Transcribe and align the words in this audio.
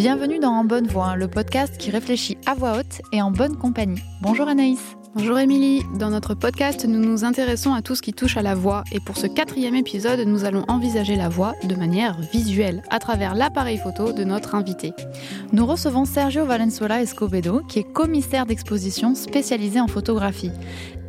Bienvenue 0.00 0.38
dans 0.38 0.52
En 0.52 0.64
Bonne 0.64 0.86
Voix, 0.86 1.14
le 1.14 1.28
podcast 1.28 1.76
qui 1.76 1.90
réfléchit 1.90 2.38
à 2.46 2.54
voix 2.54 2.78
haute 2.78 3.02
et 3.12 3.20
en 3.20 3.30
bonne 3.30 3.58
compagnie. 3.58 4.00
Bonjour 4.22 4.48
Anaïs. 4.48 4.96
Bonjour 5.14 5.38
Émilie, 5.38 5.82
dans 5.98 6.08
notre 6.08 6.32
podcast 6.32 6.86
nous 6.86 7.00
nous 7.00 7.22
intéressons 7.22 7.74
à 7.74 7.82
tout 7.82 7.94
ce 7.94 8.00
qui 8.00 8.14
touche 8.14 8.38
à 8.38 8.42
la 8.42 8.54
voix 8.54 8.82
et 8.92 8.98
pour 8.98 9.18
ce 9.18 9.26
quatrième 9.26 9.74
épisode 9.74 10.20
nous 10.20 10.46
allons 10.46 10.64
envisager 10.68 11.16
la 11.16 11.28
voix 11.28 11.52
de 11.64 11.74
manière 11.74 12.18
visuelle 12.32 12.82
à 12.88 12.98
travers 12.98 13.34
l'appareil 13.34 13.76
photo 13.76 14.14
de 14.14 14.24
notre 14.24 14.54
invité. 14.54 14.94
Nous 15.52 15.66
recevons 15.66 16.06
Sergio 16.06 16.46
Valenzuela 16.46 17.02
Escobedo 17.02 17.60
qui 17.68 17.80
est 17.80 17.92
commissaire 17.92 18.46
d'exposition 18.46 19.14
spécialisé 19.14 19.82
en 19.82 19.86
photographie. 19.86 20.52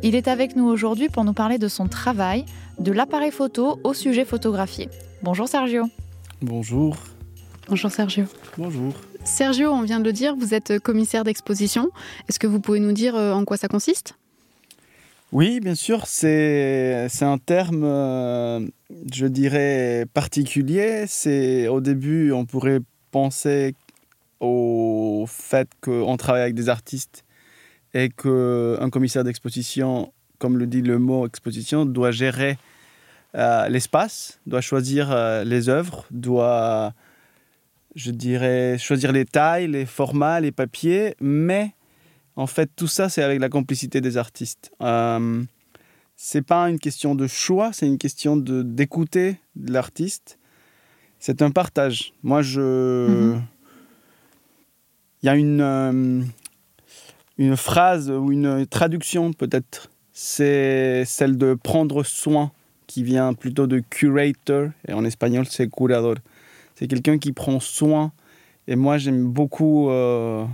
Il 0.02 0.14
est 0.14 0.28
avec 0.28 0.54
nous 0.54 0.66
aujourd'hui 0.66 1.08
pour 1.08 1.24
nous 1.24 1.32
parler 1.32 1.56
de 1.56 1.68
son 1.68 1.88
travail, 1.88 2.44
de 2.78 2.92
l'appareil 2.92 3.30
photo 3.30 3.80
au 3.84 3.94
sujet 3.94 4.26
photographié. 4.26 4.90
Bonjour 5.22 5.48
Sergio. 5.48 5.86
Bonjour. 6.42 6.98
Bonjour 7.68 7.90
Sergio. 7.90 8.24
Bonjour. 8.58 8.92
Sergio, 9.24 9.70
on 9.70 9.82
vient 9.82 10.00
de 10.00 10.04
le 10.04 10.12
dire, 10.12 10.34
vous 10.34 10.52
êtes 10.52 10.80
commissaire 10.80 11.22
d'exposition. 11.22 11.90
Est-ce 12.28 12.38
que 12.38 12.48
vous 12.48 12.60
pouvez 12.60 12.80
nous 12.80 12.92
dire 12.92 13.14
euh, 13.14 13.32
en 13.32 13.44
quoi 13.44 13.56
ça 13.56 13.68
consiste? 13.68 14.14
Oui, 15.30 15.60
bien 15.60 15.74
sûr, 15.74 16.06
c'est 16.06 17.08
un 17.22 17.38
terme, 17.38 17.84
euh, 17.84 18.60
je 19.10 19.26
dirais, 19.26 20.06
particulier. 20.12 21.04
C'est 21.06 21.68
Au 21.68 21.80
début, 21.80 22.32
on 22.32 22.44
pourrait 22.44 22.80
penser 23.12 23.74
au 24.40 25.24
fait 25.28 25.68
qu'on 25.80 26.16
travaille 26.16 26.42
avec 26.42 26.54
des 26.54 26.68
artistes 26.68 27.24
et 27.94 28.10
qu'un 28.10 28.90
commissaire 28.90 29.24
d'exposition, 29.24 30.12
comme 30.38 30.58
le 30.58 30.66
dit 30.66 30.82
le 30.82 30.98
mot 30.98 31.26
exposition, 31.26 31.86
doit 31.86 32.10
gérer 32.10 32.58
euh, 33.36 33.68
l'espace, 33.68 34.40
doit 34.46 34.60
choisir 34.60 35.16
les 35.44 35.68
œuvres, 35.70 36.04
doit 36.10 36.92
je 37.94 38.10
dirais, 38.10 38.78
choisir 38.78 39.12
les 39.12 39.24
tailles, 39.24 39.68
les 39.68 39.86
formats, 39.86 40.40
les 40.40 40.52
papiers, 40.52 41.14
mais 41.20 41.72
en 42.36 42.46
fait, 42.46 42.70
tout 42.74 42.86
ça, 42.86 43.08
c'est 43.08 43.22
avec 43.22 43.40
la 43.40 43.48
complicité 43.48 44.00
des 44.00 44.16
artistes. 44.16 44.72
Euh, 44.80 45.42
c'est 46.16 46.42
pas 46.42 46.68
une 46.70 46.78
question 46.78 47.14
de 47.14 47.26
choix, 47.26 47.72
c'est 47.72 47.86
une 47.86 47.98
question 47.98 48.36
de 48.36 48.62
d'écouter 48.62 49.36
l'artiste. 49.56 50.38
C'est 51.18 51.42
un 51.42 51.50
partage. 51.50 52.12
Moi, 52.22 52.42
je. 52.42 53.08
Mhm. 53.08 53.42
Il 55.22 55.26
y 55.26 55.28
a 55.28 55.36
une, 55.36 55.60
euh, 55.60 56.22
une 57.38 57.56
phrase 57.56 58.10
ou 58.10 58.32
une 58.32 58.66
traduction, 58.66 59.32
peut-être. 59.32 59.88
C'est 60.12 61.04
celle 61.04 61.38
de 61.38 61.54
prendre 61.54 62.02
soin, 62.02 62.50
qui 62.88 63.04
vient 63.04 63.32
plutôt 63.34 63.68
de 63.68 63.78
curator, 63.78 64.70
et 64.88 64.92
en 64.92 65.04
espagnol, 65.04 65.46
c'est 65.48 65.70
curador 65.70 66.16
c'est 66.74 66.86
quelqu'un 66.86 67.18
qui 67.18 67.32
prend 67.32 67.60
soin. 67.60 68.12
Et 68.68 68.76
moi, 68.76 68.98
j'aime 68.98 69.26
beaucoup, 69.26 69.90
euh, 69.90 70.44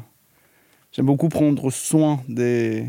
j'aime 0.93 1.07
beaucoup 1.07 1.29
prendre 1.29 1.71
soin 1.71 2.21
des, 2.29 2.87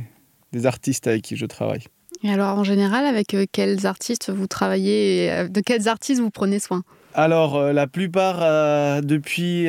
des, 0.51 0.65
artistes 0.65 1.07
avec 1.07 1.23
qui 1.23 1.35
je 1.35 1.45
travaille. 1.45 1.83
Et 2.23 2.31
alors, 2.31 2.57
en 2.57 2.63
général, 2.63 3.05
avec 3.05 3.33
euh, 3.33 3.45
quels 3.51 3.85
artistes 3.85 4.29
vous 4.29 4.47
travaillez 4.47 5.31
euh, 5.31 5.47
De 5.47 5.61
quels 5.61 5.87
artistes 5.87 6.21
vous 6.21 6.31
prenez 6.31 6.59
soin? 6.59 6.83
Alors, 7.13 7.73
la 7.73 7.87
plupart, 7.87 9.01
depuis 9.01 9.67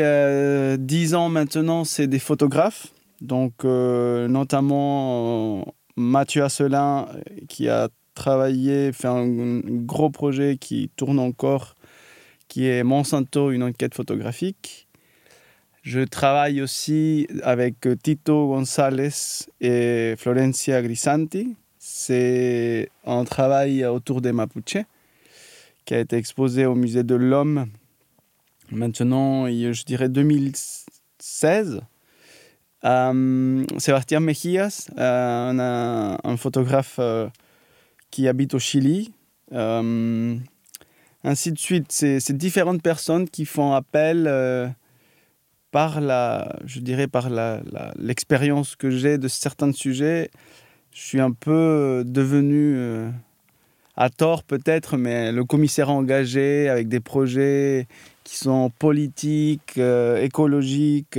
dix 0.79 1.15
ans 1.15 1.31
maintenant, 1.31 1.85
c'est 1.85 2.07
des 2.07 2.19
photographes. 2.19 2.89
Donc, 3.23 3.65
notamment 3.65 5.65
Mathieu 5.97 6.45
Asselin, 6.45 7.09
qui 7.49 7.71
a 7.71 7.89
travaillé, 8.15 8.93
fait 8.93 9.09
un 9.09 9.61
gros 9.65 10.11
projet 10.11 10.59
qui 10.59 10.91
tourne 10.97 11.19
encore 11.19 11.77
qui 12.51 12.67
est 12.67 12.83
Monsanto, 12.83 13.53
une 13.53 13.63
enquête 13.63 13.95
photographique. 13.95 14.89
Je 15.83 16.01
travaille 16.01 16.61
aussi 16.61 17.27
avec 17.43 17.77
Tito 18.03 18.49
González 18.49 19.47
et 19.63 20.15
Florencia 20.19 20.83
Grisanti. 20.83 21.57
C'est 21.79 22.91
un 23.07 23.25
travail 23.25 23.87
autour 23.87 24.21
des 24.21 24.33
Mapuche 24.33 24.85
qui 25.87 25.95
a 25.95 26.01
été 26.01 26.17
exposé 26.17 26.67
au 26.67 26.75
Musée 26.75 27.05
de 27.05 27.15
l'Homme 27.15 27.71
maintenant, 28.73 29.47
je 29.47 29.85
dirais 29.85 30.09
2016. 30.09 31.81
Euh, 32.83 33.65
Sébastien 33.79 34.21
Mejías, 34.21 34.91
euh, 34.99 36.17
un, 36.23 36.37
photographe 36.37 36.97
euh, 36.99 37.29
qui 38.11 38.27
habite 38.27 38.55
au 38.55 38.59
Chili. 38.59 39.13
Euh, 41.25 41.31
ainsi 41.31 41.53
de 41.53 41.59
suite. 41.59 41.87
C'est 41.91 42.37
différentes 42.37 42.83
personnes 42.83 43.29
qui 43.29 43.45
font 43.45 43.73
appel 43.73 44.27
euh, 44.27 44.69
par 45.71 46.01
la, 46.01 46.57
je 46.65 46.81
dirais, 46.81 47.07
par 47.07 47.29
l'expérience 47.97 48.77
que 48.77 48.91
j'ai 48.91 49.19
de 49.19 49.29
certains 49.29 49.73
sujets. 49.73 50.31
Je 50.93 51.01
suis 51.01 51.21
un 51.21 51.31
peu 51.31 52.03
devenu, 52.07 52.75
euh, 52.77 53.11
à 53.97 54.11
tort 54.11 54.43
peut-être, 54.43 54.97
mais 54.97 55.31
le 55.31 55.45
commissaire 55.45 55.91
engagé 55.91 56.69
avec 56.69 56.89
des 56.89 57.01
projets 57.01 57.87
qui 58.25 58.37
sont 58.37 58.71
politiques, 58.79 59.75
euh, 59.79 60.21
écologiques. 60.21 61.19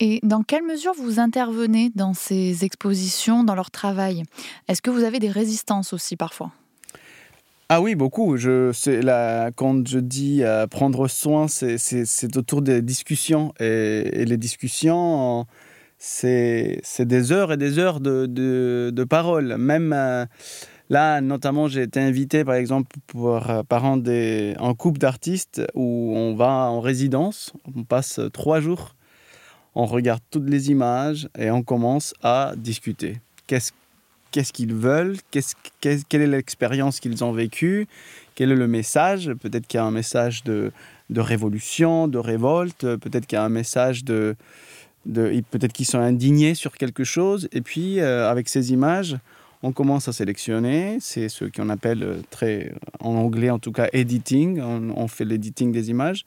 Et 0.00 0.20
dans 0.22 0.42
quelle 0.42 0.64
mesure 0.64 0.92
vous 0.96 1.18
intervenez 1.20 1.90
dans 1.94 2.14
ces 2.14 2.64
expositions, 2.64 3.44
dans 3.44 3.54
leur 3.54 3.70
travail? 3.70 4.24
Est-ce 4.68 4.82
que 4.82 4.90
vous 4.90 5.04
avez 5.04 5.18
des 5.18 5.30
résistances 5.30 5.92
aussi 5.92 6.16
parfois? 6.16 6.52
Ah 7.70 7.80
oui, 7.80 7.94
beaucoup. 7.94 8.36
Je, 8.36 9.00
la, 9.00 9.50
quand 9.56 9.88
je 9.88 9.98
dis 9.98 10.42
euh, 10.42 10.66
prendre 10.66 11.08
soin, 11.08 11.48
c'est 11.48 12.36
autour 12.36 12.60
des 12.60 12.82
discussions. 12.82 13.54
Et, 13.58 14.24
les 14.26 14.36
discussions, 14.36 15.46
c'est 15.98 16.82
des 17.00 17.32
heures 17.32 17.52
et 17.52 17.56
des 17.56 17.78
heures 17.78 18.00
de, 18.00 18.26
de, 18.26 19.04
parole. 19.04 19.56
Même 19.56 19.94
euh, 19.94 20.26
là, 20.90 21.22
notamment, 21.22 21.66
j'ai 21.66 21.82
été 21.82 22.00
invité, 22.00 22.44
par 22.44 22.56
exemple, 22.56 22.96
pour, 23.06 23.50
euh, 23.50 23.62
par 23.62 23.86
un, 23.86 23.96
des, 23.96 24.54
un 24.58 24.74
couple 24.74 24.98
d'artistes 24.98 25.62
où 25.74 26.12
on 26.14 26.34
va 26.34 26.70
en 26.70 26.80
résidence. 26.80 27.54
On 27.74 27.84
passe 27.84 28.20
trois 28.34 28.60
jours. 28.60 28.94
On 29.74 29.86
regarde 29.86 30.20
toutes 30.30 30.48
les 30.50 30.70
images 30.70 31.28
et 31.38 31.50
on 31.50 31.62
commence 31.62 32.14
à 32.22 32.52
discuter. 32.56 33.20
Qu'est-ce 33.46 33.72
qu'est-ce 34.34 34.52
qu'ils 34.52 34.74
veulent, 34.74 35.16
quelle 35.80 36.20
est 36.20 36.26
l'expérience 36.26 36.98
qu'ils 36.98 37.22
ont 37.22 37.30
vécue, 37.30 37.86
quel 38.34 38.50
est 38.50 38.56
le 38.56 38.66
message. 38.66 39.30
Peut-être 39.40 39.68
qu'il 39.68 39.78
y 39.78 39.80
a 39.80 39.84
un 39.84 39.92
message 39.92 40.42
de, 40.42 40.72
révolution, 41.14 42.08
de 42.08 42.18
révolte, 42.18 42.80
peut-être 42.96 43.28
qu'il 43.28 43.36
y 43.36 43.38
a 43.38 43.44
un 43.44 43.48
message 43.48 44.02
de... 44.02 44.34
peut-être 45.06 45.72
qu'ils 45.72 45.86
sont 45.86 46.00
indignés 46.00 46.56
sur 46.56 46.76
quelque 46.76 47.04
chose. 47.04 47.48
Et 47.52 47.60
puis, 47.60 48.00
euh, 48.00 48.28
avec 48.28 48.48
ces 48.48 48.72
images, 48.72 49.16
on 49.62 49.70
commence 49.70 50.08
à 50.08 50.12
sélectionner. 50.12 50.98
C'est 50.98 51.28
ce 51.28 51.44
qu'on 51.44 51.68
appelle 51.68 52.02
euh, 52.02 52.16
très, 52.30 52.72
en 52.98 53.14
anglais 53.14 53.50
en 53.50 53.60
tout 53.60 53.70
cas, 53.70 53.88
editing. 53.92 54.60
On, 54.60 55.06
fait 55.06 55.24
l'editing 55.24 55.70
des 55.70 55.90
images. 55.90 56.26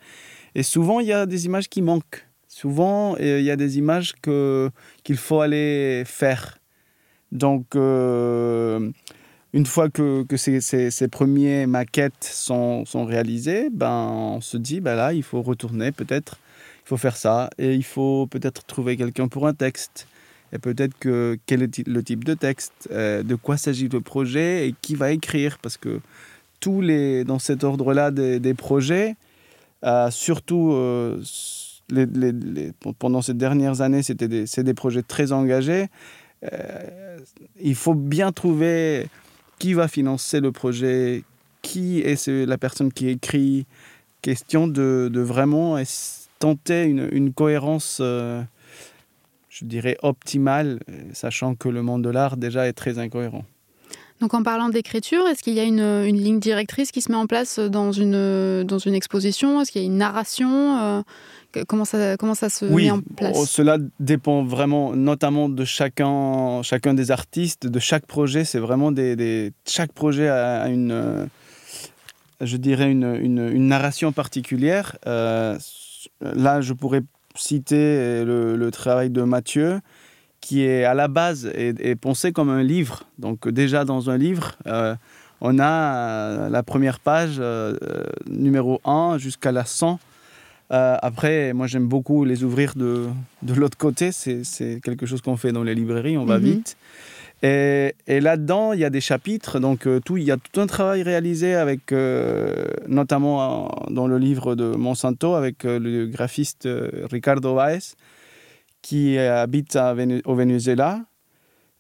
Et 0.56 0.64
souvent, 0.64 1.02
il 1.02 1.08
y 1.08 1.14
a 1.14 1.26
des 1.26 1.46
images 1.46 1.68
qui 1.68 1.82
manquent. 1.82 2.26
Souvent, 2.48 3.18
il 3.18 3.42
y 3.42 3.52
a 3.52 3.58
des 3.58 3.78
images 3.78 4.14
qu'il 4.24 5.18
faut 5.18 5.42
aller 5.42 6.04
faire. 6.06 6.57
Donc, 7.32 7.76
euh, 7.76 8.90
une 9.54 9.66
fois 9.66 9.90
que, 9.90 10.26
ces, 10.36 10.62
ces, 10.62 11.08
premières 11.08 11.68
maquettes 11.68 12.24
sont, 12.24 12.86
réalisées, 12.94 13.70
ben, 13.72 14.36
on 14.38 14.42
se 14.42 14.58
dit, 14.58 14.80
ben 14.80 14.96
là, 14.96 15.14
il 15.14 15.24
faut 15.24 15.42
retourner 15.42 15.92
peut-être, 15.92 16.40
il 16.86 16.90
faut 16.90 16.98
faire 16.98 17.18
ça, 17.18 17.50
et 17.58 17.74
il 17.74 17.84
faut 17.84 18.28
peut-être 18.28 18.66
trouver 18.66 18.98
quelqu'un 18.98 19.28
pour 19.28 19.48
un 19.48 19.54
texte. 19.54 20.08
Et 20.54 20.60
peut-être 20.60 20.98
que 20.98 21.38
quel 21.46 21.62
est 21.62 21.86
le 21.88 22.04
type 22.04 22.24
de 22.24 22.34
texte, 22.34 22.88
euh, 22.92 23.22
de 23.22 23.36
quoi 23.36 23.58
s'agit 23.58 23.90
le 23.90 24.00
projet 24.00 24.70
et 24.70 24.76
qui 24.82 24.96
va 24.96 25.12
écrire? 25.12 25.58
Parce 25.62 25.76
que 25.76 26.00
tous 26.62 26.80
les, 26.80 27.26
dans 27.26 27.40
cet 27.40 27.66
ordre-là 27.66 28.12
des, 28.12 28.54
projets, 28.54 29.16
euh, 29.84 30.10
surtout 30.10 30.74
pendant 33.00 33.22
ces 33.22 33.34
dernières 33.34 33.82
années, 33.82 34.04
c'était 34.04 34.28
des, 34.28 34.46
des 34.46 34.74
projets 34.74 35.04
très 35.04 35.32
engagés. 35.32 35.88
Euh, 36.44 37.20
il 37.60 37.76
faut 37.76 37.96
bien 37.96 38.32
trouver 38.32 39.08
qui 39.60 39.74
va 39.74 39.88
financer 39.88 40.40
le 40.40 40.52
projet, 40.52 41.24
qui 41.62 42.00
est 42.02 42.28
la 42.28 42.58
personne 42.58 42.92
qui 42.92 43.10
écrit. 43.10 43.66
Question 44.22 44.68
de, 44.68 45.10
vraiment 45.16 45.78
tenter 46.40 46.84
une, 46.84 47.34
cohérence, 47.34 48.00
euh, 48.02 48.42
je 49.50 49.64
dirais, 49.64 49.98
optimale, 50.02 50.80
sachant 51.14 51.56
que 51.56 51.70
le 51.70 51.82
monde 51.82 52.04
de 52.04 52.10
l'art 52.10 52.36
déjà 52.36 52.68
est 52.68 52.74
très 52.74 53.00
incohérent. 53.00 53.46
Donc 54.22 54.34
en 54.34 54.42
parlant 54.42 54.70
d'écriture, 54.70 55.28
est-ce 55.28 55.44
qu'il 55.44 55.54
y 55.54 55.60
a 55.60 55.64
une, 55.64 55.80
une, 55.80 56.18
ligne 56.18 56.40
directrice 56.40 56.92
qui 56.92 57.02
se 57.02 57.12
met 57.12 57.18
en 57.18 57.28
place 57.28 57.60
dans 57.60 57.92
une, 57.92 58.64
dans 58.64 58.80
une 58.80 58.96
exposition? 58.96 59.62
Est-ce 59.62 59.72
qu'il 59.72 59.82
y 59.82 59.86
a 59.86 59.88
une 59.88 59.98
narration 59.98 61.04
euh, 61.58 61.64
comment, 61.68 61.86
ça, 61.86 62.18
comment 62.18 62.36
ça 62.36 62.50
se 62.50 62.66
met 62.66 62.92
en 62.92 63.02
place? 63.02 63.36
oh, 63.38 63.46
Cela 63.46 63.78
dépend 64.00 64.44
vraiment 64.44 64.96
notamment 64.96 65.50
de 65.50 65.66
chacun, 65.66 66.62
chacun 66.64 66.94
des 66.94 67.12
artistes, 67.12 67.68
de 67.68 67.80
chaque 67.80 68.06
projet. 68.06 68.46
C'est 68.46 68.60
vraiment 68.60 68.92
des, 68.92 69.16
des, 69.16 69.52
chaque 69.66 69.92
projet 69.92 70.30
a 70.30 70.68
une, 70.68 70.92
euh, 70.92 71.26
je 72.42 72.58
dirais 72.58 72.92
une, 72.92 73.16
une, 73.22 73.50
une 73.50 73.68
narration 73.68 74.12
particulière. 74.12 74.98
Euh, 75.06 75.58
là, 76.22 76.62
je 76.62 76.74
pourrais 76.74 77.02
citer 77.36 78.24
le, 78.26 78.70
travail 78.72 79.10
de 79.10 79.22
Mathieu, 79.22 79.80
qui 80.48 80.64
est 80.64 80.86
à 80.86 80.94
la 80.94 81.10
base 81.10 81.52
est, 81.54 81.96
pensé 81.96 82.32
comme 82.32 82.50
un 82.50 82.64
livre. 82.64 83.04
Donc 83.20 83.50
déjà 83.50 83.84
dans 83.84 84.10
un 84.10 84.18
livre, 84.18 84.54
euh, 84.66 84.96
on 85.42 85.60
a 85.60 86.50
la 86.50 86.64
première 86.64 87.00
page 87.00 87.42
numéro 88.30 88.80
1 88.86 89.18
jusqu'à 89.18 89.52
la 89.52 89.66
100 89.66 90.00
euh, 90.72 90.98
après, 91.02 91.54
moi 91.54 91.68
j'aime 91.68 91.88
beaucoup 91.88 92.26
les 92.26 92.44
ouvrir 92.44 92.74
de, 92.76 93.06
de 93.42 93.54
l'autre 93.54 93.78
côté. 93.78 94.12
C'est 94.12 94.82
quelque 94.84 95.06
chose 95.06 95.22
qu'on 95.22 95.38
fait 95.38 95.52
dans 95.52 95.64
les 95.64 95.76
librairies, 95.76 96.18
on 96.18 96.26
va 96.26 96.40
mhm. 96.40 96.46
vite. 96.46 96.78
Et, 97.44 97.94
et 98.08 98.20
là-dedans, 98.20 98.74
il 98.74 98.80
y 98.80 98.86
a 98.86 98.90
des 98.90 99.02
chapitres. 99.02 99.60
Donc, 99.60 99.86
euh, 99.86 100.00
tout, 100.04 100.18
il 100.18 100.24
y 100.24 100.32
a 100.32 100.38
tout 100.38 100.60
un 100.60 100.66
travail 100.66 101.04
réalisé 101.04 101.54
avec, 101.54 101.92
euh, 101.92 102.66
notamment 102.88 103.70
dans 103.92 104.08
le 104.08 104.18
livre 104.18 104.56
de 104.56 104.76
Monsanto, 104.76 105.36
avec 105.36 105.64
le 105.64 106.08
graphiste 106.08 106.68
Ricardo 107.12 107.56
Baez, 107.56 107.96
qui 108.88 109.18
habite 109.18 109.78
au 110.24 110.34
Venezuela 110.34 111.02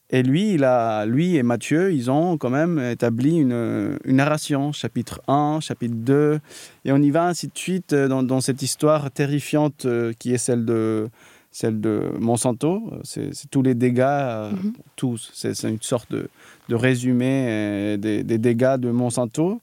et 0.09 0.23
lui, 0.23 0.53
il 0.53 0.63
a, 0.65 1.05
lui 1.05 1.35
et 1.35 1.43
Mathieu, 1.43 1.93
ils 1.93 2.09
ont 2.09 2.37
quand 2.37 2.49
même 2.49 2.79
établi 2.79 3.37
une, 3.37 3.97
une, 4.05 4.15
narration, 4.15 4.73
chapitre 4.73 5.21
1, 5.27 5.59
chapitre 5.61 5.95
2, 5.95 6.39
et 6.85 6.91
on 6.91 6.97
y 6.97 7.09
va 7.11 7.27
ainsi 7.27 7.47
de 7.47 7.57
suite 7.57 7.91
euh, 7.91 8.07
dans, 8.07 8.23
dans 8.23 8.39
cette 8.39 8.61
histoire 8.61 9.11
terrifiante 9.11 9.85
euh, 9.85 10.13
qui 10.17 10.33
est 10.33 10.37
celle 10.37 10.63
de, 10.63 11.09
celle 11.51 11.81
de 11.81 12.11
Monsanto. 12.19 12.89
C'est 13.03 13.31
tous 13.51 13.61
les 13.61 13.73
dégâts, 13.73 14.01
euh, 14.01 14.51
mhm. 14.51 14.73
tous. 14.95 15.29
C'est 15.33 15.61
une 15.63 15.81
sorte 15.81 16.09
de, 16.11 16.29
de 16.67 16.75
résumé 16.75 17.97
des, 17.97 18.23
des, 18.23 18.37
dégâts 18.37 18.77
de 18.77 18.91
Monsanto. 18.91 19.61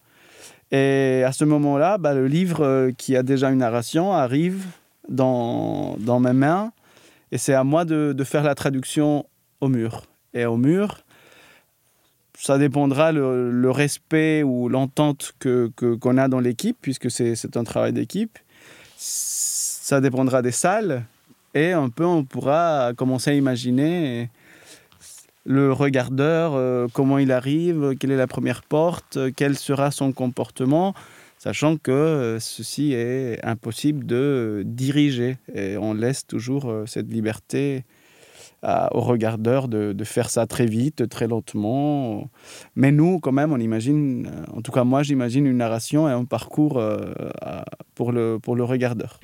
Et 0.73 1.23
à 1.27 1.33
ce 1.33 1.45
moment-là, 1.45 1.97
bah, 1.97 2.15
le 2.15 2.27
livre 2.27 2.91
qui 2.99 3.17
a 3.17 3.23
déjà 3.23 3.51
une 3.51 3.59
narration 3.59 4.13
arrive 4.13 4.67
dans, 5.09 5.97
dans 6.01 6.21
mes 6.21 6.33
mains, 6.33 6.73
et 7.35 7.39
c'est 7.39 7.53
à 7.53 7.65
moi 7.65 7.85
de, 7.85 8.15
faire 8.25 8.45
la 8.45 8.55
traduction 8.55 9.27
au 9.61 9.67
mur 9.67 10.05
et 10.35 10.47
au 10.47 10.57
mur. 10.57 11.05
Ça 12.39 12.59
dépendra 12.59 13.11
le, 13.11 13.71
respect 13.73 14.45
ou 14.45 14.69
l'entente 14.69 15.35
que 15.41 15.73
qu'on 15.77 16.17
a 16.17 16.29
dans 16.29 16.39
l'équipe, 16.39 16.79
puisque 16.81 17.11
c'est 17.11 17.57
un 17.57 17.65
travail 17.65 17.93
d'équipe. 17.93 18.39
Ça 18.97 20.01
dépendra 20.01 20.43
des 20.43 20.53
salles 20.53 21.05
et 21.55 21.73
un 21.73 21.89
peu 21.89 22.05
on 22.05 22.23
pourra 22.23 22.93
commencer 22.97 23.33
à 23.33 23.35
imaginer 23.35 24.31
le 25.45 25.73
regardeur, 25.73 26.53
euh, 26.55 26.87
comment 26.93 27.19
il 27.19 27.33
arrive, 27.33 27.97
quelle 27.99 28.13
est 28.13 28.17
la 28.17 28.29
première 28.29 28.63
porte, 28.63 29.19
quel 29.37 29.59
sera 29.59 29.91
son 29.91 30.13
comportement, 30.13 30.95
sachant 31.45 31.77
que 31.77 31.93
euh, 31.93 32.41
ceci 32.41 32.95
est 32.95 33.39
impossible 33.45 34.07
de 34.07 34.63
diriger 34.65 35.37
et 35.55 35.77
on 35.77 35.93
laisse 35.93 36.27
toujours 36.27 36.71
euh, 36.71 36.87
cette 36.87 37.13
liberté 37.13 37.85
au 38.93 39.01
regardeur 39.01 39.69
de, 39.69 39.93
de, 39.93 40.05
faire 40.05 40.31
ça 40.31 40.47
très 40.47 40.65
vite, 40.65 41.07
très 41.11 41.27
lentement. 41.27 42.31
Mais 42.77 42.93
nous, 42.93 43.21
quand 43.21 43.31
même, 43.31 43.53
on 43.53 43.59
imagine, 43.59 44.31
en 44.57 44.63
tout 44.63 44.73
cas 44.73 44.85
moi, 44.85 45.03
j'imagine 45.03 45.45
une 45.45 45.59
narration 45.59 46.09
et 46.09 46.13
un 46.13 46.25
parcours 46.25 46.79
euh, 46.79 47.13
pour, 47.95 48.11
le, 48.11 48.39
pour 48.39 48.57
le 48.57 48.65
regardeur. 48.65 49.21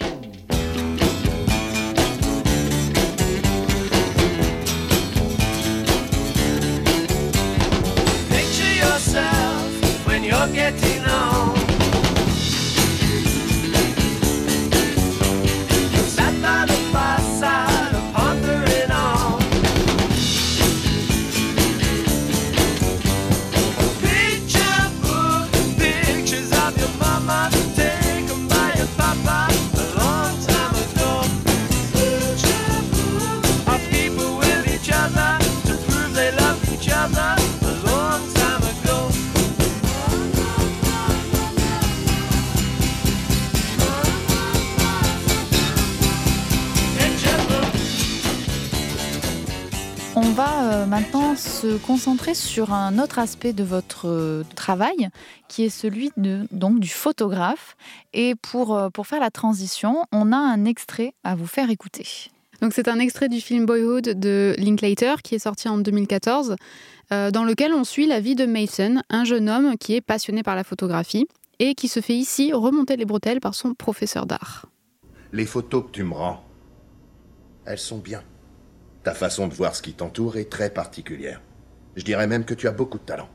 maintenant 10.70 11.50
se 51.60 51.76
concentrer 51.76 52.34
sur 52.34 52.72
un 52.72 52.98
autre 52.98 53.18
aspect 53.18 53.52
de 53.52 53.64
votre 53.64 54.08
euh, 54.08 54.44
travail, 54.56 55.10
qui 55.46 55.62
est 55.62 55.68
celui 55.68 56.10
de, 56.16 56.46
donc, 56.52 56.80
du 56.80 56.88
photographe. 56.88 57.76
Et 58.14 58.34
pour, 58.34 58.74
euh, 58.74 58.88
pour 58.88 59.06
faire 59.06 59.20
la 59.20 59.30
transition, 59.30 60.06
on 60.10 60.32
a 60.32 60.38
un 60.38 60.64
extrait 60.64 61.12
à 61.22 61.34
vous 61.34 61.46
faire 61.46 61.68
écouter. 61.68 62.06
Donc 62.62 62.72
c'est 62.72 62.88
un 62.88 62.98
extrait 62.98 63.28
du 63.28 63.42
film 63.42 63.66
Boyhood 63.66 64.04
de 64.18 64.54
Linklater 64.56 65.16
qui 65.22 65.34
est 65.34 65.40
sorti 65.40 65.68
en 65.68 65.76
2014, 65.76 66.56
euh, 67.12 67.30
dans 67.30 67.44
lequel 67.44 67.74
on 67.74 67.84
suit 67.84 68.06
la 68.06 68.20
vie 68.20 68.36
de 68.36 68.46
Mason, 68.46 69.02
un 69.10 69.24
jeune 69.24 69.50
homme 69.50 69.76
qui 69.76 69.94
est 69.94 70.00
passionné 70.00 70.42
par 70.42 70.56
la 70.56 70.64
photographie 70.64 71.26
et 71.58 71.74
qui 71.74 71.88
se 71.88 72.00
fait 72.00 72.16
ici 72.16 72.54
remonter 72.54 72.96
les 72.96 73.04
bretelles 73.04 73.40
par 73.40 73.54
son 73.54 73.74
professeur 73.74 74.24
d'art. 74.24 74.64
Les 75.32 75.44
photos 75.44 75.84
que 75.84 75.90
tu 75.90 76.04
me 76.04 76.14
rends, 76.14 76.42
elles 77.66 77.78
sont 77.78 77.98
bien. 77.98 78.22
Ta 79.02 79.12
façon 79.12 79.46
de 79.46 79.52
voir 79.52 79.76
ce 79.76 79.82
qui 79.82 79.92
t'entoure 79.92 80.38
est 80.38 80.50
très 80.50 80.70
particulière. 80.70 81.42
Je 81.96 82.04
dirais 82.04 82.26
même 82.26 82.44
que 82.44 82.54
tu 82.54 82.69
as 82.69 82.72
beaucoup 82.72 82.98
de 82.98 83.04
talent. 83.04 83.28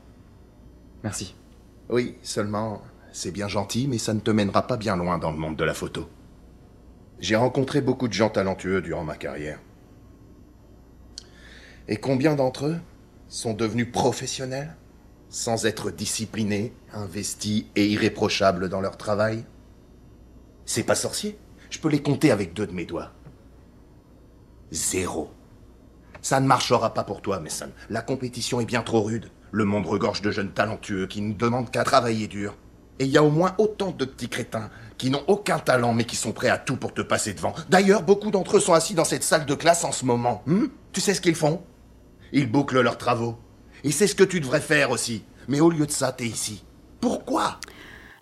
Merci. 1.04 1.34
Oui, 1.88 2.16
seulement, 2.22 2.82
c'est 3.12 3.30
bien 3.30 3.48
gentil, 3.48 3.86
mais 3.88 3.98
ça 3.98 4.14
ne 4.14 4.20
te 4.20 4.30
mènera 4.30 4.66
pas 4.66 4.76
bien 4.76 4.96
loin 4.96 5.18
dans 5.18 5.30
le 5.30 5.38
monde 5.38 5.56
de 5.56 5.64
la 5.64 5.74
photo. 5.74 6.08
J'ai 7.18 7.36
rencontré 7.36 7.80
beaucoup 7.80 8.08
de 8.08 8.12
gens 8.12 8.30
talentueux 8.30 8.82
durant 8.82 9.04
ma 9.04 9.16
carrière. 9.16 9.60
Et 11.88 11.96
combien 11.96 12.34
d'entre 12.34 12.66
eux 12.66 12.80
sont 13.28 13.54
devenus 13.54 13.90
professionnels 13.90 14.76
sans 15.28 15.66
être 15.66 15.90
disciplinés, 15.90 16.72
investis 16.92 17.66
et 17.76 17.86
irréprochables 17.86 18.68
dans 18.68 18.80
leur 18.80 18.96
travail? 18.96 19.44
C'est 20.64 20.82
pas 20.82 20.94
sorcier. 20.94 21.38
Je 21.70 21.78
peux 21.78 21.88
les 21.88 22.02
compter 22.02 22.30
avec 22.30 22.52
deux 22.52 22.66
de 22.66 22.72
mes 22.72 22.86
doigts. 22.86 23.12
Zéro. 24.72 25.30
Ça 26.26 26.40
ne 26.40 26.46
marchera 26.48 26.92
pas 26.92 27.04
pour 27.04 27.22
toi, 27.22 27.38
Mason. 27.38 27.70
La 27.88 28.02
compétition 28.02 28.58
est 28.60 28.64
bien 28.64 28.82
trop 28.82 29.00
rude. 29.00 29.30
Le 29.52 29.64
monde 29.64 29.86
regorge 29.86 30.22
de 30.22 30.32
jeunes 30.32 30.50
talentueux 30.50 31.06
qui 31.06 31.20
ne 31.20 31.32
demandent 31.32 31.70
qu'à 31.70 31.84
travailler 31.84 32.26
dur. 32.26 32.56
Et 32.98 33.04
il 33.04 33.12
y 33.12 33.16
a 33.16 33.22
au 33.22 33.30
moins 33.30 33.54
autant 33.58 33.92
de 33.92 34.04
petits 34.04 34.28
crétins 34.28 34.68
qui 34.98 35.10
n'ont 35.10 35.22
aucun 35.28 35.60
talent 35.60 35.94
mais 35.94 36.02
qui 36.02 36.16
sont 36.16 36.32
prêts 36.32 36.48
à 36.48 36.58
tout 36.58 36.74
pour 36.74 36.92
te 36.92 37.00
passer 37.00 37.32
devant. 37.32 37.54
D'ailleurs, 37.68 38.02
beaucoup 38.02 38.32
d'entre 38.32 38.56
eux 38.56 38.60
sont 38.60 38.72
assis 38.72 38.94
dans 38.94 39.04
cette 39.04 39.22
salle 39.22 39.46
de 39.46 39.54
classe 39.54 39.84
en 39.84 39.92
ce 39.92 40.04
moment. 40.04 40.42
Hmm? 40.46 40.64
Tu 40.90 41.00
sais 41.00 41.14
ce 41.14 41.20
qu'ils 41.20 41.36
font? 41.36 41.62
Ils 42.32 42.50
bouclent 42.50 42.80
leurs 42.80 42.98
travaux. 42.98 43.38
Et 43.84 43.92
c'est 43.92 44.08
ce 44.08 44.16
que 44.16 44.24
tu 44.24 44.40
devrais 44.40 44.60
faire 44.60 44.90
aussi. 44.90 45.22
Mais 45.46 45.60
au 45.60 45.70
lieu 45.70 45.86
de 45.86 45.92
ça, 45.92 46.10
t'es 46.10 46.26
ici. 46.26 46.64
Pourquoi? 47.00 47.60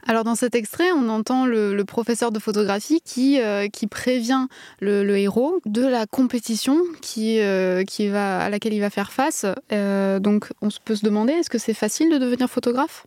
Alors 0.07 0.25
dans 0.25 0.35
cet 0.35 0.55
extrait, 0.55 0.91
on 0.93 1.09
entend 1.09 1.47
le, 1.47 1.83
professeur 1.85 2.33
de 2.33 2.39
photographie 2.39 3.01
qui, 3.05 3.41
euh, 3.41 3.67
prévient 3.91 4.47
le, 4.81 5.17
héros 5.17 5.61
de 5.67 5.83
la 5.83 6.07
compétition 6.07 6.79
euh, 7.19 7.85
à 8.15 8.51
laquelle 8.51 8.73
il 8.73 8.81
va 8.81 8.91
faire 8.91 9.13
face. 9.13 9.47
Euh, 9.73 10.19
donc 10.19 10.51
on 10.61 10.69
peut 10.85 10.97
se 10.97 11.05
demander, 11.05 11.33
est-ce 11.33 11.51
que 11.51 11.59
c'est 11.59 11.75
facile 11.75 12.11
de 12.11 12.19
devenir 12.19 12.49
photographe? 12.49 13.07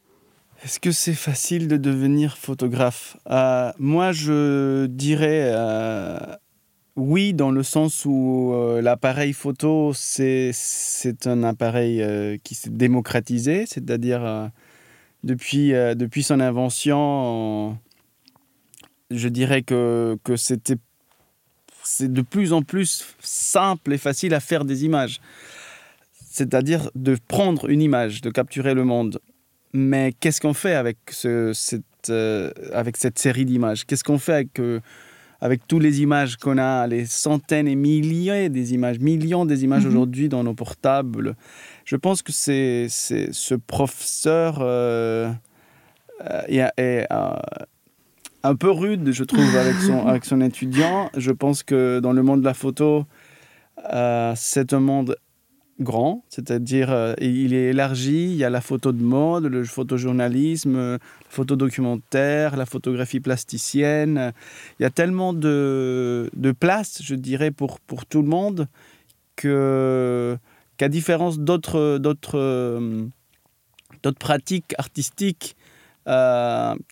Est-ce 0.64 0.80
que 0.80 0.92
c'est 0.92 1.14
facile 1.14 1.68
de 1.68 1.78
devenir 1.78 2.38
photographe? 2.38 3.18
Moi, 3.78 4.12
je 4.12 4.88
dirais 4.88 5.54
oui, 6.96 7.34
dans 7.34 7.52
le 7.52 7.62
sens 7.62 8.06
où 8.06 8.56
l'appareil 8.82 9.34
photo, 9.34 9.92
c'est 9.94 10.52
un 11.26 11.44
appareil 11.44 12.04
qui 12.44 12.56
s'est 12.56 12.72
démocratisé, 12.72 13.66
c'est-à-dire 13.68 14.50
depuis, 15.24 15.74
euh, 15.74 15.96
depuis 15.96 16.24
son 16.24 16.40
invention, 16.40 17.78
je 19.12 19.28
dirais 19.28 19.62
que, 19.62 20.18
que 20.24 20.36
c'était 20.36 20.78
c'est 21.88 22.12
de 22.12 22.22
plus 22.22 22.54
en 22.54 22.62
plus 22.62 23.16
simple 23.20 23.94
et 23.94 23.98
facile 23.98 24.34
à 24.34 24.40
faire 24.40 24.66
des 24.66 24.84
images. 24.84 25.22
C'est-à-dire 26.30 26.92
de 26.96 27.18
prendre 27.28 27.70
une 27.70 27.82
image, 27.82 28.22
de 28.22 28.30
capturer 28.30 28.74
le 28.74 28.84
monde. 28.84 29.20
Mais 29.74 30.14
qu'est-ce 30.20 30.42
qu'on 30.42 30.54
fait 30.54 30.76
avec, 30.76 30.98
ce, 31.10 31.52
cette, 31.54 31.84
euh, 32.10 32.52
avec 32.74 32.98
cette 32.98 33.18
série 33.18 33.46
d'images? 33.46 33.86
Qu'est-ce 33.86 34.04
qu'on 34.04 34.20
fait 34.20 34.34
avec, 34.34 34.60
euh, 34.60 34.80
avec 35.42 35.68
toutes 35.68 35.84
les 35.84 36.02
images 36.02 36.36
qu'on 36.38 36.58
a, 36.58 36.88
les 36.88 37.06
centaines 37.06 37.68
et 37.68 37.76
milliers 37.76 38.50
des 38.50 38.74
images, 38.74 39.00
millions 39.00 39.46
des 39.46 39.64
images 39.64 39.84
mhm. 39.84 39.92
aujourd'hui 39.92 40.30
dans 40.30 40.44
nos 40.44 40.54
portables? 40.54 41.36
Je 41.88 41.96
pense 41.96 42.22
que 42.22 42.34
c'est 42.34 42.88
ce 42.90 43.56
professeur 43.56 44.58
euh, 44.60 45.32
euh, 46.30 46.68
euh, 46.80 47.36
un 48.44 48.56
peu 48.56 48.72
rude, 48.72 49.14
je 49.14 49.24
trouve, 49.24 49.56
avec 49.56 49.76
son, 49.78 50.06
avec 50.08 50.26
son 50.26 50.42
étudiant. 50.42 51.10
Je 51.16 51.32
pense 51.32 51.64
que 51.64 52.02
dans 52.02 52.12
le 52.12 52.24
monde 52.24 52.42
de 52.42 52.46
la 52.46 52.54
photo, 52.54 53.06
euh, 53.94 54.34
c'est 54.36 54.74
un 54.74 54.82
monde 54.82 55.16
grand, 55.80 56.26
c'est-à-dire 56.28 56.92
euh, 56.92 57.14
il 57.22 57.54
est 57.54 57.70
élargi. 57.70 58.32
Il 58.32 58.36
y 58.36 58.44
a 58.44 58.50
la 58.50 58.60
photo 58.60 58.92
de 58.92 59.02
mode, 59.02 59.46
le 59.46 59.64
photojournalisme, 59.64 60.76
la 60.76 61.00
photo 61.30 61.56
documentaire, 61.56 62.58
la 62.58 62.66
photographie 62.66 63.22
plasticienne. 63.22 64.34
Il 64.78 64.84
y 64.84 64.86
a 64.86 64.90
tellement 64.90 65.32
de, 65.32 66.30
de 66.36 66.52
place, 66.52 67.02
je 67.02 67.16
dirais, 67.16 67.52
pour, 67.52 67.80
pour 67.80 68.06
tout 68.06 68.22
le 68.22 68.28
monde 68.28 68.68
que 69.38 70.38
qu'à 70.78 70.90
différence 70.90 71.40
d'autres 71.40 71.98
d'autres 71.98 73.10
d'autres 74.04 74.20
pratiques 74.20 74.74
artistiques 74.78 75.56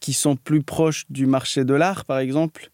qui 0.01 0.13
sont 0.13 0.35
plus 0.35 0.61
proches 0.61 1.05
du 1.09 1.25
marché 1.25 1.63
de 1.63 1.73
l'art, 1.73 2.03
par 2.03 2.19
exemple, 2.19 2.69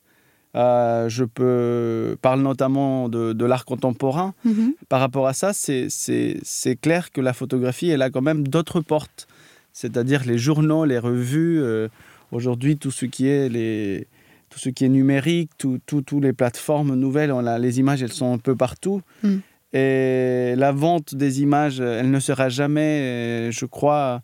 euh, 0.56 1.08
je 1.08 1.24
peux 1.24 2.18
parle 2.22 2.42
notamment 2.42 3.10
de, 3.10 3.46
l'art 3.46 3.66
contemporain. 3.66 4.34
Mhm. 4.44 4.74
Par 4.90 5.00
rapport 5.00 5.28
à 5.28 5.34
ça, 5.34 5.52
c'est 5.54 6.76
clair 6.82 7.12
que 7.12 7.22
la 7.22 7.34
photographie, 7.34 7.90
elle 7.90 8.02
a 8.02 8.10
quand 8.10 8.22
même 8.22 8.48
d'autres 8.48 8.82
portes. 8.82 9.28
C'est-à-dire 9.74 10.24
les 10.26 10.38
journaux, 10.38 10.84
les 10.84 11.00
revues, 11.00 11.62
euh, 11.62 11.88
aujourd'hui 12.32 12.78
tout 12.78 12.92
ce 12.92 13.06
qui 13.06 13.28
est 13.28 13.48
les 13.48 14.08
tout 14.50 14.60
ce 14.60 14.68
qui 14.68 14.84
est 14.84 14.90
numérique, 14.90 15.50
toutes 15.58 16.06
tout, 16.06 16.20
les 16.20 16.34
plateformes 16.34 16.96
nouvelles, 16.96 17.32
on 17.32 17.46
a, 17.46 17.58
les 17.58 17.80
images, 17.80 18.04
elles 18.04 18.12
sont 18.12 18.34
un 18.34 18.38
peu 18.38 18.54
partout. 18.54 19.02
Mhm. 19.24 19.42
Et 19.74 20.54
la 20.58 20.72
vente 20.72 21.16
des 21.16 21.42
images, 21.42 21.80
elle 21.80 22.12
ne 22.12 22.20
sera 22.20 22.50
jamais, 22.50 23.50
je 23.52 23.66
crois, 23.66 24.22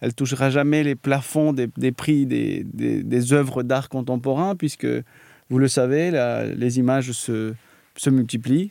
elle 0.00 0.14
touchera 0.14 0.50
jamais 0.50 0.82
les 0.82 0.94
plafonds 0.94 1.52
des, 1.52 1.68
des 1.76 1.92
prix 1.92 2.26
des, 2.26 2.64
des, 2.64 3.02
des 3.02 3.32
œuvres 3.32 3.62
d'art 3.62 3.88
contemporain, 3.88 4.56
puisque 4.56 4.86
vous 5.48 5.58
le 5.58 5.68
savez, 5.68 6.10
les 6.56 6.78
images 6.78 7.12
se, 7.12 7.54
se 7.96 8.10
multiplient. 8.10 8.70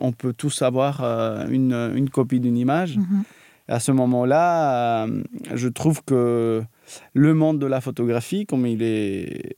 on 0.00 0.12
peut 0.12 0.32
tous 0.32 0.62
avoir 0.62 1.02
euh, 1.02 1.46
une, 1.48 1.74
une, 1.94 2.08
copie 2.08 2.40
d'une 2.40 2.56
image. 2.56 2.96
Mhm. 2.96 3.24
À 3.68 3.80
ce 3.80 3.92
moment-là, 3.92 5.04
euh, 5.06 5.22
je 5.54 5.68
trouve 5.68 6.02
que 6.04 6.62
le 7.14 7.34
monde 7.34 7.58
de 7.58 7.66
la 7.66 7.80
photographie, 7.80 8.46
comme 8.46 8.66
il 8.66 8.82
est, 8.82 9.56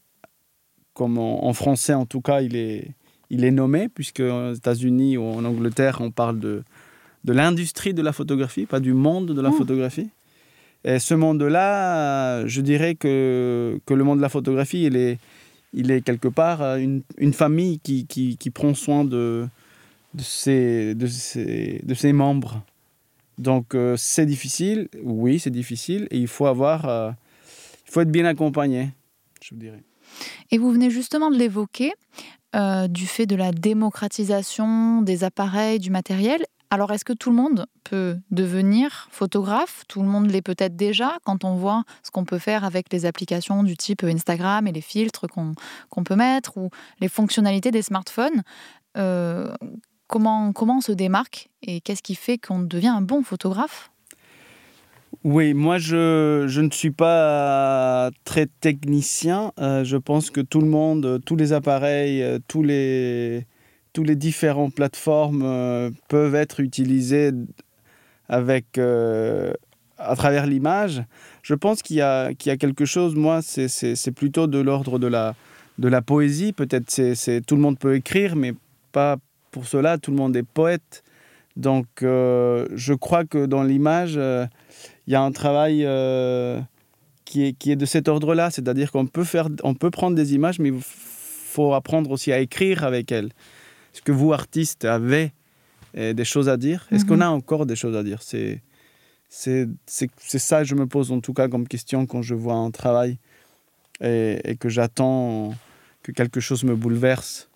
comme 0.93 1.19
en, 1.19 1.53
français 1.53 1.95
en 1.95 2.07
tout 2.07 2.21
cas, 2.21 2.41
il 2.41 2.57
est, 2.57 2.95
il 3.31 3.45
est 3.45 3.51
nommé, 3.51 3.89
puisque 3.89 4.21
aux 4.21 4.53
États-Unis 4.53 5.17
ou 5.17 5.25
en 5.25 5.45
Angleterre, 5.45 5.99
on 6.01 6.11
parle 6.11 6.39
de, 6.39 6.63
de 7.25 7.33
l'industrie 7.33 7.95
de 7.95 8.03
la 8.03 8.13
photographie, 8.13 8.67
pas 8.67 8.81
du 8.81 8.93
monde 8.93 9.33
de 9.33 9.41
la 9.41 9.51
oh. 9.51 9.53
photographie. 9.53 10.11
Et 10.85 10.99
ce 10.99 11.15
monde-là, 11.15 12.47
je 12.47 12.61
dirais 12.61 12.95
que, 12.95 13.81
que 13.87 13.95
le 13.95 14.05
monde 14.05 14.19
de 14.19 14.23
la 14.23 14.29
photographie, 14.29 14.85
il 14.85 14.97
est, 14.97 15.19
il 15.73 15.91
est 15.91 16.03
quelque 16.03 16.29
part 16.29 16.63
euh, 16.63 16.77
une, 16.77 17.03
une 17.17 17.33
famille 17.33 17.81
qui, 17.81 18.07
qui, 18.07 18.37
qui, 18.37 18.51
prend 18.51 18.75
soin 18.75 19.05
de, 19.05 19.49
de, 20.13 20.23
ses, 20.23 20.95
de, 20.95 21.07
ses, 21.07 21.81
de 21.83 21.95
ses 21.95 22.13
membres. 22.13 22.63
Donc 23.39 23.75
euh, 23.75 23.97
c'est 23.97 24.27
difficile, 24.27 24.89
oui 25.03 25.41
c'est 25.41 25.51
difficile, 25.51 26.07
et 26.11 26.19
il 26.19 26.29
faut 26.29 26.47
avoir, 26.47 26.87
euh, 26.87 27.11
il 27.87 27.91
faut 27.91 28.01
être 28.03 28.13
bien 28.13 28.27
accompagné, 28.27 28.91
je 29.43 29.55
dirais. 29.55 29.83
Et 30.53 30.59
vous 30.59 30.71
venez 30.71 30.91
justement 30.91 31.31
de 31.31 31.37
l'évoquer, 31.37 31.93
du 32.89 33.07
fait 33.07 33.27
de 33.27 33.37
la 33.37 33.53
démocratisation 33.53 35.03
des 35.03 35.25
appareils, 35.25 35.79
du 35.81 35.91
matériel. 35.91 36.45
Alors, 36.71 36.91
est-ce 36.93 37.05
que 37.05 37.13
tout 37.13 37.31
le 37.31 37.37
monde 37.37 37.67
peut 37.85 38.17
devenir 38.33 39.07
photographe? 39.13 39.85
Tout 39.87 40.03
le 40.03 40.09
monde 40.09 40.31
l'est 40.31 40.43
peut-être 40.43 40.75
déjà 40.75 41.19
quand 41.25 41.45
on 41.45 41.55
voit 41.55 41.85
ce 42.03 42.11
qu'on 42.11 42.25
peut 42.25 42.39
faire 42.39 42.65
avec 42.65 42.93
les 42.93 43.07
applications 43.07 43.63
du 43.63 43.77
type 43.77 44.03
Instagram 44.03 44.67
et 44.67 44.73
les 44.73 44.81
filtres 44.81 45.27
qu'on 45.29 46.05
peut 46.05 46.17
mettre 46.17 46.57
ou 46.57 46.71
les 47.01 47.09
fonctionnalités 47.09 47.71
des 47.71 47.83
smartphones. 47.83 48.43
Euh, 48.97 49.55
comment, 50.09 50.53
comment 50.53 50.79
on 50.79 50.81
se 50.81 50.93
démarque 50.93 51.49
et 51.63 51.81
qu'est-ce 51.81 52.03
qui 52.03 52.17
fait 52.17 52.39
qu'on 52.39 52.61
devient 52.61 52.89
un 52.89 53.03
bon 53.03 53.23
photographe? 53.23 53.93
Oui, 55.25 55.55
moi 55.55 55.79
je, 55.79 56.45
je, 56.47 56.61
ne 56.61 56.71
suis 56.71 56.91
pas 56.91 58.11
très 58.25 58.47
technicien. 58.61 59.53
Euh, 59.59 59.83
je 59.83 59.97
pense 59.97 60.31
que 60.31 60.43
tout 60.43 60.61
le 60.61 60.69
monde, 60.69 61.21
tous 61.25 61.37
les 61.37 61.53
appareils, 61.55 62.23
euh, 62.23 62.39
tous 62.47 62.63
les, 62.63 63.47
tous 63.95 64.03
les 64.05 64.17
différentes 64.17 64.75
plateformes 64.75 65.43
euh, 65.43 65.91
peuvent 66.09 66.35
être 66.35 66.61
utilisées 66.61 67.31
avec, 68.29 68.77
euh, 68.77 69.55
à 69.97 70.15
travers 70.15 70.47
l'image. 70.47 71.03
Je 71.43 71.55
pense 71.55 71.83
qu'il 71.83 71.97
y, 71.97 72.35
qu'il 72.37 72.51
y 72.51 72.53
a 72.53 72.57
quelque 72.59 72.85
chose, 72.85 73.15
moi, 73.15 73.41
c'est 73.43 74.13
plutôt 74.15 74.47
de 74.47 74.59
l'ordre 74.59 74.99
de 74.99 75.07
la, 75.07 75.35
de 75.79 75.89
la 75.89 76.03
poésie. 76.03 76.53
Peut-être 76.53 76.91
c'est 76.91 77.41
tout 77.47 77.57
le 77.57 77.63
monde 77.63 77.79
peut 77.79 77.95
écrire, 77.95 78.37
mais 78.37 78.53
pas 78.93 79.17
pour 79.51 79.67
cela, 79.67 79.97
tout 79.97 80.11
le 80.11 80.17
monde 80.17 80.37
est 80.37 80.43
poète. 80.43 81.03
Donc 81.57 81.87
euh, 82.03 82.67
je 82.75 82.95
crois 82.95 83.25
que 83.25 83.47
dans 83.47 83.63
l'image, 83.63 84.19
il 85.07 85.13
y 85.13 85.17
a 85.17 85.23
un 85.23 85.33
travail 85.33 85.87
qui, 87.25 87.45
est, 87.45 87.53
qui 87.53 87.71
est 87.71 87.77
de 87.77 87.87
cet 87.87 88.09
ordre-là, 88.09 88.51
c'est-à-dire 88.51 88.91
qu'on 88.91 89.07
peut, 89.07 89.25
faire, 89.25 89.49
on 89.63 89.75
peut 89.75 89.91
prendre 89.91 90.17
des 90.17 90.35
images, 90.35 90.59
mais 90.59 90.69
il 90.69 90.81
faut 90.81 91.75
apprendre 91.75 92.11
aussi 92.11 92.33
à 92.33 92.39
écrire 92.39 92.85
avec 92.85 93.13
elles. 93.13 93.31
Est-ce 93.95 94.03
que 94.03 94.13
vous, 94.13 94.33
artistes, 94.33 94.85
avez 94.85 95.33
euh, 95.97 96.13
des 96.13 96.25
choses 96.25 96.49
à 96.49 96.57
dire? 96.57 96.87
Est-ce 96.91 97.05
qu'on 97.05 97.17
mhm. 97.17 97.23
a 97.23 97.31
encore 97.31 97.67
des 97.67 97.77
choses 97.77 97.97
à 97.97 98.03
dire? 98.03 98.23
C'est 98.23 98.63
c'est 99.29 100.39
ça 100.39 100.61
que 100.61 100.65
je 100.65 100.77
me 100.77 100.87
pose 100.87 101.11
en 101.11 101.21
tout 101.21 101.33
cas 101.33 101.49
comme 101.49 101.67
question 101.67 102.07
quand 102.07 102.23
je 102.23 102.37
vois 102.37 102.55
un 102.55 102.71
travail 102.71 103.19
et, 104.01 104.39
et 104.45 104.55
que 104.55 104.69
j'attends 104.69 105.55
que 106.05 106.13
quelque 106.13 106.39
chose 106.39 106.63
me 106.63 106.77
bouleverse. 106.77 107.49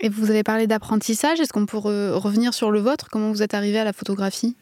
Et 0.00 0.08
vous 0.08 0.30
avez 0.30 0.44
parlé 0.44 0.68
d'apprentissage, 0.68 1.40
est-ce 1.40 1.52
qu'on 1.52 1.66
peut 1.66 1.78
revenir 1.78 2.54
sur 2.54 2.70
le 2.70 2.80
vôtre? 2.80 3.08
Comment 3.10 3.30
vous 3.30 3.42
êtes 3.42 3.54
arrivé 3.54 3.78
à 3.78 3.84
la 3.84 3.92
photographie? 3.92 4.56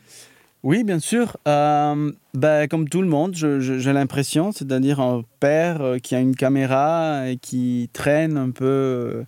Oui, 0.62 0.85
bien 0.85 1.00
sûr. 1.00 1.37
Euh, 1.49 2.12
ben, 2.35 2.69
comme 2.69 2.88
tout 2.88 3.02
le 3.02 3.09
monde, 3.09 3.35
j'ai 3.35 3.92
l'impression, 3.92 4.52
c'est-à-dire 4.52 5.00
un 5.00 5.25
père 5.40 5.83
euh, 5.83 5.99
qui 5.99 6.14
a 6.14 6.21
une 6.21 6.37
caméra 6.37 7.28
et 7.28 7.37
qui 7.37 7.90
traîne 7.92 8.37
un 8.37 8.50
peu 8.50 9.25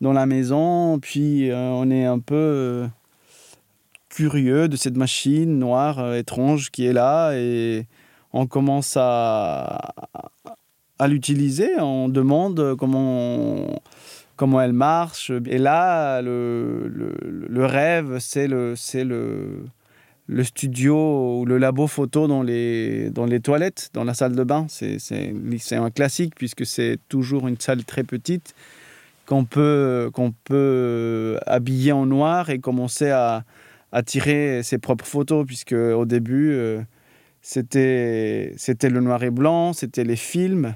dans 0.00 0.12
la 0.12 0.26
maison. 0.26 0.98
Puis 0.98 1.50
euh, 1.50 1.56
on 1.56 1.90
est 1.90 2.04
un 2.04 2.18
peu 2.18 2.34
euh, 2.34 2.86
curieux 4.08 4.68
de 4.68 4.76
cette 4.76 4.96
machine 4.96 5.58
noire 5.58 5.98
euh, 5.98 6.18
étrange 6.18 6.70
qui 6.70 6.86
est 6.86 6.92
là 6.92 7.32
et 7.34 7.86
on 8.32 8.46
commence 8.46 8.96
à, 8.96 9.94
l'utiliser. 11.06 11.70
On 11.80 12.08
demande 12.08 12.76
comment, 12.78 13.80
comment 14.36 14.60
elle 14.60 14.72
marche. 14.72 15.30
Et 15.46 15.58
là, 15.58 16.22
le, 16.22 16.88
le, 16.88 17.14
le 17.20 17.66
rêve, 17.66 18.18
c'est 18.18 18.46
le, 18.46 18.74
le, 18.94 19.64
le 20.28 20.44
studio 20.44 21.40
ou 21.40 21.44
le 21.44 21.58
labo 21.58 21.86
photo 21.86 22.26
dans 22.26 22.42
les, 22.42 23.10
dans 23.10 23.26
les 23.26 23.40
toilettes, 23.40 23.90
dans 23.92 24.04
la 24.04 24.14
salle 24.14 24.34
de 24.34 24.44
bain. 24.44 24.66
C'est 24.68 25.76
un 25.76 25.90
classique 25.90 26.34
puisque 26.34 26.66
c'est 26.66 26.98
toujours 27.08 27.48
une 27.48 27.58
salle 27.58 27.84
très 27.84 28.02
petite 28.04 28.54
qu'on 29.26 29.44
peut, 29.44 30.10
qu'on 30.12 30.32
peut 30.44 31.38
habiller 31.46 31.92
en 31.92 32.06
noir 32.06 32.50
et 32.50 32.58
commencer 32.58 33.10
à, 33.10 33.44
à, 33.92 34.02
tirer 34.02 34.62
ses 34.62 34.78
propres 34.78 35.04
photos, 35.04 35.44
puisque 35.46 35.72
au 35.72 36.04
début, 36.04 36.52
euh, 36.52 36.80
c'était, 37.42 38.54
le 38.82 39.00
noir 39.00 39.22
et 39.22 39.30
blanc, 39.30 39.72
c'était 39.72 40.04
les 40.04 40.16
films. 40.16 40.74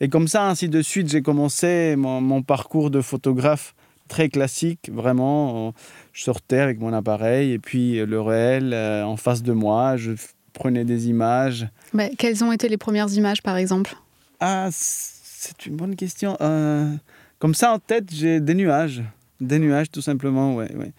Et 0.00 0.08
comme 0.08 0.28
ça, 0.28 0.48
ainsi 0.48 0.68
de 0.68 0.82
suite, 0.82 1.08
j'ai 1.08 1.22
commencé 1.22 1.94
mon, 1.96 2.42
parcours 2.42 2.90
de 2.90 3.00
photographe 3.00 3.74
très 4.10 4.28
classique, 4.28 4.90
vraiment. 4.92 5.72
Je 6.12 6.24
sortais 6.24 6.58
avec 6.58 6.78
mon 6.80 6.92
appareil 6.92 7.52
et 7.52 7.58
puis 7.58 8.04
le 8.04 8.20
réel 8.20 8.74
euh, 8.74 9.04
en 9.04 9.16
face 9.16 9.42
de 9.42 9.52
moi, 9.52 9.96
je 9.96 10.12
prenais 10.52 10.84
des 10.84 11.08
images. 11.08 11.68
Mais 11.94 12.12
quelles 12.18 12.44
ont 12.44 12.52
été 12.52 12.68
les 12.68 12.76
premières 12.76 13.10
images, 13.12 13.40
par 13.42 13.56
exemple? 13.56 13.94
Ah, 14.40 14.68
c'est 14.72 15.64
une 15.66 15.76
bonne 15.76 15.96
question. 15.96 16.36
Euh, 16.40 16.92
comme 17.38 17.54
ça, 17.54 17.72
en 17.72 17.78
tête, 17.78 18.12
j'ai 18.12 18.40
des 18.40 18.54
nuages. 18.54 19.02
Des 19.40 19.58
nuages, 19.58 19.90
tout 19.90 20.02
simplement, 20.02 20.56
ouais. 20.56 20.74
ouais. 20.74 20.92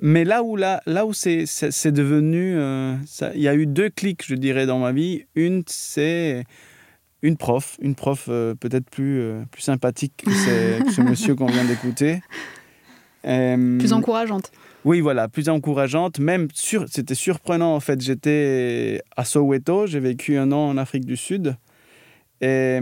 Mais 0.00 0.24
là 0.24 0.42
où, 0.42 0.56
là, 0.56 0.82
là 0.84 1.06
où 1.06 1.14
c'est, 1.14 1.46
devenu... 1.86 2.56
Euh, 2.58 2.96
il 3.34 3.40
y 3.40 3.48
a 3.48 3.54
eu 3.54 3.66
deux 3.66 3.88
clics, 3.88 4.26
je 4.26 4.34
dirais, 4.34 4.66
dans 4.66 4.78
ma 4.78 4.92
vie. 4.92 5.24
Une, 5.34 5.62
c'est 5.66 6.44
une 7.22 7.36
prof, 7.36 7.76
une 7.80 7.94
prof 7.94 8.26
euh, 8.28 8.54
peut-être 8.54 8.88
plus, 8.90 9.20
euh, 9.20 9.42
plus 9.50 9.62
sympathique 9.62 10.12
que, 10.18 10.30
ce 10.30 11.00
monsieur 11.02 11.34
qu'on 11.34 11.46
vient 11.46 11.64
d'écouter. 11.64 12.20
plus 13.22 13.92
encourageante. 13.92 14.52
Oui, 14.84 15.00
voilà, 15.00 15.28
plus 15.28 15.48
encourageante. 15.48 16.20
Même, 16.20 16.48
sur, 16.52 16.86
c'était 16.88 17.16
surprenant, 17.16 17.74
en 17.74 17.80
fait. 17.80 18.00
J'étais 18.00 19.02
à 19.16 19.24
Soweto, 19.24 19.86
j'ai 19.86 19.98
vécu 19.98 20.36
un 20.36 20.52
an 20.52 20.68
en 20.68 20.76
Afrique 20.76 21.04
du 21.04 21.16
Sud. 21.16 21.56
Et 22.40 22.78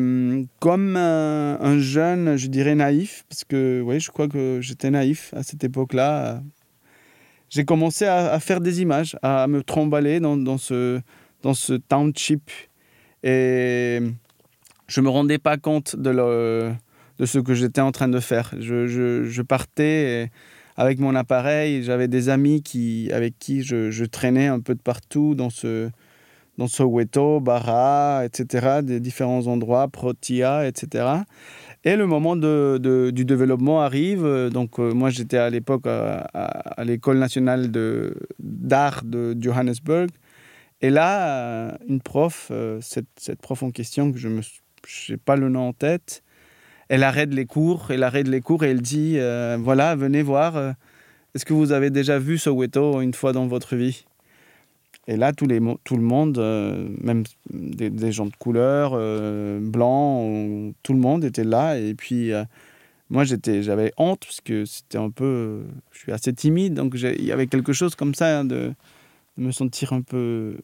comme 0.59 0.97
un, 0.97 1.79
jeune, 1.79 2.37
je 2.37 2.49
dirais 2.49 2.75
naïf, 2.75 3.25
parce 3.29 3.45
que 3.45 3.81
oui, 3.83 4.01
je 4.01 4.11
crois 4.11 4.29
que 4.29 4.59
j'étais 4.61 4.91
naïf 4.91 5.33
à 5.35 5.43
cette 5.45 5.63
époque-là, 5.63 6.43
j'ai 7.49 7.65
commencé 7.65 8.05
à, 8.05 8.39
faire 8.41 8.61
des 8.61 8.83
images, 8.83 9.17
à 9.23 9.47
me 9.47 9.63
tromballer 9.63 10.19
dans, 10.19 10.37
dans, 10.37 10.59
ce, 10.59 11.01
dans 11.43 11.55
ce 11.55 11.75
township. 11.75 12.51
Et 13.23 14.01
je 14.87 15.01
me 15.01 15.09
rendais 15.09 15.39
pas 15.39 15.57
compte 15.57 15.97
de, 15.97 16.73
ce 17.25 17.39
que 17.39 17.55
j'étais 17.55 17.81
en 17.81 17.93
train 17.93 18.09
de 18.09 18.21
faire. 18.21 18.55
Je, 18.59 19.43
partais 19.43 20.31
avec 20.77 20.99
mon 20.99 21.15
appareil, 21.15 21.83
j'avais 21.83 22.09
des 22.09 22.29
amis 22.29 22.63
avec 23.13 23.39
qui 23.39 23.63
je, 23.63 24.05
traînais 24.05 24.47
un 24.47 24.61
peu 24.61 24.75
de 24.75 24.83
partout 24.83 25.35
dans 25.35 25.51
ce 25.51 25.91
dans 26.57 26.69
Soweto, 26.69 27.41
Bara, 27.41 28.25
etc., 28.25 28.81
des 28.83 29.01
différents 29.01 29.49
endroits, 29.49 29.89
Protia, 29.89 30.69
etc. 30.69 31.25
Et 31.85 31.97
le 31.97 32.07
moment 32.07 32.37
du 32.37 33.25
développement 33.25 33.81
arrive. 33.83 34.25
Donc, 34.53 34.79
euh, 34.79 34.93
moi, 34.95 35.11
j'étais 35.11 35.37
à 35.37 35.51
l'époque 35.51 35.87
à, 35.87 36.85
l'école 36.85 37.19
nationale 37.19 37.71
d'art 38.39 39.03
de, 39.05 39.37
Johannesburg. 39.39 40.09
Et 40.81 40.91
là, 40.91 41.77
une 41.89 42.01
prof, 42.01 42.49
euh, 42.51 42.79
cette, 42.81 43.07
cette, 43.17 43.41
prof 43.41 43.63
en 43.63 43.71
question, 43.71 44.13
que 44.13 44.19
je 44.19 44.29
n'ai 45.09 45.17
pas 45.17 45.37
le 45.37 45.49
nom 45.49 45.69
en 45.69 45.73
tête, 45.73 46.23
elle 46.89 47.03
arrête 47.03 47.33
les 47.33 47.47
cours, 47.47 47.87
elle 47.91 48.03
arrête 48.03 48.29
les 48.29 48.41
cours 48.41 48.65
et 48.65 48.71
elle 48.71 48.83
dit 48.83 49.15
euh, 49.19 49.57
Voilà, 49.61 49.97
venez 49.97 50.23
voir, 50.23 50.57
euh, 50.57 50.73
est-ce 51.35 51.45
que 51.45 51.55
vous 51.55 51.73
avez 51.73 51.91
déjà 51.91 52.19
vu 52.19 52.39
Soweto 52.39 53.01
une 53.01 53.15
fois 53.15 53.33
dans 53.33 53.47
votre 53.47 53.77
vie? 53.77 54.05
Et 55.07 55.17
là, 55.17 55.33
tout 55.33 55.47
le 55.47 55.61
monde, 55.99 56.39
euh, 56.39 56.89
même 57.03 57.25
des, 57.51 58.13
gens 58.13 58.25
de 58.25 58.37
couleur, 58.39 58.93
blancs, 59.61 60.75
tout 60.83 60.95
le 60.95 60.99
monde 60.99 61.25
était 61.25 61.45
là. 61.45 61.79
Et 61.79 61.95
puis, 61.95 62.33
moi, 63.11 63.25
j'avais 63.25 63.93
honte 63.99 64.21
parce 64.21 64.41
que 64.41 64.65
c'était 64.65 64.97
un 64.97 65.11
peu. 65.11 65.65
Je 65.93 65.99
suis 65.99 66.13
assez 66.13 66.33
timide, 66.33 66.73
donc 66.73 66.95
il 66.95 67.25
y 67.25 67.33
avait 67.33 67.49
quelque 67.49 67.75
chose 67.75 67.95
comme 67.97 68.15
ça 68.15 68.39
hein, 68.39 68.45
de 68.47 68.73
me 69.37 69.51
sentir 69.51 69.93
un 69.93 70.01
peu. 70.01 70.57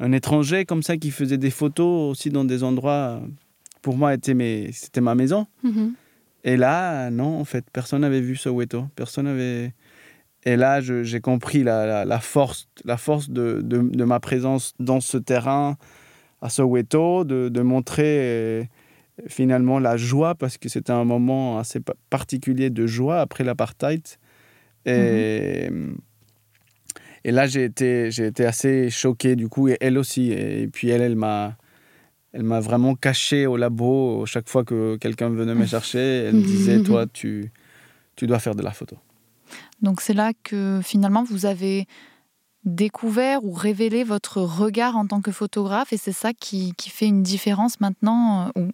Un 0.00 0.12
étranger 0.12 0.64
comme 0.64 0.82
ça 0.82 0.96
qui 0.96 1.10
faisait 1.10 1.38
des 1.38 1.50
photos 1.50 2.10
aussi 2.10 2.30
dans 2.30 2.44
des 2.44 2.64
endroits 2.64 3.20
pour 3.82 3.96
moi, 3.96 4.14
c'était 4.14 5.00
ma 5.00 5.14
maison. 5.14 5.46
Mm 5.62 5.70
-hmm. 5.70 5.90
Et 6.44 6.56
là, 6.56 7.10
non, 7.10 7.38
en 7.40 7.44
fait, 7.44 7.64
personne 7.72 8.00
n'avait 8.02 8.20
vu 8.20 8.36
Soweto. 8.36 8.86
Personne 8.96 9.26
n'avait. 9.26 9.74
Et 10.44 10.56
là, 10.56 10.80
j'ai 10.80 11.20
compris 11.20 11.62
la, 11.62 11.84
la, 11.86 12.04
la, 12.06 12.18
force, 12.18 12.68
la 12.84 12.96
force 12.96 13.28
de, 13.28 13.60
de, 13.62 13.78
de, 13.82 14.04
ma 14.04 14.20
présence 14.20 14.72
dans 14.78 15.00
ce 15.00 15.18
terrain 15.18 15.76
à 16.40 16.48
Soweto, 16.48 17.24
de, 17.24 17.50
de 17.50 17.60
montrer 17.60 18.14
euh, 18.20 18.64
finalement 19.26 19.78
la 19.78 19.98
joie, 19.98 20.34
parce 20.34 20.56
que 20.56 20.70
c'était 20.70 20.92
un 20.92 21.04
moment 21.04 21.58
assez 21.58 21.80
particulier 22.08 22.70
de 22.70 22.86
joie 22.86 23.20
après 23.20 23.44
l'apartheid. 23.44 24.02
Et, 24.86 25.68
mm 25.70 25.90
-hmm. 25.90 26.09
Et 27.24 27.32
là, 27.32 27.46
j'ai 27.46 27.64
été, 27.64 28.08
été 28.08 28.44
assez 28.44 28.90
choqué, 28.90 29.36
du 29.36 29.48
coup, 29.48 29.68
et 29.68 29.76
elle 29.80 29.98
aussi. 29.98 30.32
Et 30.32 30.68
puis, 30.68 30.88
elle, 30.88 31.02
elle 31.02 31.16
m'a 31.16 31.56
elle 32.32 32.44
m'a 32.44 32.60
vraiment 32.60 32.94
caché 32.94 33.46
au 33.46 33.56
labo 33.56 34.24
chaque 34.24 34.48
fois 34.48 34.64
que 34.64 34.96
quelqu'un 34.96 35.30
venait 35.30 35.54
me 35.54 35.66
chercher. 35.66 35.98
Elle 35.98 36.36
me 36.36 36.42
disait, 36.42 36.80
toi, 36.84 37.06
tu, 37.06 37.50
tu 38.16 38.26
dois 38.26 38.38
faire 38.38 38.54
de 38.54 38.62
la 38.62 38.70
photo. 38.70 38.96
Donc 39.82 40.00
c'est 40.00 40.14
là 40.14 40.32
que 40.44 40.80
finalement 40.84 41.24
vous 41.24 41.46
avez 41.46 41.86
découvert 42.64 43.42
ou 43.44 43.52
révélé 43.52 44.04
votre 44.04 44.42
regard 44.42 44.96
en 44.96 45.06
tant 45.06 45.20
que 45.20 45.32
photographe 45.32 45.92
et 45.92 45.96
c'est 45.96 46.12
ça 46.12 46.32
qui, 46.32 46.74
qui, 46.76 46.90
fait 46.90 47.06
une 47.06 47.22
différence 47.22 47.80
maintenant, 47.80 48.52
ou 48.54 48.68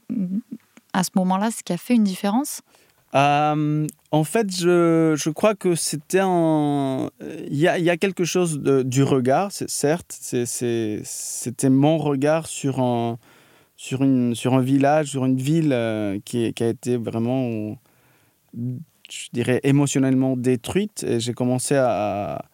à 0.92 1.04
ce 1.04 1.10
moment-là, 1.14 1.50
ce 1.50 1.62
qui 1.62 1.72
a 1.72 1.76
fait 1.76 1.94
une 1.94 2.04
différence? 2.04 2.62
Euh, 3.16 3.86
en 4.10 4.24
fait, 4.24 4.54
je, 4.54 5.14
je 5.16 5.30
crois 5.30 5.54
que 5.54 5.74
c'était 5.74 6.20
un. 6.20 7.10
Il 7.48 7.56
y 7.56 7.68
a, 7.68 7.96
quelque 7.96 8.24
chose 8.24 8.60
de, 8.60 8.82
du 8.82 9.02
regard, 9.02 9.50
certes. 9.52 10.12
C'était 10.12 11.70
mon 11.70 11.96
regard 11.96 12.46
sur 12.46 12.80
un, 12.80 13.18
sur, 13.76 14.02
une, 14.02 14.34
sur 14.34 14.52
un 14.54 14.60
village, 14.60 15.08
sur 15.08 15.24
une 15.24 15.38
ville 15.38 15.72
euh, 15.72 16.18
qui, 16.24 16.52
qui, 16.52 16.62
a 16.62 16.68
été 16.68 16.98
vraiment, 16.98 17.78
je 18.54 19.28
dirais, 19.32 19.60
émotionnellement 19.62 20.36
détruite. 20.36 21.04
Et 21.04 21.18
j'ai 21.18 21.32
commencé 21.32 21.74
à... 21.76 22.44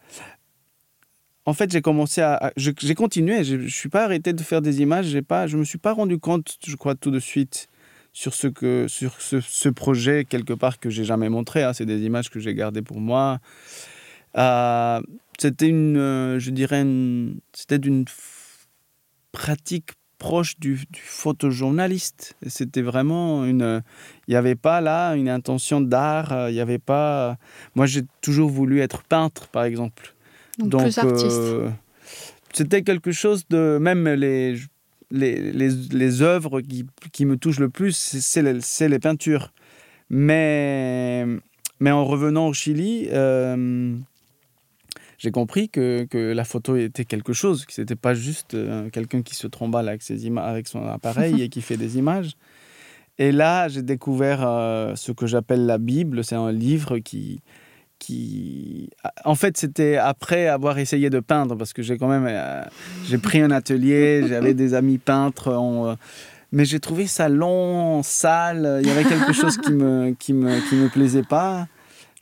En 1.45 1.53
fait, 1.53 1.69
j'ai 1.71 1.81
commencé 1.81 2.21
à... 2.21 2.53
J'ai 2.55 2.95
continué, 2.95 3.43
je 3.43 3.57
ne 3.57 3.67
suis 3.67 3.89
pas 3.89 4.05
arrêté 4.05 4.31
de 4.31 4.41
faire 4.41 4.61
des 4.61 4.81
images, 4.81 5.19
pas, 5.21 5.45
je 5.45 5.55
ne 5.55 5.61
me 5.61 5.65
suis 5.65 5.77
pas 5.77 5.91
rendu 5.91 6.19
compte, 6.19 6.57
je 6.65 6.75
crois, 6.77 6.95
tout 6.95 7.11
de 7.11 7.19
suite 7.19 7.67
sur 8.13 8.33
ce, 8.35 8.47
que, 8.47 8.87
sur 8.87 9.19
ce, 9.19 9.41
ce 9.41 9.69
projet, 9.69 10.23
quelque 10.23 10.53
part, 10.53 10.79
que 10.79 10.89
j'ai 10.89 11.03
jamais 11.03 11.29
montré. 11.29 11.63
Hein. 11.63 11.73
C'est 11.73 11.85
des 11.85 12.01
images 12.03 12.29
que 12.29 12.39
j'ai 12.39 12.53
gardées 12.53 12.83
pour 12.83 13.01
moi. 13.01 13.39
Euh, 14.37 15.01
c'était 15.39 15.67
une, 15.67 15.97
euh, 15.97 16.39
je 16.39 16.51
dirais, 16.51 16.81
une, 16.81 17.39
c'était 17.53 17.75
une 17.77 18.05
pratique 19.31 19.91
proche 20.19 20.57
du, 20.59 20.75
du 20.89 21.01
photojournaliste. 21.01 22.35
C'était 22.47 22.83
vraiment 22.83 23.45
une. 23.45 23.81
Il 24.27 24.31
n'y 24.31 24.37
avait 24.37 24.55
pas 24.55 24.79
là 24.79 25.15
une 25.15 25.27
intention 25.27 25.81
d'art. 25.81 26.49
Il 26.49 26.53
n'y 26.53 26.61
avait 26.61 26.79
pas. 26.79 27.37
Moi, 27.75 27.87
j'ai 27.87 28.03
toujours 28.21 28.49
voulu 28.49 28.79
être 28.79 29.03
peintre, 29.03 29.47
par 29.47 29.63
exemple. 29.63 30.13
Donc, 30.59 30.69
Donc 30.69 30.81
plus 30.83 30.97
artiste. 30.99 31.39
Euh, 31.39 31.69
c'était 32.53 32.83
quelque 32.83 33.11
chose 33.11 33.43
de. 33.49 33.79
Même 33.81 34.07
les, 34.07 34.55
les, 35.11 35.51
les, 35.51 36.21
œuvres 36.21 36.61
qui, 36.61 36.85
qui 37.11 37.25
me 37.25 37.37
touchent 37.37 37.59
le 37.59 37.69
plus, 37.69 37.95
c'est 37.95 38.41
les, 38.41 38.87
les 38.87 38.99
peintures. 38.99 39.51
Mais, 40.09 41.25
mais 41.79 41.91
en 41.91 42.05
revenant 42.05 42.47
au 42.47 42.53
Chili. 42.53 43.07
Euh, 43.11 43.95
j'ai 45.17 45.31
compris 45.31 45.69
que, 45.69 46.05
que, 46.09 46.33
la 46.33 46.43
photo 46.43 46.75
était 46.75 47.05
quelque 47.05 47.31
chose, 47.31 47.65
que 47.65 47.79
n'était 47.79 47.95
pas 47.95 48.13
juste 48.13 48.55
euh, 48.55 48.89
quelqu'un 48.89 49.21
qui 49.21 49.35
se 49.35 49.47
tromballe 49.47 49.87
avec, 49.87 50.01
ses 50.01 50.29
avec 50.37 50.67
son 50.67 50.85
appareil 50.85 51.41
et 51.41 51.47
qui 51.47 51.61
fait 51.61 51.77
des 51.77 51.97
images. 51.97 52.35
Et 53.19 53.31
là, 53.31 53.69
j'ai 53.69 53.83
découvert 53.83 54.45
euh, 54.45 54.95
ce 54.95 55.13
que 55.13 55.25
j'appelle 55.25 55.65
la 55.65 55.77
Bible. 55.77 56.25
C'est 56.25 56.35
un 56.35 56.51
livre 56.51 56.99
qui, 56.99 57.41
En 59.25 59.35
fait, 59.35 59.57
c'était 59.57 59.97
après 59.97 60.47
avoir 60.47 60.77
essayé 60.79 61.09
de 61.09 61.19
peindre, 61.19 61.55
parce 61.55 61.73
que 61.73 61.81
j'ai 61.81 61.97
quand 61.97 62.07
même... 62.07 62.27
Euh, 62.27 62.63
j'ai 63.05 63.17
pris 63.17 63.41
un 63.41 63.51
atelier, 63.51 64.25
j'avais 64.27 64.53
des 64.53 64.73
amis 64.73 64.97
peintres. 64.97 65.51
On, 65.53 65.95
mais 66.51 66.65
j'ai 66.65 66.79
trouvé 66.79 67.07
ça 67.07 67.29
long, 67.29 68.03
sale. 68.03 68.79
Il 68.81 68.87
y 68.87 68.91
avait 68.91 69.05
quelque 69.05 69.33
chose 69.33 69.57
qui 69.57 69.71
me, 69.71 70.11
qui 70.19 70.33
me, 70.33 70.59
qui 70.69 70.75
me 70.75 70.89
plaisait 70.89 71.23
pas 71.23 71.67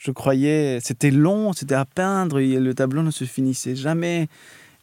je 0.03 0.09
croyais, 0.09 0.79
c'était 0.81 1.11
long, 1.11 1.53
c'était 1.53 1.75
à 1.75 1.85
peindre, 1.85 2.39
et 2.39 2.59
le 2.59 2.73
tableau 2.73 3.03
ne 3.03 3.11
se 3.11 3.23
finissait 3.23 3.75
jamais. 3.75 4.29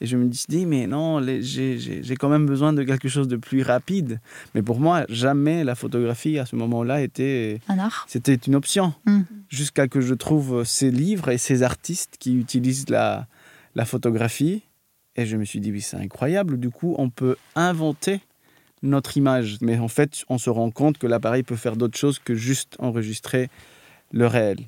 Et 0.01 0.07
je 0.07 0.17
me 0.17 0.31
suis 0.33 0.47
dit, 0.49 0.65
mais 0.65 0.87
non, 0.87 1.21
j'ai 1.23 2.17
quand 2.19 2.29
même 2.29 2.47
besoin 2.47 2.73
de 2.73 2.85
quelque 2.85 3.09
chose 3.09 3.27
de 3.27 3.37
plus 3.37 3.63
rapide. 3.63 4.21
Mais 4.55 4.63
pour 4.63 4.79
moi, 4.79 5.05
jamais 5.09 5.65
la 5.65 5.75
photographie 5.75 6.39
à 6.39 6.47
ce 6.47 6.55
moment-là 6.57 7.03
était. 7.03 7.61
Un 7.69 7.79
art 7.79 8.07
C'était 8.09 8.35
une 8.35 8.55
option. 8.55 8.95
Mm. 9.07 9.23
Jusqu'à 9.49 9.89
que 9.89 10.01
je 10.01 10.15
trouve 10.15 10.65
ces 10.65 10.91
livres 10.91 11.31
et 11.31 11.39
ces 11.39 11.63
artistes 11.63 12.17
qui 12.19 12.37
utilisent 12.37 12.89
la, 12.91 13.27
la 13.75 13.85
photographie. 13.85 14.63
Et 15.17 15.27
je 15.27 15.37
me 15.37 15.45
suis 15.45 15.59
dit, 15.59 15.73
oui, 15.73 15.81
c'est 15.81 15.97
incroyable. 15.97 16.61
Du 16.61 16.71
coup, 16.71 16.95
on 16.97 17.11
peut 17.11 17.37
inventer 17.57 18.21
notre 18.83 19.17
image. 19.17 19.59
Mais 19.61 19.79
en 19.79 19.89
fait, 19.89 20.25
on 20.29 20.39
se 20.39 20.51
rend 20.51 20.71
compte 20.71 20.99
que 20.99 21.07
l'appareil 21.07 21.43
peut 21.43 21.57
faire 21.57 21.77
d'autres 21.77 21.99
choses 21.99 22.19
que 22.19 22.35
juste 22.35 22.77
enregistrer 22.79 23.49
le 24.13 24.27
réel. 24.27 24.59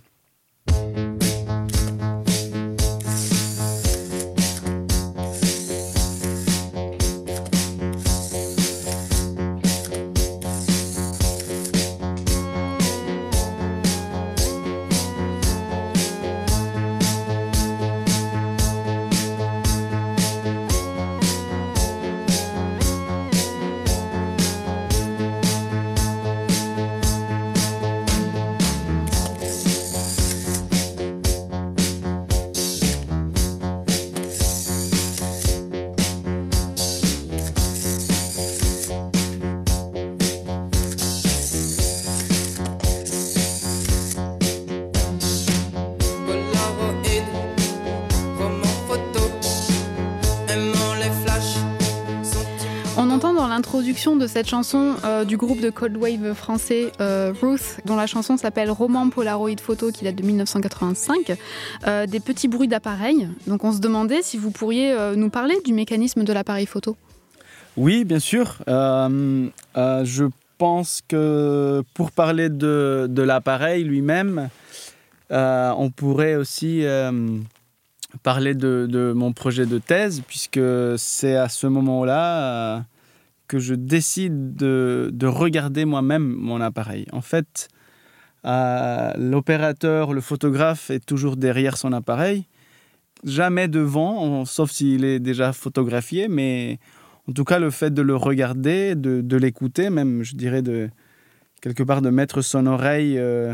De 53.91 54.27
cette 54.29 54.49
chanson 54.49 54.95
euh, 55.05 55.25
du 55.25 55.37
groupe 55.37 55.61
de 55.61 55.69
Cold 55.69 55.97
Wave 55.97 56.33
français 56.35 56.93
euh, 57.01 57.33
Ruth, 57.43 57.81
dont 57.87 57.97
la 57.97 58.07
chanson 58.07 58.37
s'appelle 58.37 58.71
Roman 58.71 59.11
Polaroid 59.11 59.59
Photo, 59.61 59.91
qui 59.91 60.05
date 60.05 60.15
de 60.15 60.23
1985, 60.23 61.37
euh, 61.87 62.07
des 62.07 62.21
petits 62.21 62.47
bruits 62.47 62.69
d'appareil. 62.69 63.29
Donc 63.49 63.65
on 63.65 63.73
se 63.73 63.81
demandait 63.81 64.23
si 64.23 64.39
vous 64.39 64.53
pourriez 64.53 64.97
nous 65.17 65.29
parler 65.29 65.57
du 65.65 65.73
mécanisme 65.73 66.23
de 66.23 66.33
l'appareil 66.33 66.67
photo. 66.67 66.97
Oui, 67.77 68.05
bien 68.05 68.21
sûr. 68.21 68.59
Je 68.69 70.29
pense 70.57 71.03
que 71.09 71.83
pour 71.93 72.13
parler 72.13 72.49
de, 72.49 73.23
l'appareil 73.23 73.83
lui-même, 73.83 74.51
on 75.31 75.91
pourrait 75.91 76.37
aussi 76.37 76.85
parler 78.23 78.55
de, 78.55 79.13
mon 79.17 79.33
projet 79.33 79.67
de 79.67 79.79
thèse, 79.79 80.23
puisque 80.27 80.61
c'est 80.97 81.35
à 81.35 81.49
ce 81.49 81.67
moment-là 81.67 82.85
que 83.51 83.59
je 83.59 83.75
décide 83.75 84.55
de, 84.55 85.11
de 85.13 85.27
regarder 85.27 85.85
moi-même 85.85 86.23
mon 86.23 86.61
appareil. 86.61 87.07
En 87.11 87.21
fait, 87.21 87.69
l'opérateur, 88.45 90.13
le 90.13 90.21
photographe 90.21 90.91
est 90.91 91.05
toujours 91.05 91.37
derrière 91.37 91.77
son 91.77 91.93
appareil, 91.93 92.47
jamais 93.25 93.67
devant, 93.67 94.45
sauf 94.45 94.71
s'il 94.71 95.05
est 95.05 95.19
déjà 95.19 95.53
photographié, 95.53 96.29
mais 96.29 96.79
en 97.29 97.33
tout 97.33 97.43
cas 97.43 97.59
le 97.59 97.71
fait 97.71 97.93
de 97.93 98.03
le 98.03 98.15
regarder, 98.15 98.95
de, 98.95 99.21
de 99.21 99.37
l'écouter, 99.37 99.91
même 99.91 100.23
je 100.23 100.37
dirais 100.37 100.63
de 100.63 100.89
quelque 101.61 101.83
part 101.83 102.03
de 102.03 102.11
mettre 102.11 102.43
son 102.43 102.67
oreille 102.67 103.19
euh, 103.19 103.53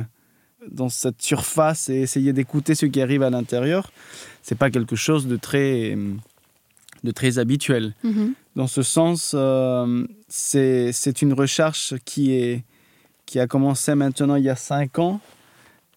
dans 0.71 0.91
cette 0.91 1.23
surface 1.23 1.89
et 1.89 2.03
essayer 2.03 2.35
d'écouter 2.35 2.75
ce 2.75 2.85
qui 2.85 3.01
arrive 3.01 3.23
à 3.23 3.31
l'intérieur, 3.31 3.91
c'est 4.43 4.59
pas 4.59 4.71
quelque 4.71 4.95
chose 4.95 5.27
de 5.27 5.37
très 5.37 5.97
de 7.07 7.13
très 7.13 7.39
habituel. 7.39 7.95
Mm-hmm. 8.05 8.33
Dans 8.57 8.67
ce 8.67 8.83
sens, 8.83 9.33
euh, 9.35 10.07
c'est 10.29 11.23
une 11.23 11.33
recherche 11.33 11.95
qui 12.05 12.33
est 12.33 12.65
qui 13.25 13.41
a 13.41 13.47
commencé 13.49 13.95
maintenant 13.97 14.37
il 14.37 14.45
y 14.45 14.49
a 14.49 14.57
cinq 14.57 14.99
ans. 14.99 15.21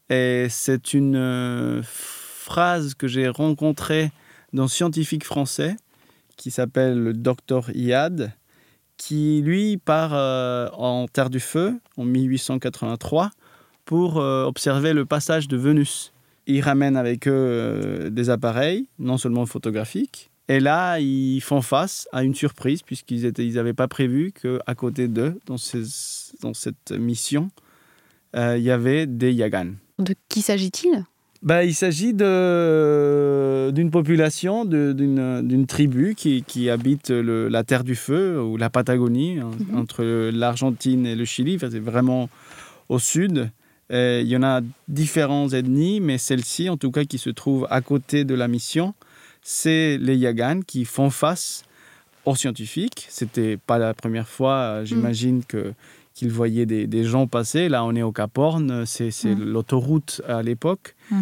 Et 0.10 0.48
c'est 0.50 0.94
une 0.94 1.16
euh, 1.16 1.82
phrase 1.84 2.96
que 2.96 3.08
j'ai 3.08 3.28
rencontrée 3.28 4.12
d'un 4.52 4.68
scientifique 4.68 5.24
français 5.24 5.76
qui 6.38 6.50
s'appelle 6.50 6.98
le 6.98 7.14
docteur 7.14 7.70
Iad, 7.76 8.32
qui 8.98 9.42
lui 9.44 9.78
part 9.78 10.12
euh, 10.14 10.70
en 10.74 11.08
Terre 11.08 11.30
du 11.30 11.40
Feu 11.40 11.80
en 11.98 12.06
1883 12.06 13.30
pour 13.86 14.18
observer 14.18 14.94
le 14.94 15.06
passage 15.06 15.48
de 15.48 15.58
Vénus. 15.58 16.14
Ils 16.46 16.62
ramènent 16.62 16.98
avec 16.98 17.28
eux 17.28 18.10
des 18.12 18.30
appareils, 18.30 18.88
non 19.00 19.18
seulement 19.18 19.48
photographiques, 19.48 20.29
et 20.50 20.60
là, 20.60 21.00
ils 21.00 21.42
font 21.42 21.62
face 21.62 22.10
à 22.12 22.24
une 22.24 22.34
surprise, 22.34 22.82
puisqu'ils 22.82 23.22
n'avaient 23.22 23.70
ils 23.70 23.76
pas 23.76 23.88
prévu 23.88 24.32
qu'à 24.32 24.74
côté 24.74 25.08
d'eux, 25.08 25.40
dans, 25.46 25.58
dans, 26.42 26.54
cette 26.56 26.92
mission, 26.92 27.52
euh, 28.36 28.58
il 28.58 28.64
y 28.64 28.72
avait 28.72 29.06
des 29.06 29.32
Yagans. 29.32 29.76
De 30.00 30.16
qui 30.28 30.42
s'agit-il? 30.42 31.06
Bah, 31.44 31.64
Il 31.64 31.76
s'agit 31.76 32.14
d'une 32.14 33.92
population, 33.92 34.66
d'une 34.66 35.66
tribu 35.68 36.16
qui, 36.16 36.42
qui 36.42 36.72
habite 36.72 37.12
le, 37.12 37.48
la 37.48 37.64
Terre 37.64 37.84
du 37.84 37.94
Feu, 37.94 38.42
ou 38.42 38.58
la 38.58 38.72
Patagonie, 38.72 39.38
hein, 39.40 39.52
mhm. 39.70 39.78
entre 39.78 40.04
l'Argentine 40.32 41.06
et 41.06 41.16
le 41.16 41.26
Chili. 41.26 41.60
c'est 41.60 41.78
vraiment 41.78 42.28
au 42.90 42.98
sud. 42.98 43.52
il 43.92 44.28
y 44.28 44.36
en 44.36 44.42
a 44.42 44.62
différentes 44.88 45.54
ethnies, 45.54 46.00
mais 46.00 46.18
celle-ci, 46.18 46.72
en 46.72 46.78
tout 46.78 46.90
cas, 46.90 47.04
qui 47.04 47.20
se 47.20 47.30
trouve 47.30 47.68
à 47.70 47.82
côté 47.82 48.26
de 48.26 48.34
la 48.34 48.48
mission, 48.48 48.96
c'est 49.42 49.98
les 49.98 50.16
Yagans 50.16 50.62
qui 50.66 50.86
font 50.86 51.10
face 51.10 51.64
aux 52.26 52.36
scientifiques. 52.36 53.08
C'était 53.10 53.58
pas 53.58 53.78
la 53.78 53.94
première 53.94 54.28
fois, 54.28 54.54
euh, 54.54 54.86
j'imagine, 54.86 55.38
mm. 55.38 55.46
que 55.46 55.74
qu'ils 56.14 56.32
voyaient 56.32 56.66
des, 56.66 57.04
gens 57.06 57.28
passer. 57.28 57.70
Là, 57.70 57.86
on 57.86 57.96
est 57.96 58.02
au 58.02 58.12
Cap 58.12 58.38
Horn, 58.38 58.86
c'est 58.86 59.24
mm. 59.24 59.42
l'autoroute 59.42 60.22
à 60.28 60.42
l'époque. 60.42 60.96
Mm-hmm. 61.14 61.18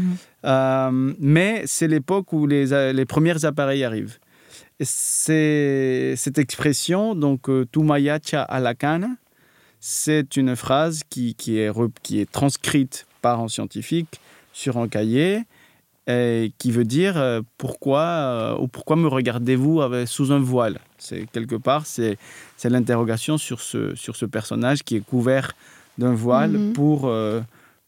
Euh, 0.46 1.14
mais 1.20 1.62
c'est 1.68 1.88
l'époque 1.88 2.34
où 2.34 2.48
les, 2.48 2.94
les 2.94 3.06
premiers 3.06 3.46
appareils 3.46 3.84
arrivent. 3.84 4.18
C'est 4.80 6.16
cette 6.18 6.40
expression, 6.40 7.14
donc 7.14 7.48
euh, 7.48 7.66
Tumayacha 7.72 8.42
alakana, 8.42 9.10
c'est 9.80 10.36
une 10.36 10.56
phrase 10.56 11.02
qui, 11.10 11.36
qui, 11.36 11.60
est, 11.60 11.72
qui 12.02 12.20
est 12.20 12.32
transcrite 12.32 13.06
par 13.22 13.40
un 13.40 13.48
scientifique 13.48 14.20
sur 14.52 14.78
un 14.78 14.88
cahier 14.88 15.44
qui 16.08 16.72
veut 16.72 16.86
dire 16.86 17.18
euh, 17.18 17.42
pourquoi 17.58 18.00
euh, 18.00 18.58
ou 18.60 18.68
pourquoi 18.68 18.96
me 18.96 19.08
regardez-vous 19.08 19.82
sous 20.06 20.32
un 20.32 20.40
voile? 20.40 20.80
C'est 20.98 21.26
quelque 21.32 21.56
part 21.56 21.86
c'est 21.86 22.18
c'est 22.56 22.70
l'interrogation 22.70 23.38
sur 23.38 23.60
ce 23.60 23.94
sur 23.96 24.16
ce 24.16 24.26
personnage 24.26 24.84
qui 24.84 24.96
est 24.96 25.06
couvert 25.06 25.52
d'un 25.98 26.14
voile 26.14 26.52
mhm. 26.52 26.74
pour 26.74 27.08
euh, 27.08 27.42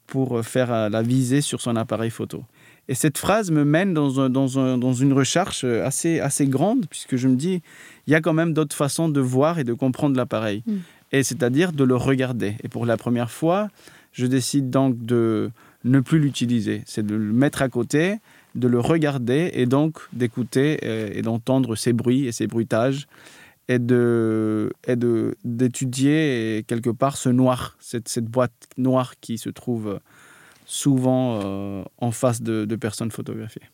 pour 0.06 0.44
faire 0.44 0.90
la 0.90 1.02
visée 1.02 1.42
sur 1.42 1.62
son 1.62 1.76
appareil 1.76 2.10
photo. 2.10 2.44
Et 2.90 2.96
cette 2.96 3.20
phrase 3.20 3.52
me 3.52 3.64
mène 3.64 3.94
dans, 3.94 4.20
un, 4.20 4.32
dans, 4.32 4.58
un, 4.58 4.80
dans 4.80 4.94
une 4.94 5.14
recherche 5.14 5.64
assez, 5.64 6.20
assez 6.20 6.48
grande, 6.48 6.88
puisque 6.90 7.18
je 7.18 7.28
me 7.28 7.36
dis, 7.36 7.62
il 8.08 8.14
y 8.14 8.16
a 8.16 8.22
quand 8.22 8.34
même 8.34 8.54
d'autres 8.54 8.76
façons 8.76 9.10
de 9.10 9.22
voir 9.22 9.60
et 9.60 9.64
de 9.64 9.76
comprendre 9.76 10.18
l'appareil. 10.18 10.64
Mm. 10.66 10.78
Et 11.12 11.22
c'est-à-dire 11.22 11.72
de 11.72 11.84
le 11.84 11.96
regarder. 11.96 12.56
Et 12.64 12.68
pour 12.68 12.88
la 12.88 12.98
première 12.98 13.30
fois, 13.30 13.68
je 14.12 14.26
décide 14.26 14.72
donc 14.72 14.98
de, 15.06 15.52
ne 15.84 16.00
plus 16.00 16.20
l'utiliser. 16.20 16.84
C'est 16.86 17.06
de 17.06 17.16
le 17.16 17.34
mettre 17.34 17.62
à 17.62 17.70
côté, 17.70 18.18
de 18.56 18.68
le 18.68 18.80
regarder 18.80 19.52
et 19.54 19.66
donc 19.66 20.00
d'écouter 20.14 20.80
euh, 20.84 21.10
et, 21.14 21.22
d'entendre 21.22 21.76
ses 21.76 21.94
bruits 21.94 22.26
et 22.26 22.32
ses 22.32 22.48
bruitages 22.48 23.08
et 23.68 23.80
de 23.80 24.72
et 24.88 24.96
de 24.96 25.36
d'étudier 25.44 26.64
quelque 26.68 26.90
part 26.90 27.18
ce 27.18 27.30
noir, 27.30 27.78
cette, 27.80 28.10
cette, 28.10 28.26
boîte 28.26 28.52
noire 28.78 29.14
qui 29.22 29.38
se 29.38 29.50
trouve 29.50 30.00
souvent 30.66 31.40
euh, 31.44 31.84
en 31.98 32.12
face 32.12 32.42
de, 32.42 32.76
personnes 32.76 33.12
photographiées. 33.12 33.70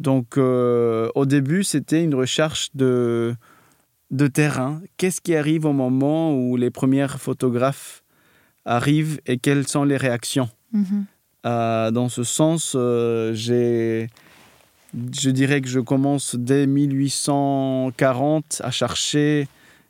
Donc 0.00 0.36
euh, 0.36 1.08
au 1.14 1.26
début, 1.26 1.62
c'était 1.62 2.02
une 2.02 2.14
recherche 2.14 2.70
de, 2.74 3.34
de 4.10 4.26
terrain. 4.26 4.80
Qu'est-ce 4.96 5.20
qui 5.20 5.36
arrive 5.36 5.64
au 5.64 5.72
moment 5.72 6.34
où 6.34 6.56
les 6.56 6.70
premiers 6.70 7.06
photographes 7.08 8.02
arrivent 8.64 9.20
et 9.26 9.38
quelles 9.38 9.68
sont 9.68 9.84
les 9.84 9.96
réactions? 9.96 10.48
Mm-hmm. 10.74 11.04
Euh, 11.44 11.90
dans 11.90 12.08
ce 12.08 12.22
sens, 12.22 12.72
euh, 12.74 13.34
je 13.34 14.08
dirais 15.30 15.60
que 15.60 15.68
je 15.68 15.80
commence 15.80 16.36
dès 16.36 16.66
1840 16.66 18.62
à 18.64 18.70
chercher, 18.70 19.48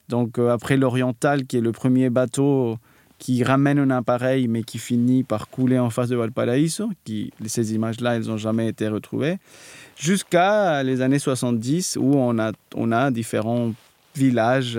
donc 0.09 0.39
euh, 0.39 0.51
après 0.51 0.77
l'Oriental, 0.77 1.47
qui 1.47 1.59
est 1.59 1.61
le 1.61 1.73
premier 1.73 2.11
bateau 2.11 2.79
qui 3.21 3.45
ramène 3.45 3.79
un 3.79 3.91
appareil, 3.91 4.49
mais 4.49 4.65
qui 4.65 4.79
finit 4.79 5.23
par 5.23 5.49
couler 5.49 5.79
en 5.79 5.89
face 5.89 6.09
de 6.09 6.17
Valparaiso. 6.17 6.91
Ces 7.47 7.75
images-là, 7.75 8.17
elles 8.17 8.27
n'ont 8.27 8.37
jamais 8.37 8.69
été 8.69 8.89
retrouvées. 8.89 9.39
Jusqu'à 9.97 10.83
les 10.83 11.01
années 11.01 11.21
70, 11.21 11.97
où 12.01 12.17
on 12.17 12.39
a, 12.39 12.53
on 12.75 12.93
a 12.93 13.11
différents 13.11 13.73
villages 14.15 14.79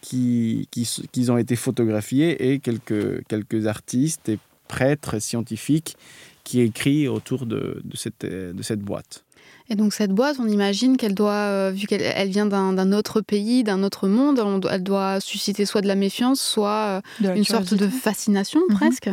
qui, 0.00 0.68
qui, 0.70 0.88
qui, 1.12 1.30
ont 1.30 1.36
été 1.36 1.56
photographiés 1.56 2.52
et 2.52 2.58
quelques, 2.60 3.26
quelques 3.26 3.66
artistes 3.66 4.28
et 4.30 4.38
prêtre 4.68 5.18
scientifique 5.18 5.96
qui 6.44 6.60
écrit 6.60 7.08
autour 7.08 7.46
de, 7.46 7.80
de, 7.84 7.96
cette, 7.96 8.24
de 8.24 8.62
cette 8.62 8.80
boîte. 8.80 9.24
Et 9.70 9.76
donc 9.76 9.92
cette 9.92 10.12
boîte, 10.12 10.36
on 10.40 10.48
imagine 10.48 10.96
qu'elle 10.96 11.14
doit, 11.14 11.32
euh, 11.32 11.70
vu 11.74 11.86
qu'elle 11.86 12.00
elle 12.00 12.30
vient 12.30 12.46
d'un 12.46 12.92
autre 12.92 13.20
pays, 13.20 13.64
d'un 13.64 13.82
autre 13.82 14.08
monde, 14.08 14.40
elle 14.70 14.82
doit 14.82 15.20
susciter 15.20 15.66
soit 15.66 15.82
de 15.82 15.86
la 15.86 15.94
méfiance, 15.94 16.40
soit 16.40 17.02
euh, 17.22 17.34
une 17.34 17.44
sorte 17.44 17.74
de 17.74 17.86
fascination 17.86 18.60
mhm. 18.68 18.76
presque. 18.76 19.10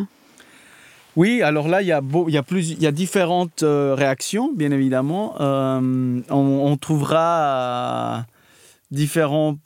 Oui, 1.18 1.41
alors 1.41 1.68
là, 1.68 1.82
il 1.82 1.88
y 1.88 1.91
a, 1.91 2.02
beau, 2.02 2.26
il 2.28 2.34
y 2.34 2.38
a, 2.38 2.44
plus, 2.44 2.72
il 2.72 2.82
y 2.82 2.88
a 2.88 2.91
différentes 2.91 3.63
euh, 3.63 3.96
réactions, 3.96 4.52
bien 4.54 4.72
évidemment. 4.72 5.36
On, 5.39 6.24
on, 6.30 6.78
trouvera 6.78 8.26
différents 8.91 9.58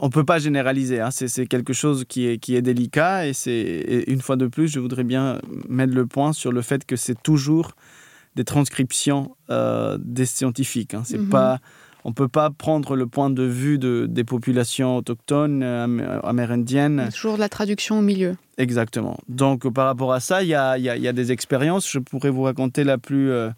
on 0.00 0.06
ne 0.06 0.10
peut 0.10 0.24
pas 0.24 0.38
généraliser. 0.38 1.00
Hein. 1.00 1.10
C'est 1.10 1.46
quelque 1.46 1.72
chose 1.72 2.04
qui 2.08 2.26
est, 2.26 2.38
qui 2.38 2.56
est 2.56 2.62
délicat. 2.62 3.26
Et, 3.26 3.32
c'est 3.32 4.04
une 4.06 4.20
fois 4.20 4.36
de 4.36 4.46
plus, 4.46 4.68
je 4.68 4.80
voudrais 4.80 5.04
bien 5.04 5.40
mettre 5.68 5.94
le 5.94 6.06
point 6.06 6.32
sur 6.32 6.52
le 6.52 6.62
fait 6.62 6.84
que 6.84 6.96
c'est 6.96 7.22
toujours 7.22 7.72
des 8.36 8.44
transcriptions 8.44 9.36
euh, 9.50 9.98
des 10.00 10.26
scientifiques. 10.26 10.94
Hein. 10.94 11.02
C'est 11.04 11.18
mhm. 11.18 11.28
pas, 11.28 11.58
on 12.04 12.10
ne 12.10 12.14
peut 12.14 12.28
pas 12.28 12.50
prendre 12.50 12.96
le 12.96 13.06
point 13.06 13.28
de 13.28 13.42
vue 13.42 13.78
de, 13.78 14.06
des 14.08 14.24
populations 14.24 14.96
autochtones, 14.96 15.62
euh, 15.62 16.20
amérindiennes. 16.22 17.08
Toujours 17.12 17.36
la 17.36 17.48
traduction 17.48 17.98
au 17.98 18.02
milieu. 18.02 18.36
Exactement. 18.56 19.18
Donc 19.28 19.70
par 19.72 19.86
rapport 19.86 20.12
à 20.12 20.20
ça, 20.20 20.42
il 20.42 20.48
y 20.48 20.54
a, 20.54 20.78
y 20.78 20.88
a, 20.88 21.12
des 21.12 21.32
expériences. 21.32 21.90
Je 21.90 21.98
pourrais 21.98 22.30
vous 22.30 22.42
raconter 22.42 22.84
la 22.84 22.98
plus... 22.98 23.30
Euh, 23.30 23.50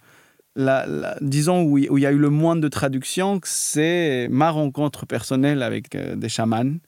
disons, 0.57 1.63
où, 1.63 1.79
il 1.79 2.01
y 2.01 2.07
a 2.07 2.13
eu 2.13 2.19
le 2.19 2.31
moins 2.31 2.57
de 2.57 2.69
traduction, 2.69 3.41
c'est 3.45 4.29
ma 4.31 4.51
rencontre 4.51 5.07
personnelle 5.07 5.63
avec 5.63 5.95
euh, 5.95 6.17
des 6.17 6.29
chamans 6.29 6.79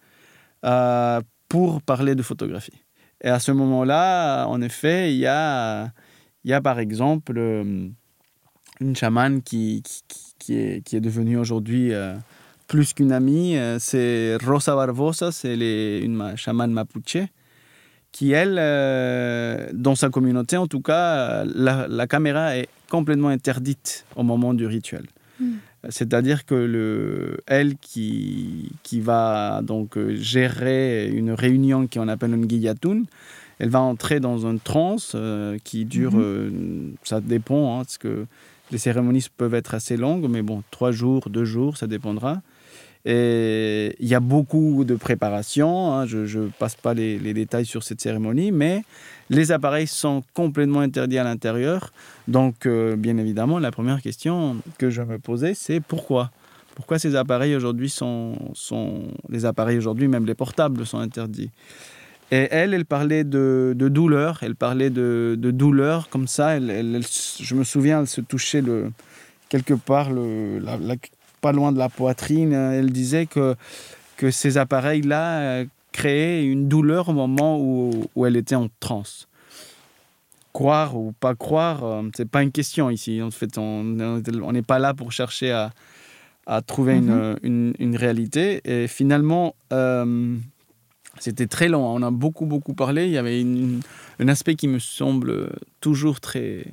euh, 0.65 1.21
pour 1.49 1.83
parler 1.83 2.15
de 2.15 2.23
photographie. 2.23 2.83
Et 3.23 3.29
à 3.29 3.39
ce 3.39 3.53
moment-là, 3.53 4.47
en 4.47 4.61
effet, 4.61 5.13
il 5.15 5.19
y 5.19 5.27
a, 5.27 5.91
y 6.45 6.53
a 6.53 6.61
par 6.61 6.79
exemple 6.79 7.35
euh, 7.39 7.89
une 8.81 8.97
chamane 8.97 9.43
qui, 9.43 9.83
qui, 10.39 10.55
est, 10.55 10.83
qui 10.83 10.97
est 10.97 11.01
devenue 11.01 11.39
aujourd'hui 11.39 11.93
plus 12.67 12.93
qu'une 12.93 13.13
amie. 13.13 13.57
C'est 13.79 14.37
Rosa 14.45 14.75
Barbosa, 14.75 15.33
c'est 15.33 16.01
une 16.01 16.37
chamane 16.37 16.73
mapuche 16.73 17.19
qui, 18.13 18.33
elle, 18.33 18.57
dans 19.73 19.95
sa 19.95 20.11
communauté 20.11 20.57
en 20.57 20.67
tout 20.67 20.83
cas, 20.83 21.45
la 21.45 22.07
caméra 22.07 22.57
est 22.59 22.69
complètement 22.97 23.29
interdite 23.39 24.05
au 24.17 24.23
moment 24.23 24.53
du 24.61 24.67
rituel. 24.67 25.05
Hmm. 25.41 25.57
C'est-à-dire 25.97 26.41
que 26.47 26.55
le, 26.55 27.39
elle 27.47 27.73
qui, 27.77 28.71
qui 28.87 28.99
va 29.01 29.61
donc 29.63 29.97
euh, 29.97 30.15
gérer 30.35 31.09
une 31.21 31.33
réunion 31.45 31.81
qu'on 31.93 32.09
appelle 32.09 32.33
une 32.41 32.47
guillatoun, 32.47 33.01
elle 33.59 33.71
va 33.77 33.81
entrer 33.81 34.19
dans 34.21 34.39
une 34.51 34.61
transe 34.61 35.13
euh, 35.15 35.59
qui 35.69 35.85
dure, 35.85 36.15
Mhm. 36.15 36.23
euh, 36.23 36.51
ça 37.11 37.21
dépend, 37.21 37.63
hein, 37.75 37.79
parce 37.85 37.99
que 37.99 38.27
les 38.73 38.79
cérémonies 38.79 39.27
peuvent 39.37 39.55
être 39.63 39.75
assez 39.75 39.97
longues, 40.05 40.27
mais 40.35 40.43
bon, 40.43 40.63
trois 40.71 40.93
jours, 41.01 41.23
deux 41.37 41.45
jours, 41.45 41.77
ça 41.77 41.87
dépendra. 41.87 42.33
Et 43.07 43.95
il 44.01 44.09
y 44.09 44.15
a 44.15 44.21
beaucoup 44.21 44.85
de 44.85 44.95
préparation, 44.95 45.93
hein, 45.93 46.07
je 46.07 46.39
ne 46.39 46.49
passe 46.49 46.75
pas 46.75 46.95
les, 46.95 47.19
détails 47.35 47.67
sur 47.67 47.83
cette 47.83 48.01
cérémonie, 48.01 48.51
mais 48.51 48.83
les 49.29 49.53
appareils 49.53 49.87
sont 49.87 50.23
complètement 50.33 50.81
interdits 50.81 51.19
à 51.19 51.25
l'intérieur. 51.25 51.93
Donc, 52.29 52.65
euh, 52.65 52.97
bien 52.97 53.19
évidemment, 53.19 53.59
la 53.59 53.71
première 53.71 54.01
question 54.01 54.57
que 54.79 54.89
je 54.89 55.03
me 55.03 55.19
posais, 55.19 55.53
c'est 55.55 55.81
pourquoi? 55.81 56.31
Pourquoi 56.75 56.99
ces 56.99 57.15
appareils 57.15 57.55
aujourd'hui 57.55 57.91
sont. 57.91 58.37
Les 59.29 59.45
appareils 59.45 59.79
aujourd'hui, 59.79 60.09
même 60.09 60.27
les 60.27 60.35
portables, 60.35 60.85
sont 60.87 60.99
interdits? 60.99 61.51
Et 62.33 62.49
elle, 62.51 62.75
elle 62.75 62.87
parlait 62.87 63.23
de, 63.23 63.75
douleur, 63.79 64.39
elle 64.43 64.57
parlait 64.57 64.91
de, 64.91 65.37
douleur 65.39 66.09
comme 66.09 66.27
ça. 66.27 66.59
Je 66.59 67.55
me 67.55 67.65
souviens, 67.65 68.01
elle 68.01 68.09
se 68.09 68.23
touchait 68.23 68.63
quelque 69.51 69.75
part, 69.75 70.11
le, 70.11 70.59
la- 70.59 70.79
pas 71.45 71.53
loin 71.59 71.71
de 71.73 71.79
la 71.79 71.91
poitrine. 72.01 72.53
Elle 72.55 72.91
disait 73.03 73.27
que, 73.35 73.55
que 74.17 74.31
ces 74.31 74.53
appareils-là 74.65 75.25
euh, 75.41 75.65
créaient 75.93 76.45
une 76.55 76.69
douleur 76.75 77.09
au 77.11 77.13
moment 77.25 77.53
où, 77.61 78.07
où 78.15 78.27
elle 78.27 78.37
était 78.37 78.55
en 78.65 78.69
transe. 78.81 79.29
Croire 80.53 80.97
ou 80.97 81.13
pas 81.25 81.35
croire, 81.35 81.85
euh, 81.85 82.03
c'est 82.17 82.29
pas 82.35 82.43
une 82.43 82.53
question 82.53 82.89
ici. 82.89 83.21
En 83.21 83.31
fait, 83.31 83.59
on 83.59 83.83
n'est 84.57 84.63
pas 84.73 84.79
là 84.79 84.95
pour 84.95 85.11
chercher 85.13 85.51
à, 85.51 85.73
à 86.47 86.63
trouver 86.63 86.95
une, 86.97 87.37
une, 87.43 87.75
une 87.79 87.97
réalité. 87.97 88.61
Et 88.65 88.87
finalement, 88.87 89.55
euh, 89.73 90.37
c'était 91.19 91.49
très 91.57 91.69
long. 91.69 91.85
On 91.99 92.03
a 92.03 92.11
beaucoup, 92.13 92.47
beaucoup 92.47 92.75
parlé. 92.75 93.07
Il 93.07 93.13
y 93.13 93.19
avait 93.19 93.41
une- 93.41 93.81
un 94.21 94.29
aspect 94.29 94.55
qui 94.61 94.69
me 94.69 94.79
semble 94.79 95.51
toujours 95.81 96.21
très, 96.21 96.65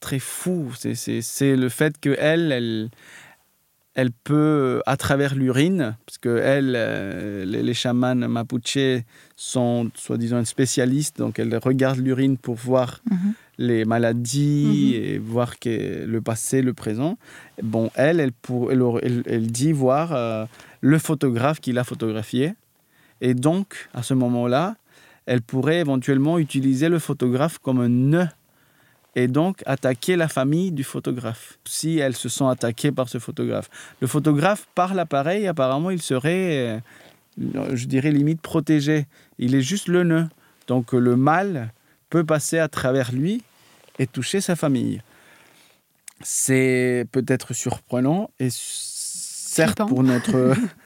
très 0.00 0.18
fou. 0.18 0.72
C'est- 0.76 0.96
C'est 0.96 1.20
c'est 1.22 1.54
le 1.64 1.68
fait 1.68 1.92
qu'elle, 2.00 2.50
elle, 2.58 2.90
elle 3.94 4.10
peut, 4.10 4.82
à 4.86 4.96
travers 4.96 5.34
l'urine, 5.34 5.96
parce 6.06 6.18
que 6.18 6.38
elle, 6.38 6.74
euh, 6.76 7.44
les, 7.44 7.62
les 7.62 7.74
chamans 7.74 8.14
mapuche 8.14 8.78
sont 9.36 9.90
soi-disant 9.94 10.44
spécialistes, 10.44 11.18
donc 11.18 11.38
elle 11.38 11.54
regarde 11.56 11.98
l'urine 11.98 12.38
pour 12.38 12.54
voir 12.54 13.02
Mhm. 13.10 13.32
les 13.58 13.84
maladies 13.84 14.94
et 14.94 15.18
voir 15.18 15.58
que 15.58 16.04
le 16.06 16.20
passé, 16.22 16.62
le 16.62 16.72
présent. 16.72 17.18
Bon, 17.62 17.90
elle, 17.94 18.18
elle, 18.20 18.32
pour, 18.32 18.72
elle- 18.72 19.22
elle 19.26 19.46
dit 19.48 19.72
voir 19.72 20.12
euh, 20.14 20.46
le 20.80 20.98
photographe 20.98 21.60
qui 21.60 21.72
l'a 21.72 21.84
photographié. 21.84 22.54
Et 23.20 23.34
donc, 23.34 23.88
à 23.94 24.02
ce 24.02 24.14
moment-là, 24.14 24.76
elle 25.26 25.42
pourrait 25.42 25.78
éventuellement 25.80 26.38
utiliser 26.38 26.88
le 26.88 26.98
photographe 26.98 27.58
comme 27.58 27.78
un 27.80 27.88
nœud 27.90 28.26
et 29.14 29.28
donc 29.28 29.62
attaquer 29.66 30.16
la 30.16 30.28
famille 30.28 30.72
du 30.72 30.84
photographe, 30.84 31.58
si 31.64 31.98
elles 31.98 32.16
se 32.16 32.28
sont 32.28 32.48
attaquées 32.48 32.92
par 32.92 33.08
ce 33.08 33.18
photographe. 33.18 33.68
Le 34.00 34.06
photographe, 34.06 34.66
par 34.74 34.94
l'appareil, 34.94 35.46
apparemment, 35.46 35.90
il 35.90 36.00
serait, 36.00 36.80
euh, 37.38 37.74
je 37.74 37.86
dirais, 37.86 38.10
limite 38.10 38.40
protégé. 38.40 39.06
Il 39.38 39.54
est 39.54 39.62
juste 39.62 39.88
le 39.88 40.04
nœud. 40.04 40.28
Donc 40.66 40.92
le 40.92 41.16
mal 41.16 41.72
peut 42.08 42.24
passer 42.24 42.58
à 42.58 42.68
travers 42.68 43.12
lui 43.12 43.42
et 43.98 44.06
toucher 44.06 44.40
sa 44.40 44.56
famille. 44.56 45.02
C'est 46.22 47.06
peut-être 47.12 47.52
surprenant 47.52 48.30
et 48.38 48.48
certes 48.50 49.82
pour 49.88 50.02
notre... 50.02 50.54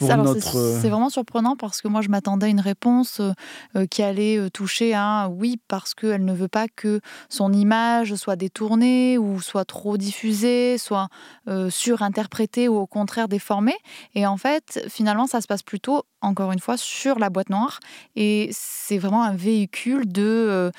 pour 0.00 0.10
Alors, 0.10 0.26
c'est- 0.28 0.34
notre... 0.34 0.80
C'est 0.80 0.88
vraiment 0.88 1.10
surprenant 1.10 1.56
parce 1.56 1.80
que 1.82 1.88
moi, 1.88 2.00
je 2.00 2.08
m'attendais 2.08 2.46
à 2.46 2.48
une 2.48 2.60
réponse 2.60 3.20
euh, 3.20 3.32
euh, 3.76 3.86
qui 3.86 4.02
allait 4.02 4.38
euh, 4.38 4.48
toucher 4.50 4.94
à 4.94 5.28
oui, 5.30 5.60
parce 5.68 5.94
qu'elle 5.94 6.24
ne 6.24 6.32
veut 6.34 6.48
pas 6.48 6.66
que 6.68 7.00
son 7.28 7.52
image 7.52 8.14
soit 8.14 8.36
détournée 8.36 9.18
ou 9.18 9.40
soit 9.40 9.64
trop 9.64 9.96
diffusée, 9.96 10.78
soit 10.78 11.08
euh, 11.48 11.70
surinterprétée 11.70 12.68
ou 12.68 12.76
au 12.76 12.86
contraire 12.86 13.28
déformée. 13.28 13.76
Et 14.14 14.26
en 14.26 14.36
fait, 14.36 14.84
finalement, 14.88 15.26
ça 15.26 15.40
se 15.40 15.46
passe 15.46 15.62
plutôt, 15.62 16.04
encore 16.22 16.50
une 16.52 16.60
fois, 16.60 16.76
sur 16.76 17.18
la 17.18 17.30
boîte 17.30 17.50
noire. 17.50 17.78
Et 18.16 18.48
c'est 18.52 18.98
vraiment 18.98 19.22
un 19.22 19.34
véhicule 19.34 20.10
de, 20.10 20.22
euh, 20.24 20.70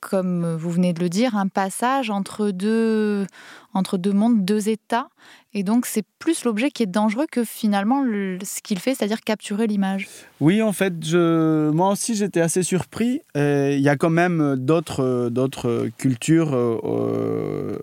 comme 0.00 0.54
vous 0.56 0.70
venez 0.70 0.92
de 0.92 1.00
le 1.00 1.08
dire, 1.08 1.36
un 1.36 1.48
passage 1.48 2.10
entre 2.10 2.50
deux, 2.50 3.26
entre 3.74 3.98
deux 3.98 4.12
mondes, 4.12 4.44
deux 4.44 4.68
états. 4.68 5.08
Et 5.52 5.64
donc, 5.64 5.84
c'est 5.86 6.04
plus 6.20 6.44
l'objet 6.44 6.70
qui 6.70 6.84
est 6.84 6.86
dangereux 6.86 7.26
que 7.30 7.42
finalement 7.44 8.02
le- 8.02 8.38
ce 8.44 8.60
qu'il 8.62 8.78
fait, 8.78 8.94
c'est-à-dire 8.94 9.20
capturer 9.20 9.66
l'image. 9.66 10.06
Oui, 10.40 10.62
en 10.62 10.72
fait, 10.72 10.94
je... 11.04 11.70
moi 11.70 11.90
aussi 11.90 12.14
j'étais 12.14 12.40
assez 12.40 12.62
surpris. 12.62 13.20
Euh, 13.36 13.72
Il 13.74 13.80
y 13.80 13.88
a 13.88 13.96
quand 13.96 14.10
même 14.10 14.54
d'autres, 14.56 15.28
d'autres 15.28 15.88
cultures 15.98 16.54
euh, 16.54 16.78
euh, 16.84 17.78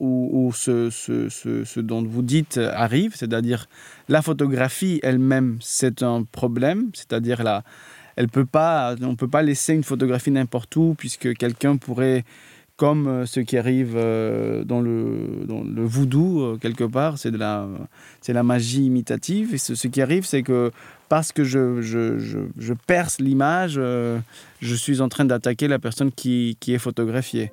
où, 0.00 0.30
où 0.48 0.52
ce, 0.52 0.90
ce- 0.90 1.28
ce- 1.28 1.64
ce 1.64 1.80
dont 1.80 2.02
vous 2.02 2.22
dites 2.22 2.58
arrive, 2.58 3.14
c'est-à-dire 3.14 3.66
la 4.08 4.20
photographie 4.20 4.98
elle-même, 5.04 5.58
c'est 5.60 6.02
un 6.02 6.24
problème, 6.24 6.90
c'est-à-dire 6.92 7.44
la, 7.44 7.62
elle 8.16 8.28
peut 8.28 8.44
pas, 8.46 8.96
on 9.00 9.10
ne 9.12 9.14
peut 9.14 9.28
pas 9.28 9.42
laisser 9.42 9.74
une 9.74 9.84
photographie 9.84 10.32
n'importe 10.32 10.74
où 10.76 10.94
puisque 10.98 11.34
quelqu'un 11.36 11.76
pourrait, 11.76 12.24
comme 12.76 13.06
euh, 13.06 13.26
ce 13.26 13.40
qui 13.40 13.56
arrive 13.56 13.94
euh, 13.96 14.64
dans 14.64 14.80
le, 14.80 15.44
dans 15.46 15.62
le 15.62 15.84
voodoo, 15.84 16.42
euh, 16.42 16.58
quelque 16.60 16.84
part, 16.84 17.18
c'est 17.18 17.30
de 17.30 17.38
la, 17.38 17.66
c'est 18.20 18.32
la 18.32 18.42
magie 18.42 18.84
imitative. 18.84 19.54
Et 19.54 19.58
ce, 19.58 19.74
ce 19.74 19.88
qui 19.88 20.02
arrive, 20.02 20.26
c'est 20.26 20.42
que 20.42 20.70
parce 21.08 21.32
que 21.32 21.44
je, 21.44 21.80
je, 21.80 22.18
je, 22.18 22.38
je 22.58 22.74
perce 22.74 23.18
l'image, 23.20 23.74
je 23.74 24.74
suis 24.74 25.00
en 25.00 25.08
train 25.08 25.24
d'attaquer 25.24 25.68
la 25.68 25.78
personne 25.78 26.10
qui, 26.10 26.56
qui 26.58 26.74
est 26.74 26.78
photographiée. 26.78 27.52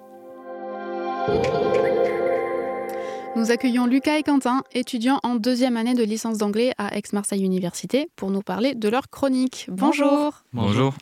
Nous 3.36 3.52
accueillons 3.52 3.86
Lucas 3.86 4.18
et 4.18 4.24
Quentin, 4.24 4.64
étudiants 4.74 5.20
en 5.24 5.36
deuxième 5.36 5.78
année 5.78 5.94
de 5.94 6.04
licence 6.04 6.38
d'anglais 6.38 6.74
à 6.78 6.98
Aix-Marseille 6.98 7.44
Université, 7.44 8.08
pour 8.16 8.32
nous 8.32 8.42
parler 8.42 8.76
de 8.76 8.90
leur 8.90 9.10
chronique. 9.10 9.68
Bonjour. 9.70 10.44
Bonjour. 10.52 10.96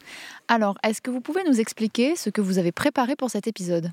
Alors, 0.47 0.77
est-ce 0.83 1.01
que 1.01 1.11
vous 1.11 1.21
pouvez 1.21 1.41
nous 1.47 1.59
expliquer 1.59 2.15
ce 2.15 2.29
que 2.29 2.41
vous 2.41 2.57
avez 2.57 2.71
préparé 2.71 3.15
pour 3.15 3.29
cet 3.29 3.47
épisode? 3.47 3.91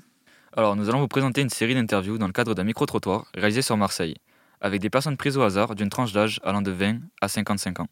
Alors, 0.55 0.75
nous 0.75 0.89
allons 0.89 0.99
vous 0.99 1.07
présenter 1.07 1.41
une 1.41 1.49
série 1.49 1.75
d'interviews 1.75 2.17
dans 2.17 2.27
le 2.27 2.33
cadre 2.33 2.53
d'un 2.55 2.63
micro-trottoir 2.63 3.25
réalisé 3.35 3.61
sur 3.61 3.77
Marseille, 3.77 4.15
avec 4.61 4.81
des 4.81 4.89
personnes 4.89 5.17
prises 5.17 5.37
au 5.37 5.41
hasard 5.41 5.75
d'une 5.75 5.89
tranche 5.89 6.11
d'âge 6.13 6.39
allant 6.43 6.61
de 6.61 6.71
20 6.71 6.99
à 7.21 7.27
55 7.27 7.79
ans. 7.81 7.87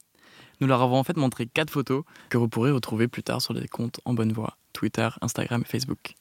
Nous 0.59 0.67
leur 0.67 0.81
avons 0.81 0.97
en 0.97 1.03
fait 1.03 1.17
montré 1.17 1.45
quatre 1.45 1.69
photos 1.69 2.03
que 2.29 2.37
vous 2.37 2.49
pourrez 2.49 2.71
retrouver 2.71 3.07
plus 3.07 3.21
tard 3.23 3.41
sur 3.41 3.53
les 3.53 3.67
comptes 3.67 3.99
En 4.05 4.13
Bonne 4.13 4.33
Voie, 4.33 4.57
Twitter, 4.73 5.07
Instagram 5.21 5.61
et 5.63 5.69
Facebook. 5.69 6.15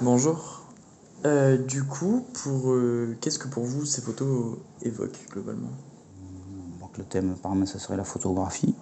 Bonjour. 0.00 0.62
Euh, 1.24 1.56
du 1.56 1.82
coup, 1.82 2.28
pour 2.44 2.70
euh, 2.72 3.16
qu'est-ce 3.20 3.40
que 3.40 3.48
pour 3.48 3.64
vous 3.64 3.84
ces 3.84 4.02
photos 4.02 4.58
évoquent 4.82 5.18
globalement? 5.32 5.72
Donc 6.80 6.96
le 6.98 7.04
thème, 7.04 7.32
apparemment, 7.32 7.66
ça 7.66 7.80
serait 7.80 7.96
la 7.96 8.04
photographie. 8.04 8.74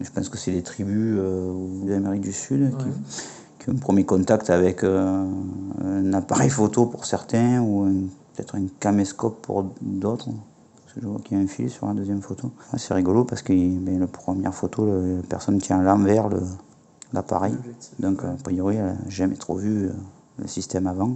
Je 0.00 0.10
pense 0.10 0.28
que 0.28 0.38
c'est 0.38 0.50
les 0.50 0.62
tribus 0.64 1.16
euh, 1.20 1.84
d'Amérique 1.86 2.22
du 2.22 2.32
Sud 2.32 2.62
Ouais. 2.62 2.70
qui 2.78 2.88
ont 3.68 3.72
un 3.74 3.78
premier 3.78 4.04
contact 4.04 4.48
avec 4.50 4.84
euh, 4.84 5.26
un 5.84 6.12
appareil 6.14 6.50
photo 6.50 6.86
pour 6.86 7.04
certains 7.04 7.60
ou 7.60 8.08
peut-être 8.34 8.54
un 8.54 8.66
caméscope 8.78 9.42
pour 9.42 9.72
d'autres. 9.80 10.28
Je 10.96 11.06
vois 11.06 11.20
qu'il 11.20 11.36
y 11.36 11.40
a 11.40 11.42
un 11.42 11.46
fil 11.46 11.70
sur 11.70 11.86
la 11.86 11.94
deuxième 11.94 12.20
photo. 12.22 12.50
Ah, 12.72 12.78
c'est 12.78 12.94
rigolo 12.94 13.24
parce 13.24 13.42
que 13.42 13.52
ben, 13.52 13.98
la 14.00 14.06
première 14.06 14.54
photo, 14.54 14.86
la 14.86 15.22
personne 15.28 15.58
tient 15.58 15.80
à 15.80 15.82
l'envers 15.82 16.28
le- 16.28 16.42
l'appareil. 17.12 17.54
Donc, 17.98 18.24
a 18.24 18.34
priori, 18.42 18.76
elle 18.76 18.84
n'a 18.86 18.96
jamais 19.08 19.36
trop 19.36 19.56
vu 19.56 19.86
euh, 19.86 19.92
le 20.38 20.46
système 20.48 20.86
avant. 20.86 21.14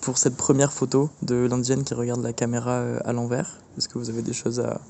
Pour 0.00 0.18
cette 0.18 0.36
première 0.36 0.72
photo 0.72 1.10
de 1.22 1.46
l'indienne 1.48 1.84
qui 1.84 1.94
regarde 1.94 2.22
la 2.22 2.32
caméra 2.32 2.72
euh, 2.72 2.98
à 3.04 3.12
l'envers, 3.12 3.58
est-ce 3.78 3.88
que 3.88 3.98
vous 3.98 4.10
avez 4.10 4.22
des 4.22 4.32
choses 4.32 4.60
à... 4.60 4.80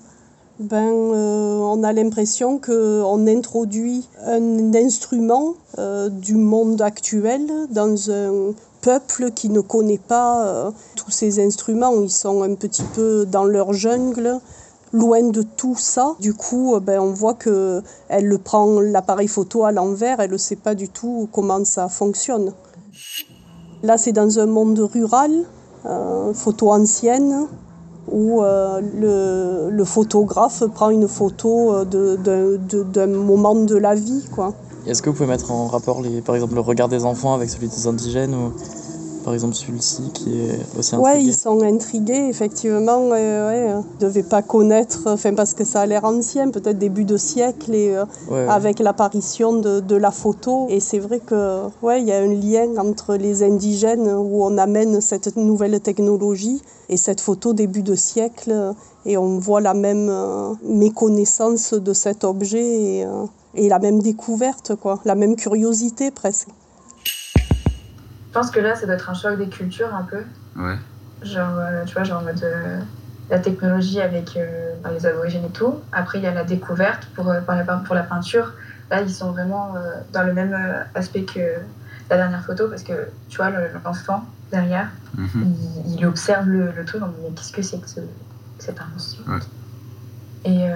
ben, 0.63 0.93
euh, 0.93 1.59
on 1.59 1.83
a 1.83 1.93
l'impression 1.93 2.59
qu'on 2.59 3.27
introduit 3.27 4.09
un 4.25 4.73
instrument 4.75 5.55
euh, 5.79 6.09
du 6.09 6.37
monde 6.37 6.81
actuel 6.81 7.43
dans 7.71 8.11
un 8.11 8.53
peuple 8.81 9.33
qui 9.33 9.49
ne 9.49 9.61
connaît 9.61 9.99
pas 9.99 10.47
euh, 10.47 10.71
tous 10.95 11.11
ces 11.11 11.45
instruments. 11.45 12.01
Ils 12.01 12.11
sont 12.11 12.43
un 12.43 12.55
petit 12.55 12.85
peu 12.95 13.27
dans 13.27 13.45
leur 13.45 13.73
jungle, 13.73 14.39
loin 14.93 15.23
de 15.23 15.43
tout 15.43 15.77
ça. 15.77 16.15
Du 16.21 16.33
coup, 16.33 16.79
ben, 16.81 17.01
on 17.01 17.13
voit 17.13 17.35
qu'elle 17.35 18.39
prend 18.39 18.81
l'appareil 18.81 19.29
photo 19.29 19.65
à 19.65 19.73
l'envers, 19.73 20.21
elle 20.21 20.31
ne 20.31 20.37
sait 20.37 20.57
pas 20.57 20.77
du 20.77 20.89
tout 20.89 21.29
comment 21.33 21.65
ça 21.65 21.89
fonctionne. 21.89 22.53
Là, 23.83 23.99
c'est 23.99 24.13
dans 24.13 24.39
un 24.39 24.47
monde 24.47 24.79
rural, 24.79 25.45
photo 26.35 26.71
ancienne, 26.71 27.49
où 28.11 28.43
euh, 28.43 28.81
le, 29.01 29.71
le 29.71 29.85
photographe 29.85 30.65
prend 30.75 30.91
une 30.91 31.09
photo 31.09 31.73
euh, 31.75 31.85
d'un 31.85 33.07
moment 33.07 33.55
de 33.55 33.77
la 33.77 33.95
vie. 33.95 34.25
Est-ce 34.87 35.03
que 35.03 35.11
vous 35.11 35.17
pouvez 35.17 35.29
mettre 35.29 35.53
en 35.53 35.69
rapport, 35.69 36.03
les, 36.03 36.21
par 36.21 36.35
exemple, 36.35 36.55
le 36.55 36.61
regard 36.61 36.89
des 36.89 37.05
enfants 37.05 37.35
avec 37.35 37.49
celui 37.49 37.69
des 37.69 37.87
indigènes 37.87 38.35
ou 38.35 38.53
par 39.25 39.35
exemple 39.35 39.55
celui-ci 39.55 40.03
qui 40.13 40.31
est 40.41 40.59
aussi 40.79 40.95
Ouais, 40.97 41.11
intrigué. 41.13 41.29
ils 41.31 41.35
sont 41.35 41.61
intrigués, 41.63 42.27
effectivement. 42.29 43.11
euh, 43.13 43.49
ouais, 43.49 43.83
ils 43.83 43.95
ne 43.95 44.01
devaient 44.09 44.23
pas 44.23 44.43
connaître, 44.43 45.01
enfin, 45.07 45.35
parce 45.35 45.55
que 45.55 45.65
ça 45.65 45.81
a 45.83 45.87
l'air 45.87 46.05
ancien, 46.05 46.51
peut-être 46.51 46.79
début 46.79 47.05
de 47.05 47.17
siècle, 47.17 47.75
et, 47.75 47.95
euh, 47.95 48.05
Ouais, 48.29 48.45
ouais. 48.45 48.47
avec 48.49 48.79
l'apparition 48.81 49.53
de, 49.55 49.81
de 49.81 49.97
la 49.97 50.11
photo. 50.11 50.67
Et 50.69 50.81
c'est 50.81 50.99
vrai 50.99 51.21
que 51.21 51.63
ouais, 51.83 52.01
il 52.03 52.09
y 52.09 52.13
a 52.13 52.19
un 52.19 52.27
lien 52.35 52.67
entre 52.79 53.15
les 53.17 53.43
indigènes 53.43 54.09
où 54.09 54.43
on 54.45 54.59
amène 54.59 55.01
cette 55.01 55.37
nouvelle 55.37 55.79
technologie 55.81 56.61
et 56.89 56.97
cette 56.97 57.21
photo 57.21 57.53
début 57.53 57.83
de 57.83 57.95
siècle. 57.95 58.73
Et 59.05 59.17
on 59.17 59.39
voit 59.39 59.61
la 59.61 59.75
même 59.75 60.09
euh, 60.11 60.53
méconnaissance 60.65 61.75
de 61.75 61.93
cet 61.93 62.23
objet 62.25 62.65
et, 62.65 63.07
et 63.55 63.69
la 63.69 63.79
même 63.79 64.01
découverte, 64.01 64.75
quoi, 64.77 65.01
la 65.05 65.15
même 65.15 65.35
curiosité 65.37 66.11
presque. 66.11 66.49
Je 68.33 68.39
pense 68.39 68.51
que 68.51 68.61
là, 68.61 68.75
ça 68.75 68.87
doit 68.87 68.95
être 68.95 69.11
un 69.11 69.15
choc 69.15 69.37
des 69.37 69.49
cultures 69.49 69.95
un 69.95 70.05
peu. 70.05 70.23
Ouais. 70.57 70.79
Genre, 71.23 71.55
euh, 71.59 71.85
tu 71.85 71.93
vois, 71.93 72.03
genre 72.05 72.23
en 72.23 72.25
mode 72.25 72.43
euh, 72.43 72.81
la 73.29 73.39
technologie 73.39 74.01
avec 74.01 74.39
euh, 74.39 74.75
bah, 74.83 74.89
les 74.91 75.05
aborigènes 75.05 75.45
et 75.45 75.51
tout. 75.51 75.81
Après, 75.93 76.17
il 76.19 76.25
y 76.25 76.27
a 76.27 76.33
la 76.33 76.43
découverte 76.43 77.07
pour, 77.15 77.31
par 77.47 77.61
exemple, 77.61 77.85
pour 77.85 77.95
la 77.95 78.05
peinture. 78.05 78.55
Là, 78.91 79.03
ils 79.03 79.11
sont 79.11 79.33
vraiment 79.33 79.75
dans 80.15 80.23
le 80.23 80.33
même 80.33 80.57
aspect 80.95 81.25
que 81.25 81.57
la 82.09 82.17
dernière 82.17 82.43
photo 82.43 82.69
parce 82.69 82.83
que 82.83 83.09
tu 83.29 83.37
vois, 83.37 83.51
le- 83.51 83.69
l'enfant 83.85 84.25
derrière, 84.51 84.89
Mhm. 85.19 85.29
il, 85.87 85.99
il 85.99 86.07
observe 86.07 86.49
le, 86.49 86.73
le 86.73 86.85
truc. 86.87 87.03
Mais 87.03 87.31
qu'est-ce 87.37 87.53
que 87.53 87.61
c'est 87.63 87.81
que 87.83 87.89
ce- 87.89 88.01
cette 88.59 88.81
invention? 88.81 89.23
Ouais. 89.29 89.41
Et 90.47 90.69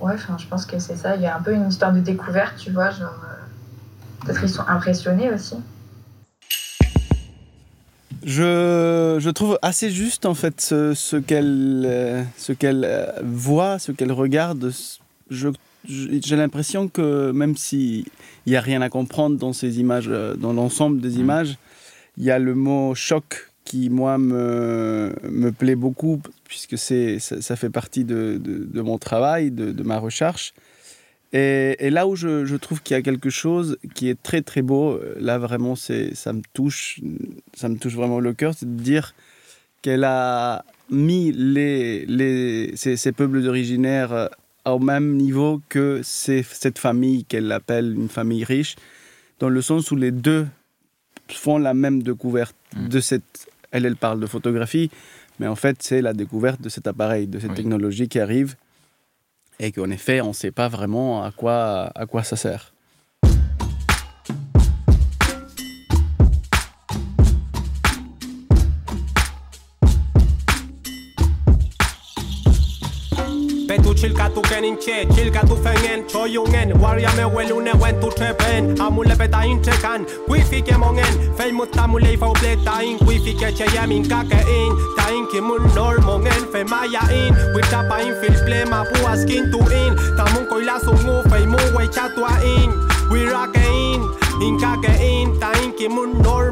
ouais, 0.00 0.12
enfin, 0.14 0.36
je 0.38 0.46
pense 0.46 0.66
que 0.66 0.78
c'est 0.78 0.96
ça. 0.96 1.16
Il 1.16 1.22
y 1.22 1.26
a 1.26 1.34
un 1.34 1.40
peu 1.40 1.52
une 1.54 1.68
histoire 1.68 1.92
de 1.92 2.00
découverte, 2.00 2.56
tu 2.58 2.70
vois. 2.70 2.90
Genre, 2.90 3.16
peut-être 4.26 4.42
ils 4.42 4.48
sont 4.50 4.64
impressionnés 4.68 5.30
aussi. 5.32 5.56
Je, 8.24 9.16
je 9.20 9.30
trouve 9.30 9.58
assez 9.62 9.90
juste 9.90 10.26
en 10.26 10.34
fait 10.34 10.60
ce, 10.60 10.94
ce 10.94 11.16
qu'elle 11.16 11.84
euh, 11.86 12.22
ce 12.36 12.52
qu'elle 12.52 12.84
euh, 12.84 13.06
voit, 13.22 13.78
ce 13.78 13.92
qu'elle 13.92 14.12
regarde. 14.12 14.72
Je- 15.30 15.48
je- 15.88 16.08
J'ai 16.24 16.36
l'impression 16.36 16.88
que 16.88 17.30
même 17.30 17.56
s'il 17.56 18.04
n'y 18.46 18.56
a 18.56 18.60
rien 18.60 18.82
à 18.82 18.88
comprendre 18.88 19.36
dans 19.38 19.52
ces 19.52 19.78
images, 19.80 20.08
euh, 20.08 20.34
dans 20.34 20.52
l'ensemble 20.52 21.00
des 21.00 21.18
images, 21.18 21.56
il 22.16 22.24
y 22.24 22.30
a 22.30 22.38
le 22.38 22.54
mot 22.54 22.94
choc 22.94 23.50
qui, 23.64 23.90
moi, 23.90 24.18
me, 24.18 25.14
me 25.30 25.50
plaît 25.52 25.76
beaucoup, 25.76 26.20
puisque 26.44 26.76
ça, 26.78 26.94
ça 27.20 27.54
fait 27.56 27.70
partie 27.70 28.04
de, 28.04 28.40
de- 28.42 28.64
de 28.64 28.80
mon 28.80 28.98
travail, 28.98 29.50
de, 29.50 29.70
de 29.72 29.82
ma 29.82 29.98
recherche. 29.98 30.54
Et, 31.32 31.76
et 31.80 31.90
là 31.90 32.06
où 32.06 32.16
je, 32.16 32.44
je 32.46 32.56
trouve 32.56 32.80
qu'il 32.82 32.94
y 32.94 32.98
a 32.98 33.02
quelque 33.02 33.28
chose 33.28 33.76
qui 33.94 34.08
est 34.08 34.20
très 34.22 34.40
très 34.40 34.62
beau, 34.62 34.92
euh, 34.92 35.14
là 35.20 35.36
vraiment 35.38 35.76
c'est, 35.76 36.14
ça 36.14 36.32
me 36.32 36.40
touche, 36.54 37.00
ça 37.54 37.68
me 37.68 37.76
touche 37.76 37.94
vraiment 37.94 38.18
le 38.20 38.32
cœur, 38.32 38.54
c'est 38.56 38.64
de 38.76 38.80
dire 38.82 39.14
qu'elle 39.82 40.04
a 40.04 40.64
mis 40.90 41.30
les, 41.32 42.06
les, 42.06 42.72
ces, 42.76 42.96
ces 42.96 43.12
peuples 43.12 43.46
originaires 43.46 44.12
euh, 44.12 44.26
au 44.64 44.78
même 44.78 45.16
niveau 45.16 45.60
que 45.68 46.00
ces- 46.02 46.42
cette 46.50 46.78
famille 46.78 47.24
qu'elle 47.24 47.52
appelle 47.52 47.92
une 47.94 48.08
famille 48.08 48.44
riche, 48.44 48.76
dans 49.38 49.50
le 49.50 49.60
sens 49.60 49.90
où 49.90 49.96
les 49.96 50.10
deux 50.10 50.46
font 51.30 51.58
la 51.58 51.74
même 51.74 52.02
découverte 52.02 52.56
de 52.74 53.00
cette... 53.00 53.22
Elle, 53.70 53.84
elle 53.84 53.96
parle 53.96 54.18
de 54.18 54.26
photographie, 54.26 54.90
mais 55.38 55.46
en 55.46 55.56
fait 55.56 55.76
c'est 55.82 56.00
la 56.00 56.14
découverte 56.14 56.60
de 56.62 56.70
cet 56.70 56.86
appareil, 56.86 57.26
de 57.26 57.38
cette 57.38 57.50
Oui. 57.50 57.56
technologie 57.56 58.08
qui 58.08 58.18
arrive 58.18 58.56
et 59.58 59.72
qu'en 59.72 59.90
effet 59.90 60.20
on 60.20 60.28
ne 60.28 60.32
sait 60.32 60.50
pas 60.50 60.68
vraiment 60.68 61.22
à 61.24 61.32
quoi, 61.32 61.90
à 61.94 62.06
quoi 62.06 62.22
ça 62.22 62.36
sert. 62.36 62.74
인체 74.56 75.04
길가 75.04 75.42
두팽엔 75.42 76.08
조용엔 76.08 76.80
와리아메 76.80 77.24
웰룬에 77.34 77.72
웬투트벤 77.82 78.80
아물레베 78.80 79.30
다인 79.30 79.62
체간 79.62 80.06
위피게 80.26 80.76
멍엔 80.76 81.36
페이무 81.36 81.70
타물레이 81.70 82.16
파우블레 82.16 82.64
다인 82.64 82.98
위피게 83.06 83.54
체야민 83.54 84.08
까게인 84.08 84.72
다인 84.96 85.28
기물 85.28 85.62
널 85.74 85.98
멍엔 86.00 86.50
페마야인 86.50 87.34
위타파인 87.54 88.20
필플레 88.20 88.64
마부아 88.64 89.16
스킨 89.16 89.50
투인 89.50 89.94
타문 90.16 90.48
코일라 90.48 90.78
송우 90.80 91.22
페이무 91.30 91.56
웨이차투아인 91.78 92.72
위라게인 93.12 94.02
인카게인 94.40 95.38
다인 95.38 95.76
기물 95.76 96.18
널 96.22 96.50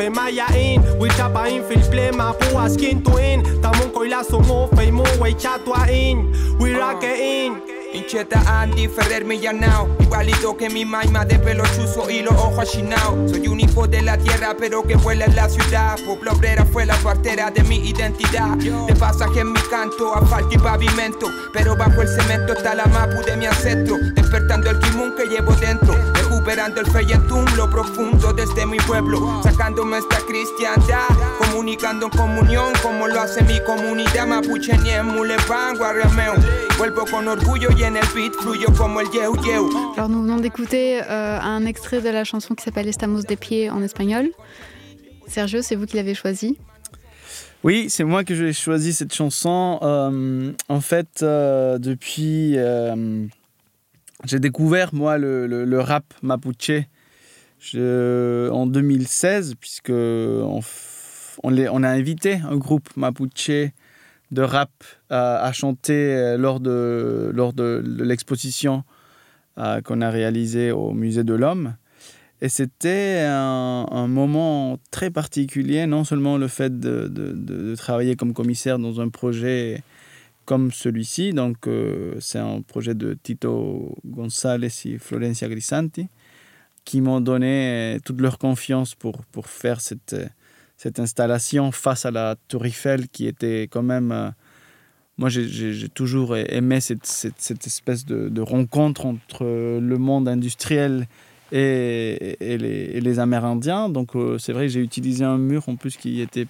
fe 0.00 0.08
maya 0.08 0.46
in 0.56 0.80
Wichapa 0.98 1.50
in 1.50 1.62
filple 1.64 2.10
ma 2.16 2.32
pua 2.32 2.70
skin 2.70 3.02
to 3.02 3.18
in 3.18 3.42
Tamon 3.60 3.92
koila 3.92 4.24
somo 4.24 4.74
fe 4.74 4.90
mo 4.90 5.04
wei 5.20 5.34
chatua 5.34 5.88
in 5.88 6.58
We 6.58 6.74
rock 6.74 7.04
in. 7.04 7.79
Incheta 7.92 8.40
Andy 8.62 8.88
Ferrer 8.88 9.24
Millanao 9.24 9.88
Igualito 9.98 10.56
que 10.56 10.70
mi 10.70 10.84
maima 10.84 11.24
de 11.24 11.38
pelo 11.38 11.64
chuzo 11.74 12.08
y 12.08 12.22
los 12.22 12.34
ojos 12.34 12.60
achinao 12.60 13.28
Soy 13.28 13.48
un 13.48 13.60
hijo 13.60 13.86
de 13.86 14.02
la 14.02 14.16
tierra 14.16 14.54
pero 14.58 14.82
que 14.82 14.96
vuela 14.96 15.24
en 15.24 15.36
la 15.36 15.48
ciudad. 15.48 15.98
Pueblo 16.04 16.32
obrera 16.32 16.64
fue 16.64 16.86
la 16.86 16.96
partera 16.96 17.50
de 17.50 17.62
mi 17.64 17.76
identidad. 17.76 18.56
De 18.56 18.94
pasaje 18.94 19.40
en 19.40 19.52
mi 19.52 19.60
canto, 19.70 20.14
asfalto 20.14 20.54
y 20.54 20.58
pavimento. 20.58 21.28
Pero 21.52 21.76
bajo 21.76 22.02
el 22.02 22.08
cemento 22.08 22.52
está 22.52 22.74
la 22.74 22.86
mapu 22.86 23.22
de 23.24 23.36
mi 23.36 23.46
ancestro. 23.46 23.96
Despertando 24.14 24.70
el 24.70 24.78
kimun 24.80 25.14
que 25.16 25.26
llevo 25.26 25.52
dentro. 25.54 25.94
Recuperando 26.14 26.80
el 26.80 26.86
feyentum, 26.86 27.44
lo 27.56 27.70
profundo 27.70 28.32
desde 28.32 28.66
mi 28.66 28.78
pueblo. 28.78 29.40
Sacándome 29.42 29.98
esta 29.98 30.18
cristiandad. 30.26 31.08
Comunicando 31.38 32.06
en 32.06 32.12
comunión 32.12 32.72
como 32.82 33.08
lo 33.08 33.20
hace 33.20 33.42
mi 33.42 33.62
comunidad. 33.64 34.26
Mapuche 34.26 34.76
Niem, 34.78 35.06
Mulepan, 35.06 35.76
Guarrameo 35.76 36.34
Vuelvo 36.78 37.04
con 37.04 37.28
orgullo 37.28 37.68
y 37.76 37.79
yeu 37.80 37.86
Alors 39.96 40.08
nous 40.10 40.22
venons 40.22 40.36
d'écouter 40.36 41.00
euh, 41.02 41.38
un 41.40 41.64
extrait 41.64 42.02
de 42.02 42.10
la 42.10 42.24
chanson 42.24 42.54
qui 42.54 42.62
s'appelle 42.62 42.86
Estamos 42.86 43.22
de 43.22 43.34
pied 43.34 43.70
en 43.70 43.82
espagnol. 43.82 44.28
Sergio, 45.26 45.62
c'est 45.62 45.76
vous 45.76 45.86
qui 45.86 45.96
l'avez 45.96 46.14
choisi. 46.14 46.58
Oui, 47.64 47.86
c'est 47.88 48.04
moi 48.04 48.22
que 48.24 48.34
j'ai 48.34 48.52
choisi 48.52 48.92
cette 48.92 49.14
chanson. 49.14 49.78
Euh, 49.82 50.52
en 50.68 50.80
fait, 50.82 51.22
euh, 51.22 51.78
depuis. 51.78 52.58
euh, 52.58 53.24
j'ai 54.26 54.40
découvert, 54.40 54.94
moi, 54.94 55.16
le, 55.16 55.46
le- 55.46 55.64
le 55.64 55.80
rap 55.80 56.04
mapuche 56.22 56.82
je- 57.60 58.50
en 58.50 58.66
2016, 58.66 59.54
puisque 59.58 59.88
on, 59.88 60.60
f- 60.60 61.38
on, 61.42 61.48
les- 61.48 61.70
on 61.70 61.82
a 61.82 61.88
invité 61.88 62.40
un 62.46 62.56
groupe 62.58 62.90
mapuche 62.96 63.50
de 64.30 64.42
rap 64.42 64.70
à, 65.08 65.50
chanter 65.52 66.14
euh, 66.14 66.36
lors 66.36 66.60
de, 66.60 67.30
lors 67.34 67.52
de, 67.52 67.82
l'exposition 67.84 68.84
euh, 69.58 69.80
qu'on 69.80 70.00
a 70.00 70.10
réalisée 70.10 70.70
au 70.70 70.92
Musée 70.92 71.24
de 71.24 71.34
l'Homme. 71.34 71.74
Et 72.42 72.48
c'était 72.48 73.20
un, 73.26 74.06
moment 74.06 74.78
très 74.90 75.10
particulier, 75.10 75.86
non 75.86 76.04
seulement 76.04 76.38
le 76.38 76.48
fait 76.48 76.80
de, 76.80 77.06
de- 77.08 77.74
travailler 77.74 78.16
comme 78.16 78.32
commissaire 78.32 78.78
dans 78.78 78.98
un 79.00 79.10
projet 79.10 79.82
comme 80.46 80.72
celui-ci, 80.72 81.32
donc 81.32 81.66
euh, 81.66 82.14
c'est 82.18 82.38
un 82.38 82.62
projet 82.62 82.94
de 82.94 83.16
Tito 83.22 83.94
González 84.06 84.70
et 84.86 84.98
Florencia 84.98 85.48
Grisanti, 85.48 86.08
qui 86.86 87.02
m'ont 87.02 87.20
donné 87.20 87.98
toute 88.06 88.20
leur 88.22 88.38
confiance 88.38 88.94
pour, 88.94 89.22
pour 89.26 89.46
faire 89.46 89.82
cette, 89.82 90.16
cette 90.82 90.98
installation 90.98 91.72
face 91.72 92.06
à 92.06 92.10
la 92.10 92.36
Tour 92.48 92.64
Eiffel, 92.64 93.08
qui 93.08 93.26
était 93.26 93.64
quand 93.70 93.82
même... 93.82 94.12
euh, 94.12 94.30
moi, 95.18 95.28
j'ai- 95.28 95.88
toujours 95.90 96.34
aimé 96.38 96.80
cette, 96.80 97.04
cette, 97.04 97.34
cette 97.38 97.66
espèce 97.66 98.06
de, 98.06 98.30
de 98.30 98.40
rencontre 98.40 99.04
entre 99.04 99.44
le 99.44 99.96
monde 99.98 100.26
industriel 100.26 101.06
et, 101.52 102.36
et 102.40 102.56
les, 102.56 102.92
et 102.96 103.00
les 103.02 103.18
Amérindiens. 103.18 103.90
Donc, 103.90 104.16
euh, 104.16 104.38
c'est 104.38 104.54
vrai 104.54 104.68
que 104.68 104.72
j'ai 104.72 104.80
utilisé 104.80 105.22
un 105.22 105.36
mur 105.36 105.68
en 105.68 105.76
plus 105.76 105.98
qui 105.98 106.22
était 106.22 106.46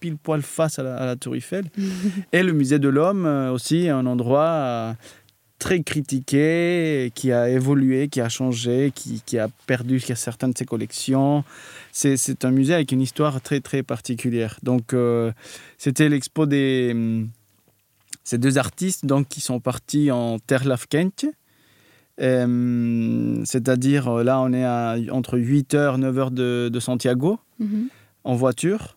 pile 0.00 0.16
poil 0.16 0.42
face 0.42 0.80
à 0.80 0.82
la, 0.82 0.96
à 0.96 1.06
la 1.06 1.14
Tour 1.14 1.36
Eiffel. 1.36 1.66
et 2.32 2.42
le 2.42 2.52
musée 2.52 2.80
de 2.80 2.88
l'homme 2.88 3.24
euh, 3.26 3.52
aussi, 3.52 3.88
un 3.88 4.04
endroit 4.06 4.96
très 5.60 5.82
critiqué, 5.82 7.12
qui 7.14 7.30
a 7.30 7.48
évolué, 7.48 8.08
qui 8.08 8.20
a 8.20 8.28
changé, 8.28 8.90
qui, 8.94 9.22
qui 9.24 9.38
a 9.38 9.48
perdu 9.66 10.00
certaines 10.00 10.52
de 10.52 10.58
ses 10.58 10.64
collections. 10.64 11.44
C'est 11.92 12.44
un 12.44 12.50
musée 12.50 12.74
avec 12.74 12.90
une 12.90 13.00
histoire 13.02 13.40
très, 13.40 13.60
très 13.60 13.82
particulière. 13.84 14.58
Donc, 14.64 14.92
euh, 14.92 15.30
c'était 15.78 16.08
l'expo 16.08 16.46
des. 16.46 16.90
hum, 16.92 17.28
ces 18.24 18.38
deux 18.38 18.58
artistes 18.58 19.06
donc, 19.06 19.28
qui 19.28 19.40
sont 19.40 19.60
partis 19.60 20.10
en 20.10 20.38
Terre 20.38 20.64
Lafkenche. 20.64 21.26
Euh, 22.20 23.40
C'est-à-dire, 23.44 24.08
euh, 24.08 24.22
là, 24.24 24.40
on 24.40 24.52
est 24.52 24.64
à 24.64 24.96
entre 25.10 25.38
8h, 25.38 25.98
9h 25.98 26.30
de, 26.32 26.68
de 26.72 26.80
Santiago 26.80 27.38
Mhm. 27.58 27.88
en 28.24 28.34
voiture. 28.34 28.96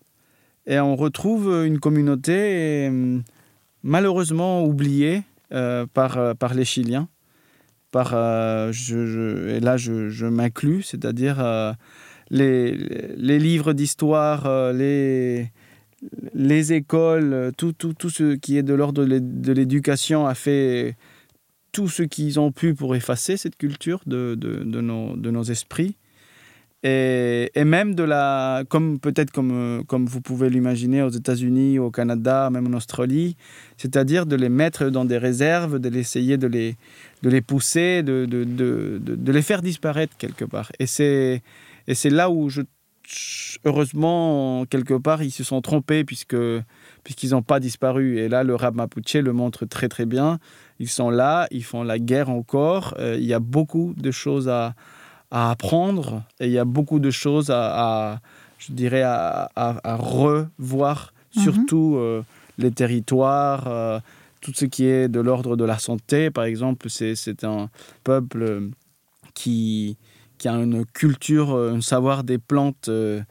Et 0.65 0.79
on 0.79 0.95
retrouve 0.95 1.65
une 1.65 1.79
communauté 1.79 2.87
euh, 2.89 3.19
malheureusement 3.83 4.63
oubliée 4.63 5.17
euh, 5.17 5.32
par, 5.93 6.17
euh, 6.17 6.33
par 6.33 6.53
les 6.53 6.65
Chiliens. 6.65 7.07
Par, 7.91 8.13
euh, 8.13 8.71
et 8.71 9.59
là, 9.59 9.77
je, 9.77 10.25
m'inclus, 10.25 10.81
c'est-à-dire 10.81 11.39
euh, 11.39 11.73
les, 12.31 13.39
livres 13.39 13.73
d'histoire, 13.73 14.47
euh, 14.47 14.73
les, 14.73 15.51
les 16.33 16.73
écoles, 16.73 17.33
euh, 17.33 17.51
tout, 17.55 17.73
tout, 17.73 17.93
tout 17.93 18.09
ce 18.09 18.35
qui 18.35 18.57
est 18.57 18.63
de 18.63 18.73
l'ordre 18.73 19.05
de 19.05 19.53
l'éducation 19.53 20.25
a 20.25 20.33
fait 20.33 20.95
tout 21.71 21.87
ce 21.87 22.03
qu'ils 22.03 22.39
ont 22.39 22.51
pu 22.51 22.73
pour 22.73 22.95
effacer 22.95 23.37
cette 23.37 23.57
culture 23.57 24.01
de, 24.05 24.35
de, 24.35 24.81
nos, 24.81 25.15
de 25.15 25.31
nos 25.31 25.43
esprits. 25.43 25.95
Et, 26.85 27.63
même 27.63 27.95
de 27.95 28.03
la, 28.03 28.63
comme 28.67 28.99
peut-être 28.99 29.31
comme, 29.31 29.83
comme 29.87 30.05
vous 30.05 30.19
pouvez 30.19 30.49
l'imaginer 30.49 31.01
aux 31.01 31.09
États-Unis, 31.09 31.79
au 31.79 31.91
Canada, 31.91 32.49
même 32.49 32.67
en 32.67 32.75
Australie, 32.75 33.37
c'est-à-dire 33.77 34.25
de 34.25 34.35
les 34.35 34.49
mettre 34.49 34.89
dans 34.89 35.05
des 35.05 35.17
réserves, 35.17 35.79
de 35.79 35.87
l'essayer 35.87 36.37
de 36.37 36.47
les, 36.47 36.75
de 37.21 37.29
les 37.29 37.41
pousser, 37.41 38.03
de, 38.03 38.25
de, 38.25 38.43
de, 38.43 38.99
de, 39.01 39.31
les 39.31 39.41
faire 39.41 39.61
disparaître 39.61 40.17
quelque 40.17 40.43
part. 40.43 40.73
Et 40.77 40.85
c'est, 40.85 41.41
et 41.87 41.95
c'est 41.95 42.09
là 42.09 42.29
où 42.29 42.49
heureusement, 43.63 44.65
quelque 44.65 44.93
part, 44.93 45.23
ils 45.23 45.31
se 45.31 45.45
sont 45.45 45.61
trompés 45.61 46.03
puisque, 46.03 46.35
puisqu'ils 47.05 47.31
n'ont 47.31 47.43
pas 47.43 47.61
disparu. 47.61 48.17
Et 48.19 48.27
là, 48.27 48.43
le 48.43 48.55
rap 48.55 48.75
mapuche 48.75 49.15
le 49.15 49.31
montre 49.31 49.65
très 49.65 49.87
très 49.87 50.05
bien. 50.05 50.39
Ils 50.79 50.89
sont 50.89 51.09
là, 51.09 51.47
ils 51.51 51.63
font 51.63 51.83
la 51.83 51.97
guerre 51.97 52.29
encore. 52.29 52.93
Euh, 52.99 53.15
il 53.17 53.25
y 53.25 53.33
a 53.33 53.39
beaucoup 53.39 53.93
de 53.95 54.11
choses 54.11 54.49
à, 54.49 54.75
à, 55.33 55.51
apprendre 55.51 56.23
et 56.39 56.45
il 56.45 56.51
y 56.51 56.59
a 56.59 56.65
beaucoup 56.65 56.99
de 56.99 57.11
choses 57.11 57.49
à, 57.49 57.61
à 57.85 58.19
je 58.59 58.71
dirais, 58.71 59.01
à, 59.01 59.49
à 59.55 59.95
revoir, 59.95 61.13
mm 61.35 61.39
-hmm. 61.39 61.43
surtout 61.43 61.95
euh, 61.97 62.23
les 62.57 62.71
territoires. 62.71 63.63
Euh, 63.67 63.99
tout 64.43 64.53
ce 64.53 64.65
qui 64.65 64.83
est 64.85 65.07
de 65.07 65.21
l'ordre 65.27 65.55
de 65.55 65.65
la 65.65 65.79
santé, 65.79 66.29
par 66.29 66.45
exemple, 66.51 66.89
c'est 66.89 67.43
un 67.43 67.69
peuple 68.03 68.69
qui, 69.33 69.97
qui 70.37 70.47
a 70.49 70.53
une 70.53 70.85
culture, 70.85 71.49
un 71.55 71.81
savoir 71.81 72.23
des 72.23 72.37
plantes 72.37 72.89
euh, 72.89 73.21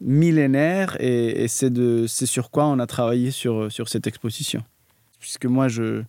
millénaire 0.00 0.96
et, 1.00 1.44
et 1.44 1.48
c'est 1.48 2.26
sur 2.26 2.50
quoi 2.50 2.66
on 2.66 2.78
a 2.78 2.86
travaillé 2.86 3.30
sur, 3.30 3.70
sur 3.70 3.88
cette 3.88 4.06
exposition. 4.06 4.62
Puisque 5.20 5.46
moi, 5.46 5.68
je, 5.68 6.02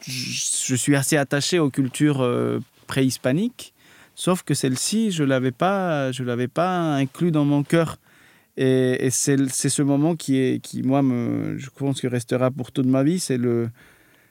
je, 0.00 0.74
suis 0.74 0.96
assez 0.96 1.16
attaché 1.16 1.58
aux 1.58 1.70
cultures 1.70 2.22
euh, 2.22 2.60
préhispaniques, 2.86 3.73
sauf 4.14 4.42
que 4.42 4.54
celle-ci, 4.54 5.10
je 5.10 5.24
l'avais 5.24 5.52
pas, 5.52 6.10
l'avais 6.18 6.48
pas 6.48 6.94
inclus 6.94 7.30
dans 7.30 7.44
mon 7.44 7.62
cœur. 7.62 7.98
Et, 8.56 9.06
et 9.06 9.10
c'est 9.10 9.36
ce 9.48 9.82
moment 9.82 10.14
qui, 10.14 10.36
est, 10.38 10.60
qui, 10.60 10.82
moi, 10.82 11.02
me, 11.02 11.58
je 11.58 11.70
pense 11.70 12.00
que 12.00 12.06
restera 12.06 12.50
pour 12.50 12.70
toute 12.70 12.86
ma 12.86 13.02
vie. 13.02 13.18
C'est 13.18 13.36
le, 13.38 13.68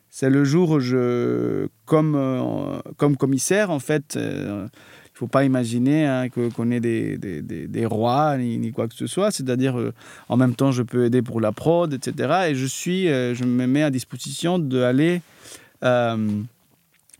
c'est 0.09 0.29
le 0.29 0.43
jour 0.45 0.69
où 0.69 0.79
je, 0.79 1.67
comme, 1.85 2.15
euh, 2.15 2.79
comme 2.97 3.17
commissaire, 3.17 3.71
en 3.71 3.79
fait, 3.79 4.15
euh, 4.15 4.67
il 4.67 5.13
ne 5.13 5.17
faut 5.17 5.27
pas 5.27 5.43
imaginer 5.43 6.05
hein, 6.05 6.29
qu'on 6.29 6.49
qu 6.49 6.71
ait 6.71 6.79
des, 6.79 7.17
des, 7.17 7.41
des, 7.41 7.67
des, 7.67 7.85
rois 7.85 8.37
ni, 8.37 8.71
quoi 8.71 8.87
que 8.87 8.93
ce 8.93 9.07
soit. 9.07 9.31
C'est-à-dire, 9.31 9.77
euh, 9.77 9.91
en 10.29 10.37
même 10.37 10.55
temps, 10.55 10.71
je 10.71 10.83
peux 10.83 11.05
aider 11.05 11.21
pour 11.21 11.41
la 11.41 11.51
prod, 11.51 11.91
etc. 11.93 12.49
Et 12.49 12.55
je, 12.55 12.65
suis, 12.65 13.07
je 13.07 13.43
me 13.43 13.65
mets 13.65 13.83
à 13.83 13.89
disposition 13.89 14.59
d'aller 14.59 15.21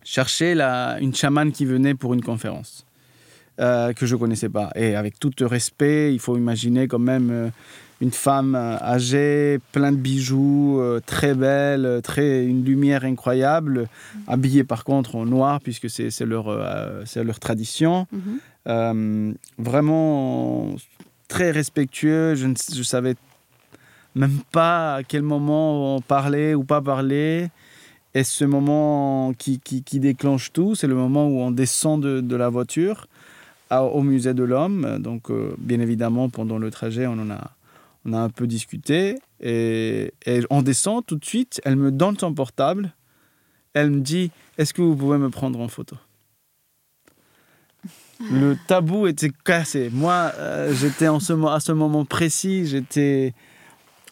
chercher 0.04 0.56
la, 0.56 0.98
une 1.00 1.16
chamane 1.16 1.52
qui 1.52 1.66
venait 1.66 1.96
pour 1.96 2.14
une 2.14 2.22
conférence. 2.22 2.86
Euh, 3.60 3.94
que 3.94 4.08
je 4.08 4.16
connaissais 4.16 4.50
pas. 4.50 4.72
Et 4.76 4.96
avec 4.96 5.20
tout 5.20 5.32
respect, 5.42 6.12
il 6.12 6.20
faut 6.20 6.36
imaginer 6.36 6.88
quand 6.88 6.98
même 6.98 7.30
euh, 7.30 7.50
une 8.02 8.10
femme 8.10 8.56
euh, 8.56 8.78
âgée, 8.82 9.60
plein 9.72 9.92
de 9.92 9.98
bijoux, 9.98 10.80
euh, 10.80 11.00
très 11.06 11.36
belle, 11.36 12.02
très 12.04 12.44
une 12.44 12.66
lumière 12.66 13.06
incroyable, 13.06 13.88
habillée 14.28 14.64
par 14.64 14.84
contre 14.84 15.16
en 15.16 15.28
noir 15.28 15.62
puisque 15.62 15.88
c'est 15.88 16.10
leur 16.26 16.46
c'est 17.06 17.24
leur 17.24 17.40
tradition. 17.40 18.08
-hmm. 18.12 19.36
vraiment 19.60 20.76
très 21.28 21.52
respectueux. 21.52 22.34
Je 22.34 22.48
ne 22.48 22.56
je 22.80 22.84
savais 22.94 23.16
même 24.16 24.40
pas 24.52 24.96
à 24.96 25.04
quel 25.04 25.22
moment 25.22 26.02
parler 26.02 26.56
ou 26.56 26.64
pas 26.64 26.82
parler. 26.82 27.50
Et 28.16 28.24
ce 28.24 28.46
moment 28.46 29.34
qui, 29.38 29.60
qui, 29.60 29.84
qui 29.84 30.00
déclenche 30.00 30.54
tout, 30.54 30.76
c'est 30.76 30.88
le 30.88 30.96
moment 30.96 31.28
où 31.28 31.40
on 31.40 31.52
descend 31.52 32.02
de, 32.02 32.22
de 32.22 32.36
la 32.36 32.50
voiture 32.50 33.08
au 33.82 34.02
musée 34.02 34.34
de 34.34 34.44
l'homme. 34.44 35.00
Donc, 35.00 35.30
euh, 35.30 35.56
bien 35.58 35.80
évidemment, 35.80 36.30
pendant 36.30 36.58
le 36.58 36.70
trajet, 36.70 37.08
on 37.08 37.14
en 37.14 37.30
a, 37.30 37.52
on 38.06 38.14
a 38.14 38.20
un 38.20 38.30
peu 38.30 38.48
discuté. 38.48 39.20
Et, 39.40 40.14
et, 40.26 40.42
on 40.50 40.62
descend 40.62 41.06
tout 41.06 41.16
de 41.16 41.26
suite. 41.26 41.62
Elle 41.66 41.76
me 41.76 41.92
donne 41.92 42.18
son 42.18 42.34
portable. 42.34 42.94
Elle 43.74 43.90
me 43.90 44.02
dit 44.02 44.32
Est-ce 44.58 44.74
que 44.74 44.82
vous 44.82 44.96
pouvez 44.96 45.18
me 45.18 45.30
prendre 45.30 45.60
en 45.60 45.68
photo? 45.68 45.96
Le 48.32 48.56
tabou 48.68 49.08
était 49.08 49.32
cassé. 49.44 49.90
Moi, 49.92 50.32
euh, 50.38 50.74
j'étais 50.74 51.08
en 51.08 51.20
ce, 51.20 51.34
à 51.48 51.60
ce 51.60 51.72
moment 51.72 52.06
précis, 52.06 52.68
j'étais 52.68 53.34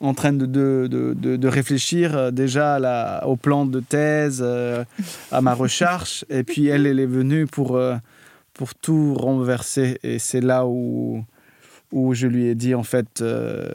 en 0.02 0.14
train 0.14 0.34
de, 0.34 0.46
de, 0.46 0.88
de, 0.90 1.36
de 1.36 1.48
réfléchir 1.48 2.18
euh, 2.18 2.32
déjà 2.32 2.80
la, 2.80 3.24
au 3.28 3.36
plan 3.36 3.66
de 3.66 3.80
thèse, 3.80 4.42
euh, 4.44 4.84
à 5.32 5.42
ma 5.42 5.54
recherche. 5.54 6.26
Et 6.30 6.44
puis 6.44 6.68
elle, 6.68 6.86
elle 6.86 7.00
est 7.00 7.06
venue 7.06 7.48
pour. 7.48 7.76
Euh, 7.76 7.96
pour 8.54 8.76
tout 8.76 9.16
renverser. 9.16 9.98
Et 10.04 10.20
c'est 10.20 10.42
là 10.42 10.68
où, 10.68 11.24
où 11.92 12.14
je 12.14 12.28
lui 12.28 12.46
ai 12.46 12.54
dit, 12.56 12.76
en 12.76 12.84
fait, 12.84 13.22
euh, 13.22 13.72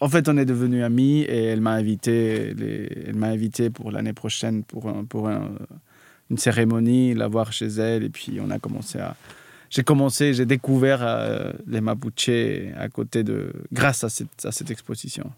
en 0.00 0.08
fait, 0.08 0.28
on 0.28 0.36
est 0.36 0.44
devenus 0.44 0.84
amis 0.84 1.22
et 1.22 1.44
elle 1.44 1.60
m'a 1.60 1.72
invité, 1.72 2.54
les, 2.54 2.88
elle 3.08 3.16
m'a 3.16 3.28
invité 3.28 3.70
pour 3.70 3.90
l'année 3.90 4.12
prochaine 4.12 4.62
pour, 4.62 4.88
un, 4.88 5.04
pour 5.04 5.28
un, 5.28 5.50
une 6.30 6.38
cérémonie, 6.38 7.14
la 7.14 7.26
voir 7.26 7.52
chez 7.52 7.66
elle. 7.66 8.04
Et 8.04 8.08
puis, 8.08 8.38
on 8.40 8.50
a 8.50 8.58
commencé 8.58 8.98
à. 8.98 9.16
J'ai 9.70 9.82
commencé, 9.82 10.32
j'ai 10.32 10.46
découvert 10.46 11.00
euh, 11.02 11.52
les 11.66 11.80
Mapuche 11.80 12.30
à 12.78 12.88
côté 12.88 13.22
de, 13.22 13.52
grâce 13.72 14.02
à 14.02 14.08
cette, 14.08 14.44
à 14.44 14.52
cette 14.52 14.70
exposition. 14.70 15.30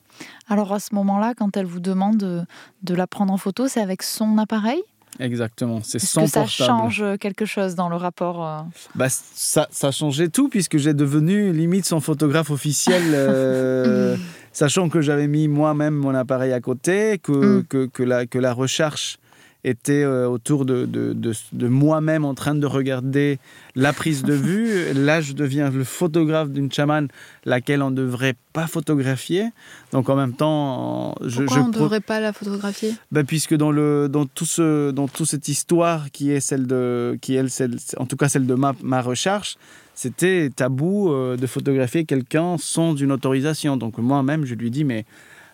Alors 0.49 0.73
à 0.73 0.81
ce 0.81 0.95
moment-là, 0.95 1.35
quand 1.37 1.57
elle 1.57 1.67
vous 1.67 1.81
demande 1.81 2.19
de, 2.19 2.43
de 2.83 2.95
la 2.95 3.07
prendre 3.07 3.33
en 3.33 3.37
photo, 3.39 3.67
c'est 3.67 3.81
avec 3.81 4.03
son 4.03 4.39
appareil? 4.39 4.83
Exactement, 5.19 5.81
c'est 5.83 5.99
son 5.99 6.23
que 6.23 6.31
ça 6.31 6.43
portable. 6.43 6.69
change 6.69 7.05
quelque 7.19 7.45
chose 7.45 7.75
dans 7.75 7.89
le 7.89 7.97
rapport 7.97 8.47
euh... 8.47 8.61
bah, 8.95 9.09
ça, 9.11 9.67
ça 9.73 9.91
changeait 9.91 10.29
tout 10.29 10.49
puisque 10.49 10.77
j'ai 10.79 10.95
devenu 10.95 11.53
limite 11.53 11.85
son 11.85 12.01
photographe 12.01 12.51
officiel, 12.51 13.03
euh, 13.07 14.17
sachant 14.53 14.89
que 14.89 15.01
j'avais 15.01 15.27
mis 15.27 15.49
moi-même 15.49 15.95
mon 15.95 16.15
appareil 16.15 16.53
à 16.53 16.61
côté, 16.61 17.19
que, 17.19 17.59
mm. 17.59 17.65
que, 17.65 17.87
que, 17.87 18.03
la, 18.05 18.27
que 18.27 18.39
la 18.39 18.53
recherche 18.53 19.19
était 19.65 20.03
euh, 20.03 20.27
autour 20.29 20.65
de, 20.65 20.87
de, 20.87 21.13
de, 21.13 21.33
de 21.53 21.69
moi-même 21.69 22.25
en 22.25 22.35
train 22.35 22.55
de 22.55 22.67
regarder 22.67 23.39
la 23.77 23.93
prise 23.93 24.23
de 24.23 24.33
vue. 24.33 24.93
Là, 24.95 25.21
je 25.21 25.33
deviens 25.33 25.71
le 25.71 25.85
photographe 25.85 26.51
d'une 26.51 26.73
chamane, 26.73 27.09
laquelle 27.45 27.83
on 27.83 27.91
ne 27.91 27.97
devrait 27.97 28.35
pas 28.53 28.67
photographier. 28.67 29.51
Donc 29.93 30.09
en 30.09 30.17
même 30.17 30.33
temps, 30.33 31.15
je, 31.25 31.43
Pourquoi 31.43 31.57
je 31.57 31.63
on 31.63 31.69
ne 31.69 31.73
devrait 31.73 32.01
pas 32.01 32.21
la 32.21 32.33
photographier? 32.33 32.95
Ben, 33.13 33.25
Puisque 33.25 33.55
dans, 33.55 33.71
le, 33.71 34.09
dans, 34.09 34.27
tout 34.27 34.47
ce, 34.47 34.91
dans 34.91 35.09
toute 35.09 35.27
cette 35.27 35.49
histoire 35.49 36.11
qui 36.11 36.31
est 36.31 36.41
celle 36.41 36.67
de, 36.67 37.19
qui 37.21 37.37
est 37.37 37.49
celle, 37.49 37.77
en 37.99 38.07
tout 38.07 38.17
cas 38.17 38.29
celle 38.29 38.47
de 38.47 38.55
ma, 38.55 38.75
ma 38.83 39.03
recherche, 39.03 39.57
c'était 39.95 40.51
tabou 40.55 41.13
euh, 41.13 41.37
de 41.37 41.47
photographier 41.47 42.05
quelqu'un 42.05 42.57
sans 42.59 42.97
une 42.97 43.13
autorisation. 43.13 43.77
Donc 43.77 43.99
moi-même, 43.99 44.47
je 44.47 44.55
lui 44.55 44.71
dis, 44.71 44.85
mais 44.85 45.05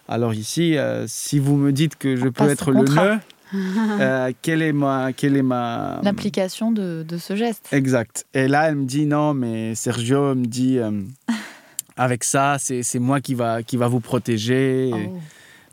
alors 0.08 0.34
ici, 0.34 0.76
euh, 0.76 1.04
si 1.08 1.38
vous 1.38 1.56
me 1.56 1.72
dites 1.72 1.96
que 1.96 2.14
je 2.14 2.28
on 2.28 2.32
peux 2.32 2.48
être 2.48 2.70
le 2.70 2.84
nœud, 2.84 3.18
euh, 3.54 4.32
quelle 4.42 4.62
est 4.62 4.72
ma 4.72 5.12
quelle 5.12 5.36
est 5.36 5.42
ma 5.42 6.00
l'application 6.02 6.72
de, 6.72 7.04
de, 7.06 7.16
ce 7.16 7.36
geste. 7.36 7.68
Exact. 7.72 8.26
Et 8.34 8.48
là 8.48 8.68
elle 8.68 8.76
me 8.76 8.84
dit 8.84 9.06
non 9.06 9.34
mais 9.34 9.74
Sergio 9.74 10.34
me 10.34 10.46
dit 10.46 10.78
euh, 10.78 11.02
avec 11.96 12.24
ça 12.24 12.56
c'est 12.58 12.98
moi 12.98 13.20
qui 13.20 13.34
va 13.34 13.62
qui 13.62 13.76
va 13.76 13.88
vous 13.88 14.00
protéger. 14.00 14.90
Oh. 14.92 15.18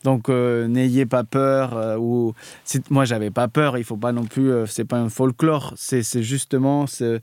donc 0.04 0.30
euh, 0.30 0.68
n'ayez 0.68 1.06
pas 1.06 1.24
peur 1.24 2.00
ou 2.00 2.34
moi 2.90 3.06
j'avais 3.06 3.32
pas 3.32 3.48
peur. 3.48 3.78
Il 3.78 3.84
faut 3.84 3.98
pas 3.98 4.12
non 4.12 4.26
plus 4.26 4.52
c'est 4.68 4.86
pas 4.86 5.00
un 5.00 5.10
folklore. 5.10 5.74
C'est 5.76 6.04
justement 6.22 6.88
ce 6.88 7.20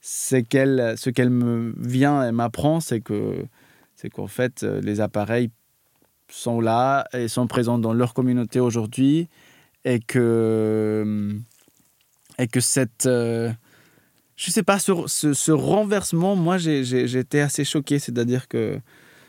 c'est 0.00 0.42
qu'elle 0.42 0.94
ce 0.96 1.10
qu'elle 1.10 1.30
me 1.30 1.74
vient 1.78 2.26
et 2.26 2.32
m'apprend 2.32 2.80
c'est 2.80 3.00
que 3.00 3.44
c'est 3.94 4.10
qu'en 4.10 4.26
fait 4.26 4.62
les 4.62 5.00
appareils 5.00 5.50
sont 6.28 6.60
là 6.60 7.06
et 7.12 7.28
sont 7.28 7.46
présents 7.46 7.78
dans 7.78 7.92
leur 7.92 8.14
communauté 8.14 8.58
aujourd'hui 8.58 9.28
et 9.84 10.00
que 10.00 11.34
et 12.38 12.46
que 12.46 12.60
cette 12.60 13.06
euh, 13.06 13.52
je 14.36 14.50
sais 14.50 14.62
pas 14.62 14.78
ce, 14.78 14.92
ce, 15.06 15.34
ce 15.34 15.52
renversement 15.52 16.36
moi 16.36 16.58
j'étais 16.58 17.40
assez 17.40 17.64
choqué 17.64 17.98
c'est 17.98 18.16
à 18.18 18.24
dire 18.24 18.48
que 18.48 18.78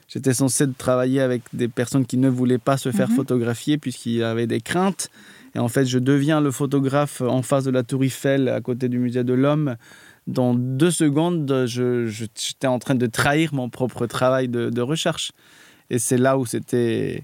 j'étais 0.08 0.34
censé 0.34 0.66
travailler 0.72 1.22
avec 1.22 1.44
des 1.54 1.68
personnes 1.68 2.06
qui 2.06 2.18
ne 2.18 2.30
voulaient 2.30 2.58
pas 2.60 2.78
se 2.78 2.92
faire 2.92 3.10
mm 3.10 3.14
-hmm. 3.14 3.16
photographier 3.16 3.78
puisqu'il 3.78 4.14
y 4.14 4.24
avait 4.24 4.48
des 4.48 4.62
craintes 4.62 5.10
et 5.56 5.60
en 5.60 5.70
fait 5.70 5.86
je 5.86 6.00
deviens 6.00 6.40
le 6.42 6.52
photographe 6.52 7.22
en 7.22 7.42
face 7.42 7.66
de 7.66 7.72
la 7.72 7.84
tour 7.84 8.04
Eiffel 8.04 8.48
à 8.50 8.62
côté 8.62 8.90
du 8.90 9.00
musée 9.00 9.24
de 9.24 9.34
l'homme 9.34 9.76
dans 10.28 10.54
deux 10.54 10.92
secondes 10.92 11.66
j'étais 11.66 12.68
en 12.68 12.80
train 12.80 12.96
de 12.96 13.08
trahir 13.08 13.54
mon 13.54 13.70
propre 13.70 14.08
travail 14.08 14.48
de, 14.48 14.70
de 14.70 14.82
recherche 14.82 15.32
et 15.90 16.00
c'est 16.00 16.18
là 16.26 16.38
où 16.38 16.46
c'était 16.46 17.24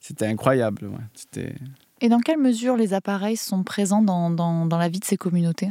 c'était 0.00 0.26
incroyable 0.34 0.82
ouais. 0.86 1.06
c'était 1.14 1.54
Et 2.00 2.08
dans 2.08 2.20
quelle 2.20 2.38
mesure 2.38 2.76
les 2.76 2.94
appareils 2.94 3.36
sont 3.36 3.62
présents 3.62 4.02
dans, 4.02 4.30
dans, 4.30 4.66
dans 4.66 4.78
la 4.78 4.88
vie 4.88 5.00
de 5.00 5.04
ces 5.04 5.16
communautés? 5.16 5.70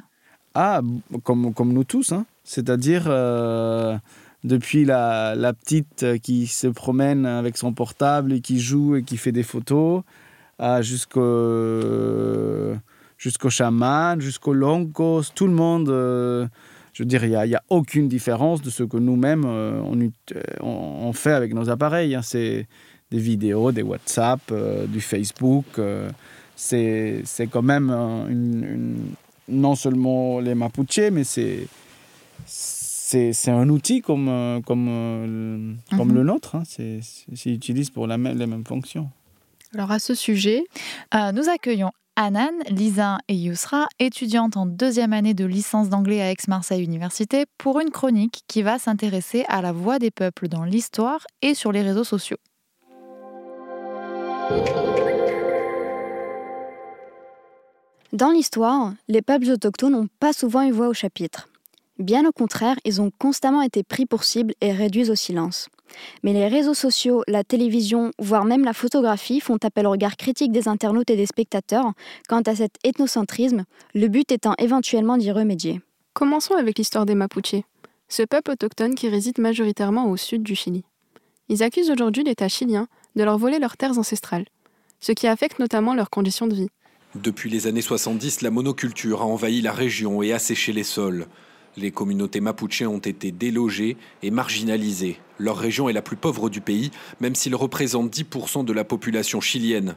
Ah, 0.54 0.82
comme, 1.24 1.54
comme 1.54 1.74
nous 1.74 1.84
tous. 1.84 2.14
C'est-à-dire, 2.44 3.06
euh, 3.08 3.98
depuis 4.44 4.86
la, 4.86 5.36
la, 5.36 5.54
petite 5.54 6.20
qui 6.22 6.48
se 6.48 6.68
promène 6.68 7.26
avec 7.26 7.58
son 7.58 7.74
portable 7.74 8.34
et 8.34 8.42
qui 8.42 8.60
joue 8.60 8.96
et 8.96 9.04
qui 9.04 9.18
fait 9.18 9.32
des 9.32 9.44
photos, 9.44 10.04
jusqu'au 10.82 12.76
jusqu'au 13.20 13.50
chaman, 13.50 14.20
jusqu'au 14.20 14.54
longos, 14.54 15.24
tout 15.36 15.46
le 15.46 15.54
monde. 15.54 15.90
Euh, 15.90 16.48
je 16.94 17.04
veux 17.04 17.08
dire, 17.08 17.24
il 17.24 17.30
n'y 17.30 17.56
a, 17.56 17.64
aucune 17.70 18.08
différence 18.08 18.62
de 18.62 18.70
ce 18.70 18.84
que 18.84 18.98
nous-mêmes 18.98 19.46
euh, 19.46 19.80
on, 19.82 20.68
on, 20.68 21.14
fait 21.14 21.32
avec 21.32 21.54
nos 21.54 21.70
appareils. 21.70 22.16
Hein. 22.16 22.22
C'est 22.24 22.68
des 23.12 23.20
vidéos, 23.20 23.72
des 23.72 23.82
WhatsApp, 23.82 24.42
euh, 24.52 24.86
du 24.86 25.02
Facebook. 25.02 25.66
c'est 26.56 27.24
quand 27.50 27.62
même 27.62 27.90
une, 27.90 28.64
une, 28.64 28.98
non 29.48 29.76
seulement 29.76 30.40
les 30.40 30.56
Mapuche, 30.56 31.10
mais 31.12 31.24
c'est 31.24 31.68
c'est 32.46 33.50
un 33.50 33.68
outil 33.70 34.02
comme, 34.02 34.62
comme, 34.68 34.86
comme 35.90 36.08
mm 36.08 36.12
-hmm. 36.12 36.14
le 36.14 36.24
nôtre. 36.24 36.56
Hein. 36.56 36.64
C'est 36.66 37.52
utilisé 37.52 37.92
pour 37.92 38.06
la 38.06 38.18
même, 38.20 38.38
les 38.38 38.46
mêmes 38.46 38.66
fonctions. 38.66 39.10
Alors 39.74 39.92
à 39.92 40.00
ce 40.00 40.16
sujet, 40.16 40.64
euh, 41.14 41.32
nous 41.32 41.48
accueillons 41.48 41.92
Anan, 42.16 42.52
Lisa 42.70 43.20
et 43.28 43.36
Yousra, 43.36 43.88
étudiantes 44.00 44.58
en 44.58 44.66
deuxième 44.66 45.14
année 45.14 45.36
de 45.36 45.46
licence 45.46 45.90
d'anglais 45.90 46.22
à 46.22 46.32
Aix-Marseille 46.32 46.84
Université, 46.84 47.46
pour 47.58 47.80
une 47.80 47.92
chronique 47.92 48.42
qui 48.48 48.62
va 48.64 48.80
s'intéresser 48.80 49.46
à 49.48 49.62
la 49.62 49.72
voix 49.72 50.00
des 50.00 50.12
peuples 50.12 50.48
dans 50.48 50.64
l'histoire 50.64 51.26
et 51.42 51.54
sur 51.54 51.72
les 51.72 51.82
réseaux 51.82 52.04
sociaux. 52.04 52.38
Dans 58.12 58.32
l'histoire, 58.32 58.94
les 59.08 59.22
peuples 59.22 59.52
autochtones 59.52 59.94
n'ont 59.94 60.08
pas 60.20 60.34
souvent 60.34 60.62
une 60.62 60.72
voix 60.72 60.88
au 60.88 60.94
chapitre. 60.94 61.48
Bien 62.00 62.28
au 62.28 62.32
contraire, 62.32 62.76
ils 62.84 63.02
ont 63.02 63.12
constamment 63.18 63.62
été 63.62 63.84
pris 63.84 64.06
pour 64.06 64.24
cible 64.24 64.54
et 64.62 64.72
réduits 64.72 65.12
au 65.12 65.16
silence. 65.16 65.70
Mais 66.24 66.34
les 66.34 66.48
réseaux 66.48 66.74
sociaux, 66.74 67.24
la 67.28 67.44
télévision, 67.44 68.12
voire 68.20 68.46
même 68.46 68.66
la 68.66 68.74
photographie 68.74 69.40
font 69.40 69.58
appel 69.64 69.86
au 69.86 69.92
regard 69.92 70.18
critique 70.18 70.52
des 70.52 70.68
internautes 70.68 71.10
et 71.10 71.16
des 71.16 71.28
spectateurs 71.28 71.94
quant 72.28 72.42
à 72.42 72.56
cet 72.56 72.76
ethnocentrisme, 72.84 73.66
le 73.94 74.08
but 74.08 74.32
étant 74.32 74.56
éventuellement 74.58 75.18
d'y 75.18 75.32
remédier. 75.32 75.82
Commençons 76.14 76.56
avec 76.56 76.78
l'histoire 76.78 77.06
des 77.06 77.16
Mapuche, 77.16 77.64
ce 78.08 78.24
peuple 78.24 78.52
autochtone 78.52 78.96
qui 78.96 79.08
réside 79.08 79.38
majoritairement 79.38 80.10
au 80.10 80.18
sud 80.18 80.42
du 80.42 80.56
Chili. 80.56 80.84
Ils 81.48 81.64
accusent 81.64 81.92
aujourd'hui 81.92 82.24
l'État 82.24 82.48
chilien 82.48 82.88
de 83.20 83.24
leur 83.26 83.38
voler 83.38 83.60
leurs 83.60 83.76
terres 83.76 84.00
ancestrales, 84.00 84.46
ce 85.02 85.12
qui 85.12 85.28
affecte 85.28 85.60
notamment 85.60 85.94
leurs 85.94 86.10
conditions 86.10 86.48
de 86.48 86.56
vie. 86.56 86.70
Depuis 87.16 87.50
les 87.50 87.68
années 87.68 87.82
70, 87.82 88.42
la 88.42 88.50
monoculture 88.50 89.22
a 89.22 89.26
envahi 89.26 89.62
la 89.62 89.74
région 89.74 90.24
et 90.24 90.32
asséché 90.32 90.72
les 90.72 90.86
sols. 90.86 91.28
Les 91.76 91.92
communautés 91.92 92.40
mapuches 92.40 92.84
ont 92.84 93.00
été 93.00 93.32
délogées 93.32 93.98
et 94.24 94.32
marginalisées. 94.32 95.20
Leur 95.38 95.58
région 95.58 95.90
est 95.90 95.94
la 95.94 96.02
plus 96.02 96.16
pauvre 96.16 96.50
du 96.50 96.62
pays, 96.62 96.92
même 97.20 97.36
s'ils 97.36 97.56
représentent 97.56 98.16
10% 98.16 98.64
de 98.64 98.74
la 98.74 98.86
population 98.86 99.42
chilienne. 99.42 99.96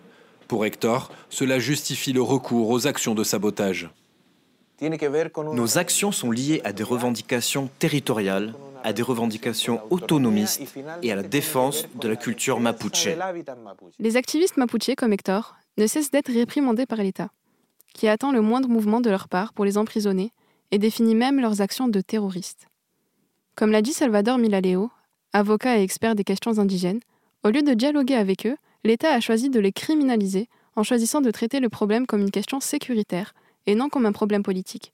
Pour 0.48 0.66
Hector, 0.66 1.12
cela 1.30 1.60
justifie 1.60 2.12
le 2.12 2.22
recours 2.22 2.70
aux 2.70 2.88
actions 2.88 3.14
de 3.14 3.22
sabotage. 3.22 3.88
Nos 5.52 5.78
actions 5.78 6.10
sont 6.10 6.32
liées 6.32 6.60
à 6.64 6.72
des 6.72 6.82
revendications 6.82 7.70
territoriales, 7.78 8.52
à 8.84 8.92
des 8.92 9.02
revendications 9.02 9.80
autonomistes 9.90 10.62
et 11.02 11.12
à 11.12 11.16
la 11.16 11.22
défense 11.22 11.86
de 12.00 12.08
la 12.08 12.16
culture 12.16 12.60
mapuche. 12.60 13.08
Les 13.98 14.16
activistes 14.16 14.56
mapuches 14.56 14.94
comme 14.96 15.12
Hector 15.12 15.56
ne 15.78 15.86
cessent 15.86 16.10
d'être 16.10 16.32
réprimandés 16.32 16.86
par 16.86 16.98
l'État, 16.98 17.30
qui 17.94 18.08
attend 18.08 18.32
le 18.32 18.40
moindre 18.40 18.68
mouvement 18.68 19.00
de 19.00 19.10
leur 19.10 19.28
part 19.28 19.52
pour 19.52 19.64
les 19.64 19.78
emprisonner 19.78 20.32
et 20.70 20.78
définit 20.78 21.14
même 21.14 21.40
leurs 21.40 21.60
actions 21.60 21.88
de 21.88 22.00
terroristes. 22.00 22.68
Comme 23.56 23.70
l'a 23.70 23.82
dit 23.82 23.92
Salvador 23.92 24.38
Milaleo, 24.38 24.90
avocat 25.32 25.78
et 25.78 25.82
expert 25.82 26.14
des 26.14 26.24
questions 26.24 26.58
indigènes, 26.58 27.00
au 27.44 27.50
lieu 27.50 27.62
de 27.62 27.74
dialoguer 27.74 28.14
avec 28.14 28.46
eux, 28.46 28.56
l'État 28.84 29.12
a 29.12 29.20
choisi 29.20 29.50
de 29.50 29.60
les 29.60 29.72
criminaliser 29.72 30.48
en 30.76 30.82
choisissant 30.82 31.20
de 31.20 31.30
traiter 31.30 31.60
le 31.60 31.68
problème 31.68 32.06
comme 32.06 32.20
une 32.20 32.30
question 32.30 32.60
sécuritaire 32.60 33.34
et 33.66 33.74
non 33.74 33.88
comme 33.88 34.06
un 34.06 34.12
problème 34.12 34.42
politique. 34.42 34.92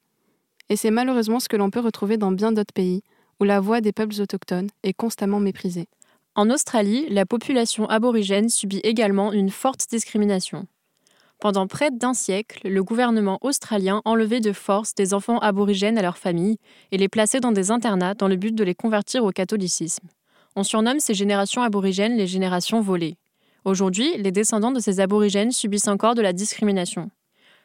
Et 0.69 0.77
c'est 0.77 0.91
malheureusement 0.91 1.41
ce 1.41 1.49
que 1.49 1.57
l'on 1.57 1.71
peut 1.71 1.81
retrouver 1.81 2.17
dans 2.17 2.33
bien 2.33 2.53
d'autres 2.53 2.75
pays, 2.75 3.03
où 3.41 3.45
la 3.45 3.61
voix 3.61 3.81
des 3.81 3.93
peuples 3.93 4.21
autochtones 4.21 4.69
est 4.83 4.93
constamment 4.93 5.41
méprisée. 5.41 5.89
En 6.35 6.51
Australie, 6.51 7.07
la 7.11 7.27
population 7.27 7.89
aborigène 7.89 8.49
subit 8.49 8.81
également 8.85 9.33
une 9.33 9.51
forte 9.51 9.87
discrimination. 9.91 10.67
Pendant 11.41 11.69
près 11.69 11.91
d'un 11.91 12.15
siècle, 12.15 12.61
le 12.69 12.83
gouvernement 12.83 13.39
australien 13.43 14.03
enlevait 14.05 14.41
de 14.41 14.53
force 14.53 14.95
des 14.95 15.15
enfants 15.15 15.39
aborigènes 15.39 15.97
à 15.97 16.03
leurs 16.03 16.19
familles 16.19 16.59
et 16.91 16.99
les 16.99 17.09
plaçait 17.09 17.41
dans 17.41 17.53
des 17.53 17.71
internats 17.71 18.15
dans 18.15 18.27
le 18.27 18.37
but 18.37 18.55
de 18.55 18.65
les 18.65 18.75
convertir 18.75 19.25
au 19.25 19.31
catholicisme. 19.31 20.09
On 20.57 20.65
surnomme 20.65 20.99
ces 20.99 21.15
générations 21.15 21.63
aborigènes 21.63 22.17
les 22.17 22.27
générations 22.27 22.81
volées. 22.81 23.17
Aujourd'hui, 23.65 24.17
les 24.17 24.33
descendants 24.33 24.73
de 24.73 24.81
ces 24.81 24.99
aborigènes 24.99 25.53
subissent 25.53 25.89
encore 25.89 26.15
de 26.17 26.23
la 26.23 26.33
discrimination. 26.33 27.11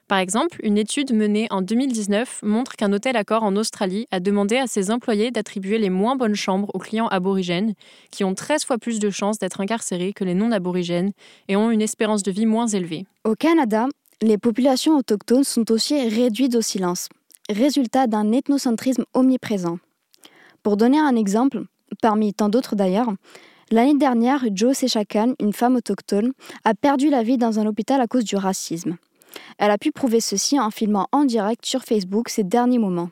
Par 0.07 0.19
exemple, 0.19 0.59
une 0.63 0.77
étude 0.77 1.13
menée 1.13 1.47
en 1.49 1.61
2019 1.61 2.41
montre 2.43 2.75
qu'un 2.75 2.91
hôtel 2.91 3.15
Accor 3.15 3.43
en 3.43 3.55
Australie 3.55 4.05
a 4.11 4.19
demandé 4.19 4.57
à 4.57 4.67
ses 4.67 4.91
employés 4.91 5.31
d'attribuer 5.31 5.77
les 5.77 5.89
moins 5.89 6.15
bonnes 6.15 6.35
chambres 6.35 6.69
aux 6.73 6.79
clients 6.79 7.07
aborigènes, 7.07 7.73
qui 8.11 8.23
ont 8.23 8.35
13 8.35 8.65
fois 8.65 8.77
plus 8.77 8.99
de 8.99 9.09
chances 9.09 9.39
d'être 9.39 9.61
incarcérés 9.61 10.13
que 10.13 10.25
les 10.25 10.33
non-aborigènes 10.33 11.13
et 11.47 11.55
ont 11.55 11.71
une 11.71 11.81
espérance 11.81 12.21
de 12.21 12.31
vie 12.31 12.45
moins 12.45 12.67
élevée. 12.67 13.05
Au 13.23 13.35
Canada, 13.35 13.87
les 14.21 14.37
populations 14.37 14.97
autochtones 14.97 15.43
sont 15.45 15.71
aussi 15.71 16.07
réduites 16.07 16.55
au 16.55 16.61
silence, 16.61 17.07
résultat 17.49 18.07
d'un 18.07 18.31
ethnocentrisme 18.33 19.05
omniprésent. 19.13 19.79
Pour 20.63 20.77
donner 20.77 20.99
un 20.99 21.15
exemple, 21.15 21.63
parmi 22.01 22.33
tant 22.33 22.49
d'autres 22.49 22.75
d'ailleurs, 22.75 23.11
l'année 23.71 23.97
dernière, 23.97 24.45
Joe 24.53 24.77
Sechakan, 24.77 25.33
une 25.39 25.53
femme 25.53 25.75
autochtone, 25.75 26.33
a 26.65 26.73
perdu 26.73 27.09
la 27.09 27.23
vie 27.23 27.37
dans 27.37 27.59
un 27.59 27.65
hôpital 27.65 28.01
à 28.01 28.07
cause 28.07 28.25
du 28.25 28.35
racisme. 28.35 28.97
Elle 29.57 29.71
a 29.71 29.77
pu 29.77 29.91
prouver 29.91 30.19
ceci 30.19 30.59
en 30.59 30.71
filmant 30.71 31.07
en 31.11 31.25
direct 31.25 31.65
sur 31.65 31.83
Facebook 31.83 32.29
ces 32.29 32.43
derniers 32.43 32.79
moments. 32.79 33.09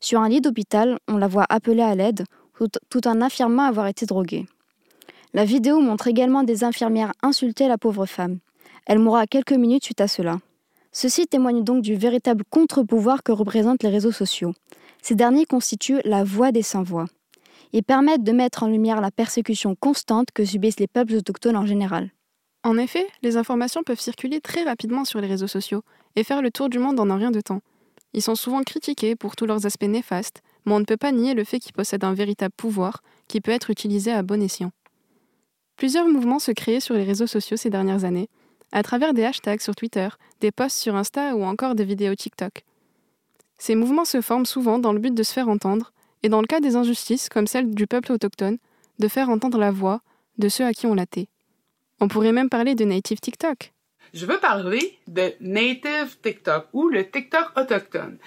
Sur 0.00 0.20
un 0.20 0.28
lit 0.28 0.40
d'hôpital, 0.40 0.98
on 1.08 1.16
la 1.16 1.28
voit 1.28 1.46
appeler 1.48 1.82
à 1.82 1.94
l'aide, 1.94 2.24
tout 2.88 3.08
en 3.08 3.20
affirmant 3.20 3.64
avoir 3.64 3.86
été 3.86 4.06
droguée. 4.06 4.46
La 5.34 5.44
vidéo 5.44 5.80
montre 5.80 6.06
également 6.06 6.42
des 6.42 6.64
infirmières 6.64 7.12
insulter 7.22 7.68
la 7.68 7.78
pauvre 7.78 8.06
femme. 8.06 8.38
Elle 8.86 8.98
mourra 8.98 9.26
quelques 9.26 9.52
minutes 9.52 9.84
suite 9.84 10.00
à 10.00 10.08
cela. 10.08 10.38
Ceci 10.92 11.26
témoigne 11.26 11.62
donc 11.62 11.82
du 11.82 11.94
véritable 11.94 12.44
contre-pouvoir 12.48 13.22
que 13.22 13.32
représentent 13.32 13.82
les 13.82 13.90
réseaux 13.90 14.12
sociaux. 14.12 14.54
Ces 15.02 15.14
derniers 15.14 15.44
constituent 15.44 16.00
la 16.04 16.24
voix 16.24 16.50
des 16.50 16.62
sans-voix. 16.62 17.06
Ils 17.72 17.84
permettent 17.84 18.24
de 18.24 18.32
mettre 18.32 18.62
en 18.62 18.68
lumière 18.68 19.00
la 19.00 19.10
persécution 19.10 19.74
constante 19.74 20.28
que 20.32 20.44
subissent 20.44 20.80
les 20.80 20.86
peuples 20.86 21.14
autochtones 21.14 21.56
en 21.56 21.66
général. 21.66 22.10
En 22.64 22.76
effet, 22.76 23.06
les 23.22 23.36
informations 23.36 23.82
peuvent 23.82 24.00
circuler 24.00 24.40
très 24.40 24.64
rapidement 24.64 25.04
sur 25.04 25.20
les 25.20 25.28
réseaux 25.28 25.46
sociaux 25.46 25.82
et 26.16 26.24
faire 26.24 26.42
le 26.42 26.50
tour 26.50 26.68
du 26.68 26.78
monde 26.78 26.98
en 26.98 27.10
un 27.10 27.16
rien 27.16 27.30
de 27.30 27.40
temps. 27.40 27.60
Ils 28.14 28.22
sont 28.22 28.34
souvent 28.34 28.62
critiqués 28.62 29.16
pour 29.16 29.36
tous 29.36 29.46
leurs 29.46 29.66
aspects 29.66 29.84
néfastes, 29.84 30.42
mais 30.66 30.72
on 30.72 30.80
ne 30.80 30.84
peut 30.84 30.96
pas 30.96 31.12
nier 31.12 31.34
le 31.34 31.44
fait 31.44 31.60
qu'ils 31.60 31.72
possèdent 31.72 32.04
un 32.04 32.14
véritable 32.14 32.54
pouvoir 32.56 33.02
qui 33.28 33.40
peut 33.40 33.52
être 33.52 33.70
utilisé 33.70 34.12
à 34.12 34.22
bon 34.22 34.42
escient. 34.42 34.72
Plusieurs 35.76 36.08
mouvements 36.08 36.40
se 36.40 36.50
créent 36.50 36.80
sur 36.80 36.94
les 36.94 37.04
réseaux 37.04 37.26
sociaux 37.26 37.56
ces 37.56 37.70
dernières 37.70 38.04
années, 38.04 38.28
à 38.72 38.82
travers 38.82 39.14
des 39.14 39.24
hashtags 39.24 39.60
sur 39.60 39.76
Twitter, 39.76 40.08
des 40.40 40.50
posts 40.50 40.78
sur 40.78 40.96
Insta 40.96 41.36
ou 41.36 41.44
encore 41.44 41.74
des 41.74 41.84
vidéos 41.84 42.14
TikTok. 42.14 42.64
Ces 43.58 43.74
mouvements 43.74 44.04
se 44.04 44.20
forment 44.20 44.46
souvent 44.46 44.78
dans 44.78 44.92
le 44.92 44.98
but 44.98 45.14
de 45.14 45.22
se 45.22 45.32
faire 45.32 45.48
entendre, 45.48 45.92
et 46.22 46.28
dans 46.28 46.40
le 46.40 46.46
cas 46.46 46.60
des 46.60 46.76
injustices, 46.76 47.28
comme 47.28 47.46
celle 47.46 47.72
du 47.74 47.86
peuple 47.86 48.12
autochtone, 48.12 48.58
de 48.98 49.08
faire 49.08 49.30
entendre 49.30 49.58
la 49.58 49.70
voix 49.70 50.00
de 50.38 50.48
ceux 50.48 50.64
à 50.64 50.72
qui 50.72 50.86
on 50.86 50.94
l'a 50.94 51.06
tait. 51.06 51.28
On 52.00 52.08
pourrait 52.08 52.32
même 52.32 52.48
parler 52.48 52.74
de 52.74 52.84
native 52.84 53.20
TikTok. 53.20 53.72
Je 54.14 54.24
veux 54.24 54.38
parler 54.38 54.98
de 55.06 55.34
native 55.40 56.16
TikTok 56.22 56.66
ou 56.72 56.88
le 56.88 57.10
TikTok 57.10 57.50
autochtone. 57.56 58.18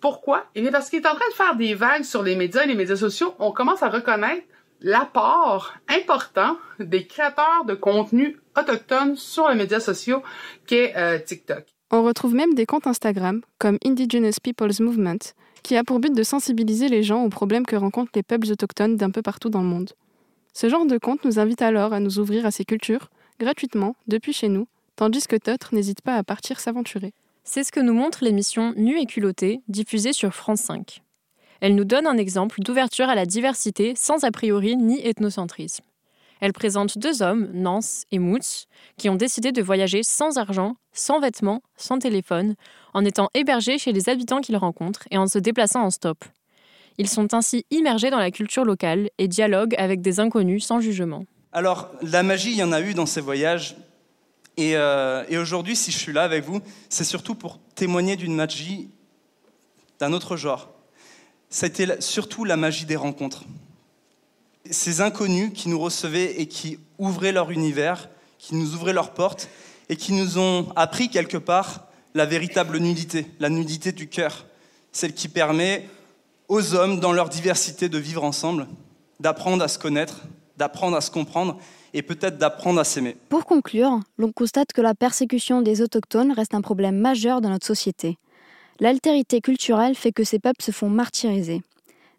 Pourquoi? 0.00 0.46
Eh 0.54 0.62
bien, 0.62 0.70
parce 0.70 0.88
qu'il 0.88 1.00
est 1.00 1.06
en 1.06 1.14
train 1.14 1.28
de 1.28 1.34
faire 1.34 1.56
des 1.56 1.74
vagues 1.74 2.04
sur 2.04 2.22
les 2.22 2.36
médias 2.36 2.64
et 2.64 2.68
les 2.68 2.74
médias 2.74 2.96
sociaux. 2.96 3.34
On 3.38 3.52
commence 3.52 3.82
à 3.82 3.88
reconnaître 3.88 4.46
l'apport 4.80 5.74
important 5.88 6.56
des 6.78 7.06
créateurs 7.06 7.64
de 7.66 7.74
contenu 7.74 8.38
autochtone 8.56 9.16
sur 9.16 9.48
les 9.48 9.56
médias 9.56 9.80
sociaux 9.80 10.22
qu'est 10.66 10.96
euh, 10.96 11.18
TikTok. 11.18 11.64
On 11.90 12.02
retrouve 12.02 12.34
même 12.34 12.54
des 12.54 12.66
comptes 12.66 12.86
Instagram 12.86 13.40
comme 13.58 13.78
Indigenous 13.84 14.40
Peoples 14.42 14.80
Movement 14.80 15.18
qui 15.62 15.76
a 15.76 15.84
pour 15.84 15.98
but 15.98 16.14
de 16.14 16.22
sensibiliser 16.22 16.88
les 16.88 17.02
gens 17.02 17.24
aux 17.24 17.28
problèmes 17.28 17.66
que 17.66 17.76
rencontrent 17.76 18.12
les 18.14 18.22
peuples 18.22 18.50
autochtones 18.50 18.96
d'un 18.96 19.10
peu 19.10 19.22
partout 19.22 19.50
dans 19.50 19.62
le 19.62 19.66
monde. 19.66 19.90
Ce 20.52 20.68
genre 20.68 20.86
de 20.86 20.98
compte 20.98 21.24
nous 21.24 21.38
invite 21.38 21.62
alors 21.62 21.92
à 21.92 22.00
nous 22.00 22.18
ouvrir 22.18 22.46
à 22.46 22.50
ces 22.50 22.64
cultures, 22.64 23.10
gratuitement, 23.38 23.94
depuis 24.06 24.32
chez 24.32 24.48
nous, 24.48 24.66
tandis 24.96 25.26
que 25.26 25.36
d'autres 25.36 25.74
n'hésitent 25.74 26.02
pas 26.02 26.16
à 26.16 26.24
partir 26.24 26.60
s'aventurer. 26.60 27.12
C'est 27.44 27.64
ce 27.64 27.72
que 27.72 27.80
nous 27.80 27.94
montre 27.94 28.24
l'émission 28.24 28.74
Nu 28.76 29.00
et 29.00 29.06
culotté, 29.06 29.62
diffusée 29.68 30.12
sur 30.12 30.34
France 30.34 30.60
5. 30.60 31.02
Elle 31.60 31.74
nous 31.74 31.84
donne 31.84 32.06
un 32.06 32.18
exemple 32.18 32.60
d'ouverture 32.60 33.08
à 33.08 33.14
la 33.14 33.26
diversité 33.26 33.94
sans 33.96 34.24
a 34.24 34.30
priori 34.30 34.76
ni 34.76 35.00
ethnocentrisme. 35.04 35.84
Elle 36.40 36.52
présente 36.52 36.98
deux 36.98 37.22
hommes, 37.22 37.48
Nance 37.52 38.04
et 38.12 38.18
Moots, 38.18 38.66
qui 38.96 39.08
ont 39.08 39.16
décidé 39.16 39.50
de 39.50 39.62
voyager 39.62 40.02
sans 40.02 40.38
argent, 40.38 40.76
sans 40.92 41.20
vêtements, 41.20 41.62
sans 41.76 41.98
téléphone, 41.98 42.54
en 42.94 43.04
étant 43.04 43.28
hébergés 43.34 43.78
chez 43.78 43.92
les 43.92 44.08
habitants 44.08 44.40
qu'ils 44.40 44.56
rencontrent 44.56 45.08
et 45.10 45.18
en 45.18 45.26
se 45.26 45.38
déplaçant 45.38 45.82
en 45.82 45.90
stop. 45.90 46.24
Ils 46.98 47.08
sont 47.08 47.32
ainsi 47.32 47.64
immergés 47.70 48.10
dans 48.10 48.18
la 48.18 48.32
culture 48.32 48.64
locale 48.64 49.08
et 49.18 49.28
dialoguent 49.28 49.76
avec 49.78 50.00
des 50.00 50.18
inconnus 50.18 50.64
sans 50.64 50.80
jugement. 50.80 51.24
Alors, 51.52 51.90
la 52.02 52.24
magie, 52.24 52.50
il 52.50 52.56
y 52.56 52.62
en 52.62 52.72
a 52.72 52.80
eu 52.80 52.92
dans 52.92 53.06
ces 53.06 53.20
voyages. 53.20 53.76
Et, 54.56 54.76
euh, 54.76 55.24
aujourd'hui, 55.40 55.76
si 55.76 55.92
je 55.92 55.98
suis 55.98 56.12
là 56.12 56.24
avec 56.24 56.44
vous, 56.44 56.60
c'est 56.88 57.04
surtout 57.04 57.36
pour 57.36 57.60
témoigner 57.76 58.16
d'une 58.16 58.34
magie 58.34 58.90
d'un 60.00 60.12
autre 60.12 60.36
genre. 60.36 60.70
C'était 61.48 62.00
surtout 62.00 62.44
la 62.44 62.56
magie 62.56 62.84
des 62.84 62.96
rencontres. 62.96 63.44
Ces 64.68 65.00
inconnus 65.00 65.52
qui 65.54 65.68
nous 65.68 65.78
recevaient 65.78 66.40
et 66.40 66.46
qui 66.46 66.78
ouvraient 66.98 67.32
leur 67.32 67.52
univers, 67.52 68.10
qui 68.38 68.56
nous 68.56 68.74
ouvraient 68.74 68.92
leurs 68.92 69.14
portes 69.14 69.48
et 69.88 69.96
qui 69.96 70.12
nous 70.12 70.38
ont 70.38 70.68
appris 70.76 71.08
quelque 71.08 71.38
part 71.38 71.86
la 72.14 72.26
véritable 72.26 72.78
nudité, 72.78 73.26
la 73.38 73.48
nudité 73.48 73.92
du 73.92 74.08
cœur, 74.08 74.46
celle 74.92 75.14
qui 75.14 75.28
permet 75.28 75.88
aux 76.48 76.74
hommes, 76.74 76.98
dans 76.98 77.12
leur 77.12 77.28
diversité, 77.28 77.88
de 77.88 77.98
vivre 77.98 78.24
ensemble, 78.24 78.66
d'apprendre 79.20 79.62
à 79.62 79.68
se 79.68 79.78
connaître, 79.78 80.22
d'apprendre 80.56 80.96
à 80.96 81.00
se 81.00 81.10
comprendre 81.10 81.58
et 81.94 82.02
peut-être 82.02 82.38
d'apprendre 82.38 82.80
à 82.80 82.84
s'aimer. 82.84 83.16
Pour 83.28 83.46
conclure, 83.46 84.00
l'on 84.18 84.32
constate 84.32 84.72
que 84.72 84.80
la 84.80 84.94
persécution 84.94 85.62
des 85.62 85.82
autochtones 85.82 86.32
reste 86.32 86.54
un 86.54 86.60
problème 86.60 86.98
majeur 86.98 87.40
dans 87.40 87.50
notre 87.50 87.66
société. 87.66 88.18
L'altérité 88.80 89.40
culturelle 89.40 89.94
fait 89.94 90.12
que 90.12 90.24
ces 90.24 90.38
peuples 90.38 90.62
se 90.62 90.70
font 90.70 90.88
martyriser. 90.88 91.62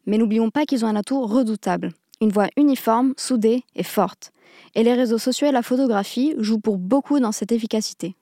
Mais 0.06 0.18
n'oublions 0.18 0.50
pas 0.50 0.66
qu'ils 0.66 0.86
ont 0.86 0.88
un 0.88 0.96
atout 0.96 1.26
redoutable, 1.26 1.94
une 2.22 2.32
voix 2.32 2.48
uniforme, 2.58 3.14
soudée 3.18 3.64
et 3.76 3.84
forte. 3.84 4.32
Et 4.76 4.84
les 4.84 4.94
réseaux 4.94 5.18
sociaux 5.18 5.48
et 5.48 5.52
la 5.52 5.62
photographie 5.62 6.36
jouent 6.38 6.60
pour 6.60 6.78
beaucoup 6.78 7.20
dans 7.20 7.32
cette 7.32 7.52
efficacité. 7.52 8.16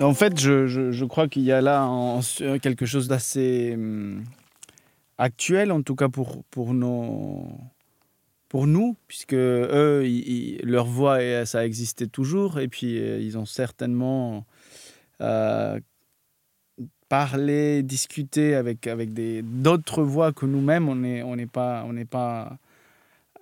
En 0.00 0.14
fait, 0.14 0.38
je, 0.38 1.04
crois 1.04 1.28
qu'il 1.28 1.42
y 1.42 1.52
a 1.52 1.60
là 1.60 1.88
quelque 2.60 2.86
chose 2.86 3.08
d'assez 3.08 3.74
hum, 3.74 4.24
actuel, 5.18 5.70
en 5.70 5.82
tout 5.82 5.94
cas 5.94 6.08
pour, 6.08 6.42
pour, 6.44 6.74
nos, 6.74 7.48
pour 8.48 8.66
nous, 8.66 8.96
puisque 9.06 9.34
eux, 9.34 10.04
leur 10.62 10.86
voix, 10.86 11.46
ça 11.46 11.64
existait 11.64 12.06
toujours, 12.06 12.58
et 12.58 12.68
puis 12.68 12.98
euh, 12.98 13.20
ils 13.20 13.38
ont 13.38 13.46
certainement 13.46 14.44
euh, 15.20 15.78
parlé, 17.08 17.82
discuté 17.82 18.54
avec, 18.54 18.86
avec 18.86 19.10
d'autres 19.62 20.02
voix 20.02 20.32
que 20.32 20.46
nous-mêmes, 20.46 20.88
on 20.88 20.96
n'est 20.96 21.22
on 21.22 21.36
pas, 21.46 21.86
on 21.86 22.04
pas 22.04 22.58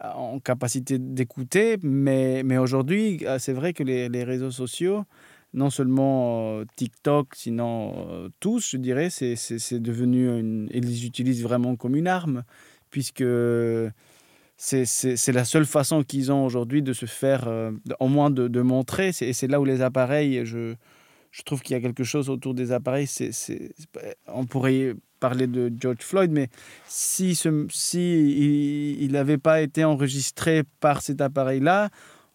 en 0.02 0.40
capacité 0.40 0.98
d'écouter, 0.98 1.76
mais, 1.82 2.42
mais 2.42 2.58
aujourd'hui, 2.58 3.24
c'est 3.38 3.52
vrai 3.52 3.72
que 3.72 3.82
les, 3.82 4.08
les 4.08 4.24
réseaux 4.24 4.50
sociaux, 4.50 5.04
non 5.52 5.70
seulement 5.70 6.58
euh, 6.58 6.64
TikTok, 6.76 7.34
sinon 7.34 8.06
euh, 8.08 8.28
tous, 8.38 8.70
je 8.70 8.76
dirais, 8.76 9.10
c'est 9.10 9.80
devenu 9.80 10.38
une... 10.38 10.68
Ils 10.72 10.84
les 10.84 11.06
utilisent 11.06 11.42
vraiment 11.42 11.76
comme 11.76 11.96
une 11.96 12.06
arme, 12.06 12.44
puisque 12.90 13.24
c'est 14.56 15.32
la 15.32 15.44
seule 15.44 15.66
façon 15.66 16.02
qu'ils 16.02 16.30
ont 16.30 16.44
aujourd'hui 16.44 16.82
de 16.82 16.92
se 16.92 17.06
faire, 17.06 17.48
euh, 17.48 17.72
au 17.98 18.08
moins 18.08 18.30
de, 18.30 18.46
de 18.46 18.60
montrer. 18.60 19.10
Et 19.20 19.32
c'est 19.32 19.48
là 19.48 19.60
où 19.60 19.64
les 19.64 19.82
appareils, 19.82 20.44
je, 20.44 20.74
je 21.30 21.42
trouve 21.42 21.62
qu'il 21.62 21.74
y 21.74 21.78
a 21.78 21.80
quelque 21.80 22.04
chose 22.04 22.28
autour 22.30 22.54
des 22.54 22.70
appareils. 22.70 23.06
c'est 23.06 23.72
on 24.28 24.46
pourrait 24.46 24.94
parler 25.18 25.46
de 25.46 25.70
George 25.78 26.00
Floyd, 26.00 26.30
mais 26.30 26.48
si, 26.86 27.34
ce, 27.34 27.66
si 27.70 28.96
il 29.00 29.12
n'avait 29.12 29.38
pas 29.38 29.60
été 29.60 29.84
enregistré 29.84 30.62
par 30.80 31.02
cet 31.02 31.20
appareil-là, 31.20 31.90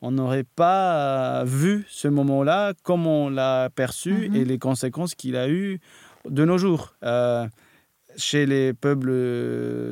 on 0.06 0.12
n'aurait 0.12 0.44
pas 0.44 1.44
vu 1.46 1.84
ce 1.90 2.08
moment-là, 2.08 2.74
comme 2.84 3.08
on 3.08 3.30
l'a 3.30 3.72
perçu 3.74 4.30
mhm. 4.30 4.36
et 4.36 4.46
les 4.46 4.60
conséquences 4.60 5.16
qu'il 5.16 5.36
a 5.36 5.50
eues 5.50 5.80
de 6.30 6.46
nos 6.46 6.60
jours. 6.60 6.94
Euh, 7.04 7.48
chez 8.16 8.46
les 8.46 8.74
peuples 8.74 9.12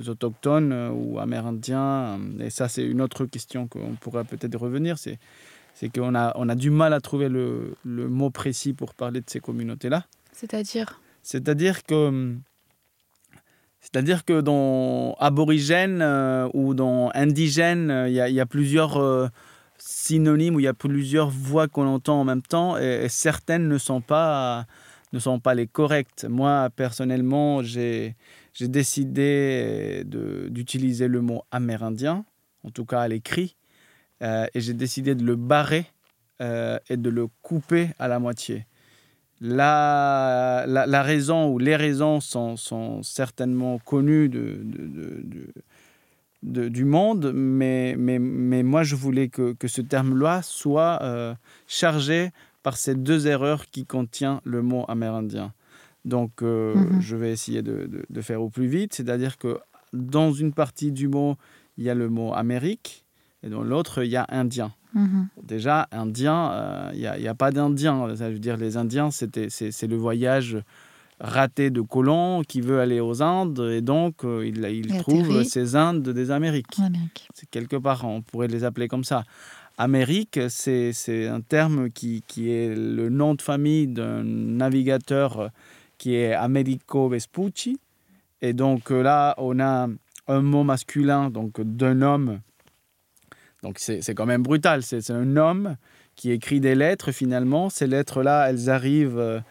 autochtones 0.07 0.91
ou 0.93 1.19
amérindiens, 1.19 2.19
et 2.39 2.51
ça 2.51 2.69
c'est 2.69 2.85
une 2.85 3.01
autre 3.01 3.25
question 3.25 3.67
qu'on 3.67 3.95
pourrait 3.99 4.23
peut-être 4.23 4.55
revenir, 4.55 4.97
c'est, 4.97 5.19
c'est 5.73 5.89
qu'on 5.89 6.15
a, 6.15 6.31
on 6.35 6.47
a 6.47 6.55
du 6.55 6.69
mal 6.69 6.93
à 6.93 7.01
trouver 7.01 7.27
le, 7.27 7.75
le 7.83 8.07
mot 8.07 8.29
précis 8.29 8.71
pour 8.71 8.93
parler 8.93 9.19
de 9.19 9.29
ces 9.29 9.39
communautés-là. 9.39 10.05
C'est-à-dire? 10.31 11.01
C'est-à-dire 11.23 11.83
que... 11.83 12.35
C'est-à-dire 13.81 14.23
que 14.23 14.39
dans 14.39 15.15
aborigène 15.19 16.01
euh, 16.01 16.47
ou 16.53 16.73
dans 16.73 17.11
indigène, 17.13 18.05
il 18.07 18.13
y, 18.13 18.33
y, 18.33 18.39
a 18.39 18.45
plusieurs 18.45 18.95
euh, 18.95 19.27
synonymes 19.85 20.55
où 20.55 20.59
il 20.59 20.63
y 20.63 20.67
a 20.67 20.73
plusieurs 20.73 21.29
voix 21.29 21.67
qu'on 21.67 21.87
entend 21.87 22.21
en 22.21 22.23
même 22.23 22.41
temps 22.41 22.77
et, 22.77 23.07
certaines 23.09 23.67
ne 23.67 23.77
sont 23.77 24.01
pas 24.01 24.65
ne 25.11 25.19
sont 25.19 25.39
pas 25.39 25.53
les 25.53 25.67
correctes. 25.67 26.25
Moi, 26.27 26.71
personnellement, 26.75 27.61
j'ai 27.61 28.15
décidé 28.59 30.03
d'utiliser 30.05 31.07
le 31.07 31.21
mot 31.21 31.43
amérindien, 31.51 32.25
en 32.63 32.71
tout 32.71 32.85
cas 32.85 33.01
à 33.01 33.07
l'écrit, 33.07 33.55
euh, 34.23 34.47
et 34.55 34.61
j'ai 34.61 34.73
décidé 34.73 35.13
de 35.13 35.23
le 35.23 35.35
barrer 35.35 35.85
euh, 36.41 36.79
et 36.89 36.97
de 36.97 37.11
le 37.11 37.27
couper 37.43 37.89
à 37.99 38.07
la 38.07 38.17
moitié. 38.17 38.65
La, 39.39 40.65
la, 40.65 41.03
raison 41.03 41.49
ou 41.51 41.59
les 41.59 41.75
raisons 41.75 42.19
sont, 42.19 42.55
sont 42.55 43.03
certainement 43.03 43.77
connues 43.77 44.29
de, 44.29 44.61
de 44.63 45.53
du 46.43 46.85
monde, 46.85 47.31
mais, 47.33 47.95
mais, 47.97 48.19
mais, 48.19 48.63
moi 48.63 48.83
je 48.83 48.95
voulais 48.95 49.29
que, 49.29 49.53
que 49.53 49.67
ce 49.67 49.81
terme-là 49.81 50.41
soit 50.41 50.99
euh, 51.01 51.33
chargé 51.67 52.31
par 52.63 52.77
ces 52.77 52.95
deux 52.95 53.27
erreurs 53.27 53.67
qui 53.67 53.85
contient 53.85 54.41
le 54.43 54.61
mot 54.61 54.85
amérindien. 54.87 55.53
Donc 56.05 56.41
euh, 56.41 56.75
mhm. 56.75 57.01
je 57.01 57.15
vais 57.15 57.31
essayer 57.31 57.61
de, 57.61 57.89
de, 58.09 58.21
faire 58.21 58.41
au 58.41 58.49
plus 58.49 58.67
vite, 58.67 58.93
c'est-à-dire 58.93 59.37
que 59.37 59.57
dans 59.93 60.33
une 60.33 60.53
partie 60.53 60.91
du 60.91 61.07
mot, 61.07 61.35
il 61.77 61.85
y 61.85 61.89
a 61.89 61.95
le 61.95 62.09
mot 62.09 62.33
Amérique, 62.33 63.05
et 63.41 63.49
dans 63.49 63.63
l'autre, 63.63 64.03
il 64.03 64.11
y 64.11 64.17
a 64.17 64.25
Indien. 64.29 64.73
Mhm. 64.93 65.27
Déjà, 65.41 65.87
Indien, 65.91 66.51
euh, 66.51 66.91
il 66.93 66.99
n'y 66.99 67.27
a, 67.27 67.31
a, 67.31 67.35
pas 67.35 67.51
d'Indien. 67.51 68.15
Ça 68.15 68.29
veut 68.29 68.39
dire 68.39 68.57
les 68.57 68.77
Indiens, 68.77 69.09
c'est 69.11 69.87
le 69.87 69.95
voyage 69.95 70.57
raté 71.19 71.69
de 71.69 71.81
colon 71.81 72.41
qui 72.47 72.61
veut 72.61 72.79
aller 72.79 72.99
aux 72.99 73.21
Indes 73.21 73.69
et 73.71 73.81
donc 73.81 74.23
euh, 74.23 74.45
il, 74.45 74.63
il 74.65 74.97
trouve 74.99 75.43
ces 75.43 75.75
Indes 75.75 76.09
des 76.09 76.31
Amériques. 76.31 76.77
C'est 77.33 77.49
quelque 77.49 77.75
part, 77.75 78.05
on 78.05 78.21
pourrait 78.21 78.47
les 78.47 78.63
appeler 78.63 78.87
comme 78.87 79.03
ça. 79.03 79.23
Amérique, 79.77 80.39
c'est 80.49 81.27
un 81.27 81.41
terme 81.41 81.89
qui, 81.89 82.23
qui, 82.27 82.51
est 82.51 82.75
le 82.75 83.09
nom 83.09 83.33
de 83.33 83.41
famille 83.41 83.87
d'un 83.87 84.23
navigateur 84.23 85.49
qui 85.97 86.15
est 86.15 86.33
Americo 86.33 87.09
Vespucci. 87.09 87.79
Et 88.41 88.53
donc 88.53 88.91
euh, 88.91 89.01
là, 89.01 89.33
on 89.37 89.59
a 89.59 89.87
un 90.27 90.41
mot 90.41 90.63
masculin, 90.63 91.29
donc 91.29 91.59
d'un 91.61 92.01
homme. 92.01 92.39
Donc 93.63 93.79
c'est 93.79 94.13
quand 94.13 94.25
même 94.25 94.43
brutal. 94.43 94.83
C'est 94.83 95.09
un 95.09 95.37
homme 95.37 95.77
qui 96.15 96.31
écrit 96.31 96.59
des 96.59 96.75
lettres 96.75 97.11
finalement. 97.11 97.69
Ces 97.69 97.87
lettres-là, 97.87 98.49
elles 98.49 98.69
arrivent 98.69 99.41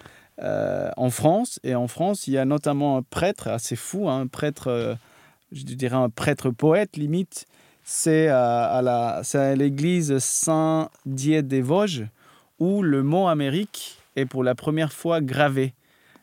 euh, 0.40 0.62
euh, 0.82 0.90
en 0.96 1.10
France. 1.10 1.60
Et 1.62 1.74
en 1.74 1.88
France, 1.88 2.26
il 2.26 2.34
y 2.34 2.38
a 2.38 2.44
notamment 2.44 2.96
un 2.96 3.02
prêtre 3.02 3.48
assez 3.48 3.76
fou, 3.76 4.08
hein, 4.08 4.20
un 4.20 4.26
prêtre, 4.26 4.68
euh, 4.68 4.94
je 5.52 5.64
dirais 5.64 5.96
un 5.96 6.08
prêtre 6.08 6.50
poète 6.50 6.96
limite. 6.96 7.46
C'est 7.84 8.28
à, 8.28 8.76
à 8.76 9.54
l'église 9.54 10.18
Saint-Dié 10.18 11.42
des 11.42 11.62
Vosges 11.62 12.06
où 12.58 12.82
le 12.82 13.02
mot 13.02 13.26
Amérique 13.26 13.98
est 14.14 14.24
pour 14.24 14.44
la 14.44 14.54
première 14.54 14.92
fois 14.92 15.20
gravé. 15.20 15.74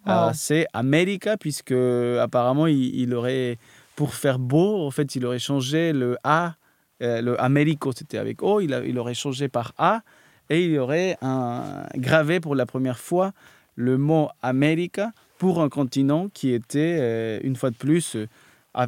Euh, 0.08 0.32
c'est 0.34 0.66
America, 0.74 1.36
puisque 1.38 1.74
apparemment 1.74 2.66
il, 2.66 3.14
aurait, 3.14 3.58
pour 3.98 4.14
faire 4.14 4.40
beau, 4.40 4.88
en 4.88 4.90
fait, 4.90 5.16
il 5.16 5.26
aurait 5.26 5.40
changé 5.40 5.92
le 5.92 6.18
A, 6.24 6.56
le 7.02 7.40
Américo, 7.40 7.92
c'était 7.92 8.18
avec 8.18 8.42
O, 8.42 8.62
il, 8.62 8.72
il 8.88 8.98
aurait 8.98 9.14
changé 9.14 9.50
par 9.50 9.74
A, 9.78 10.02
et 10.50 10.64
il 10.64 10.80
aurait 10.80 11.18
un, 11.22 11.84
gravé 11.96 12.40
pour 12.40 12.56
la 12.56 12.66
première 12.66 12.98
fois 12.98 13.34
le 13.80 13.98
mot 13.98 14.28
America 14.42 15.14
pour 15.38 15.62
un 15.62 15.70
continent 15.70 16.28
qui 16.34 16.52
était, 16.52 16.98
euh, 17.00 17.40
une 17.44 17.56
fois 17.56 17.70
de 17.70 17.78
plus, 17.78 18.18
euh, 18.18 18.28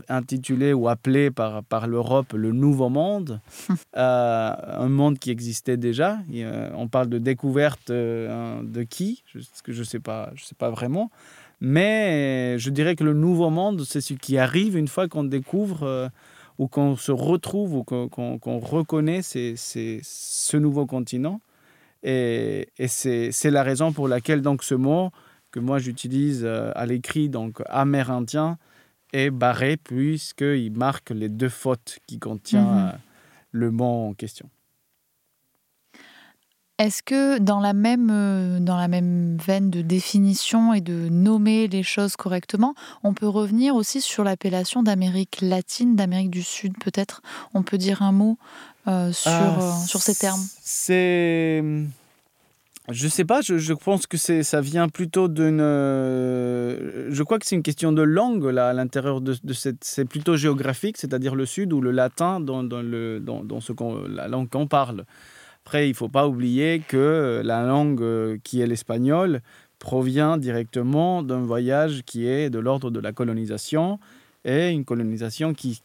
intitulé 0.09 0.73
ou 0.73 0.89
appelé 0.89 1.31
par, 1.31 1.63
par 1.63 1.87
l'Europe 1.87 2.33
le 2.33 2.51
Nouveau 2.51 2.89
Monde, 2.89 3.39
euh, 3.97 4.53
un 4.67 4.89
monde 4.89 5.17
qui 5.17 5.31
existait 5.31 5.77
déjà. 5.77 6.19
on 6.75 6.89
parle 6.89 7.07
de 7.07 7.19
découverte 7.19 7.89
de 7.89 8.83
qui 8.83 9.23
Je 9.33 9.39
ne 9.39 9.83
sais, 9.83 9.99
pas, 9.99 10.29
je 10.35 10.43
sais 10.43 10.55
pas 10.55 10.69
vraiment. 10.69 11.09
Mais 11.61 12.59
je 12.59 12.69
dirais 12.69 12.95
que 12.95 13.05
le 13.05 13.13
Nouveau 13.13 13.49
Monde, 13.49 13.83
c'est 13.85 14.01
ce 14.01 14.13
qui 14.13 14.37
arrive 14.37 14.75
une 14.75 14.89
fois 14.89 15.07
qu'on 15.07 15.23
découvre 15.23 16.11
ou 16.59 16.67
qu'on 16.67 16.97
se 16.97 17.11
retrouve 17.11 17.75
ou 17.75 17.83
qu'on 17.83 18.59
reconnaît 18.59 19.21
ce 19.23 20.57
nouveau 20.57 20.85
continent. 20.85 21.39
Et, 22.03 22.69
c'est 22.87 23.51
la 23.51 23.63
raison 23.63 23.91
pour 23.91 24.07
laquelle 24.07 24.41
donc 24.41 24.63
ce 24.63 24.75
mot 24.75 25.11
que 25.51 25.59
moi 25.59 25.79
j'utilise 25.79 26.43
euh, 26.45 26.71
à 26.75 26.85
l'écrit, 26.85 27.27
donc 27.27 27.61
amérindien, 27.67 28.57
est 29.11 29.29
barré 29.29 29.75
puisqu'il 29.75 30.71
marque 30.71 31.09
les 31.09 31.27
deux 31.27 31.49
fautes 31.49 31.99
qui 32.07 32.19
contient 32.19 32.63
mhm. 32.63 32.87
euh, 32.87 32.91
le 33.51 33.71
mot 33.71 34.09
en 34.09 34.13
question. 34.13 34.49
Est-ce 36.81 37.03
que 37.03 37.37
dans 37.37 37.59
la, 37.59 37.73
même, 37.73 38.09
euh, 38.11 38.59
dans 38.59 38.75
la 38.75 38.87
même 38.87 39.37
veine 39.37 39.69
de 39.69 39.83
définition 39.83 40.73
et 40.73 40.81
de 40.81 41.09
nommer 41.09 41.67
les 41.67 41.83
choses 41.83 42.15
correctement, 42.15 42.73
on 43.03 43.13
peut 43.13 43.27
revenir 43.27 43.75
aussi 43.75 44.01
sur 44.01 44.23
l'appellation 44.23 44.81
d'Amérique 44.81 45.41
latine, 45.41 45.95
d'Amérique 45.95 46.31
du 46.31 46.41
Sud 46.41 46.73
peut-être? 46.83 47.21
On 47.53 47.61
peut 47.61 47.77
dire 47.77 48.01
un 48.01 48.11
mot 48.11 48.39
euh, 48.87 49.11
sur, 49.11 49.31
Ah, 49.31 49.57
euh, 49.59 49.85
sur 49.85 50.01
ces 50.01 50.15
termes 50.15 50.41
C'est. 50.61 51.63
Je 52.89 53.07
sais 53.07 53.25
pas, 53.25 53.41
je, 53.41 53.57
je 53.57 53.73
pense 53.73 54.07
que 54.07 54.17
ça 54.17 54.59
vient 54.61 54.89
plutôt 54.89 55.27
d'une. 55.27 55.59
euh, 55.61 57.07
Je 57.11 57.23
crois 57.23 57.37
que 57.39 57.45
c'est 57.45 57.55
une 57.55 57.63
question 57.63 57.91
de 57.91 58.01
langue 58.01 58.43
là, 58.45 58.69
à 58.69 58.73
l'intérieur 58.73 59.21
de, 59.21 59.35
de 59.43 59.53
cette. 59.53 59.83
C'est 59.83 60.05
plutôt 60.05 60.35
géographique, 60.35 60.97
c'est-à-dire 60.97 61.35
le 61.35 61.45
sud 61.45 61.73
ou 61.73 61.79
le 61.81 61.91
latin 61.91 62.39
dans, 62.39 62.63
dans, 62.63 62.81
le, 62.81 63.19
dans, 63.19 63.43
dans 63.43 63.61
ce 63.61 63.71
la 64.09 64.27
langue 64.27 64.49
qu'on 64.49 64.67
parle. 64.67 65.05
Après, 65.63 65.85
il 65.87 65.91
ne 65.91 65.95
faut 65.95 66.09
pas 66.09 66.27
oublier 66.27 66.81
que 66.85 67.41
la 67.45 67.63
langue 67.63 68.39
qui 68.43 68.61
est 68.61 68.67
l'espagnol 68.67 69.41
provient 69.77 70.37
directement 70.37 71.23
d'un 71.23 71.41
voyage 71.41 72.01
qui 72.05 72.27
est 72.27 72.49
de 72.49 72.59
l'ordre 72.59 72.89
de 72.89 72.99
la 72.99 73.11
colonisation 73.13 73.99
et 74.43 74.69
une 74.69 74.85
colonisation 74.85 75.53
qui, 75.53 75.81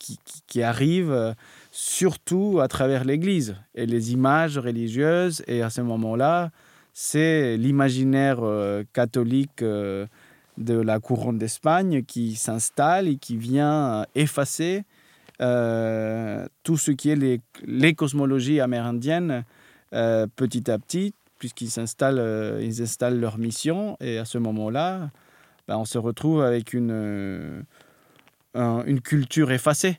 qui, 0.47 0.63
arrive 0.63 1.35
surtout 1.77 2.61
à 2.63 2.69
travers 2.69 3.05
l'Église 3.05 3.55
et 3.75 3.85
les 3.85 4.15
images 4.15 4.57
religieuses. 4.57 5.43
Et 5.47 5.61
à 5.61 5.69
ce 5.69 5.83
moment-là, 5.83 6.51
c'est 6.95 7.59
l'imaginaire 7.59 8.39
euh, 8.41 8.83
catholique 8.95 9.61
euh, 9.61 10.07
de 10.57 10.73
la 10.73 11.01
couronne 11.01 11.37
d'Espagne 11.37 12.03
qui 12.03 12.35
s'installe 12.35 13.09
et 13.09 13.17
qui 13.17 13.37
vient 13.37 14.01
euh, 14.01 14.05
effacer 14.15 14.85
tout 15.39 16.79
ce 16.79 16.93
qui 16.93 17.11
est 17.11 17.43
les, 17.67 17.95
cosmologies 17.95 18.59
amérindiennes 18.59 19.45
petit 19.91 20.71
à 20.71 20.79
petit, 20.79 21.13
puisqu'ils 21.39 21.79
installent 21.79 23.21
leur 23.21 23.37
mission. 23.37 23.99
Et 24.01 24.17
à 24.17 24.25
ce 24.25 24.39
moment-là, 24.39 25.11
ben, 25.69 25.77
on 25.77 25.85
se 25.85 25.99
retrouve 25.99 26.41
avec 26.41 26.73
une, 26.73 27.67
un- 28.55 28.83
une 28.87 29.03
culture 29.03 29.53
effacée. 29.53 29.99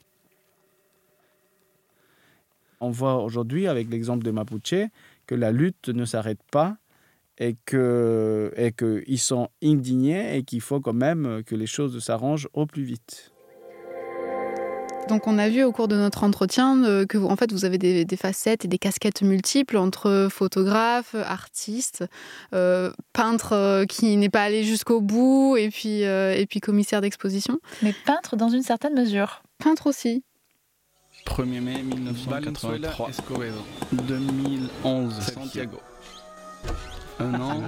On 2.79 2.91
voit 2.91 3.23
aujourd'hui, 3.23 3.67
avec 3.67 3.89
l'exemple 3.89 4.23
de 4.23 4.31
Mapuche, 4.31 4.89
que 5.25 5.35
la 5.35 5.51
lutte 5.51 5.89
ne 5.89 6.05
s'arrête 6.05 6.41
pas 6.51 6.77
et 7.37 7.55
que 7.65 8.51
et 8.55 8.71
qu'ils 8.71 9.19
sont 9.19 9.49
indignés 9.63 10.37
et 10.37 10.43
qu'il 10.43 10.61
faut 10.61 10.79
quand 10.79 10.93
même 10.93 11.43
que 11.45 11.55
les 11.55 11.67
choses 11.67 12.03
s'arrangent 12.03 12.49
au 12.53 12.65
plus 12.65 12.83
vite. 12.83 13.31
Donc 15.07 15.25
on 15.25 15.37
a 15.37 15.47
vu 15.47 15.63
au 15.63 15.71
cours 15.71 15.87
de 15.87 15.95
notre 15.95 16.23
entretien 16.23 16.83
euh, 16.83 17.05
que 17.05 17.17
vous, 17.17 17.27
en 17.27 17.37
fait 17.37 17.53
vous 17.53 17.63
avez 17.63 17.77
des, 17.77 18.03
des 18.03 18.17
facettes 18.17 18.65
et 18.65 18.67
des 18.67 18.77
casquettes 18.77 19.21
multiples 19.21 19.77
entre 19.77 20.27
photographe, 20.29 21.15
artiste, 21.15 22.03
euh, 22.53 22.91
peintre 23.13 23.53
euh, 23.53 23.85
qui 23.85 24.17
n'est 24.17 24.29
pas 24.29 24.43
allé 24.43 24.63
jusqu'au 24.63 24.99
bout 24.99 25.55
et 25.57 25.69
puis 25.69 26.03
euh, 26.03 26.35
et 26.35 26.45
puis 26.45 26.59
commissaire 26.59 26.99
d'exposition. 26.99 27.59
Mais 27.81 27.93
peintre 28.05 28.35
dans 28.35 28.49
une 28.49 28.63
certaine 28.63 28.95
mesure. 28.95 29.43
Peintre 29.59 29.87
aussi. 29.87 30.23
1er 31.27 31.61
mai 31.61 31.83
1983. 31.83 33.53
2011, 33.91 35.19
Santiago. 35.21 35.79
Un 37.19 37.33
an, 37.41 37.61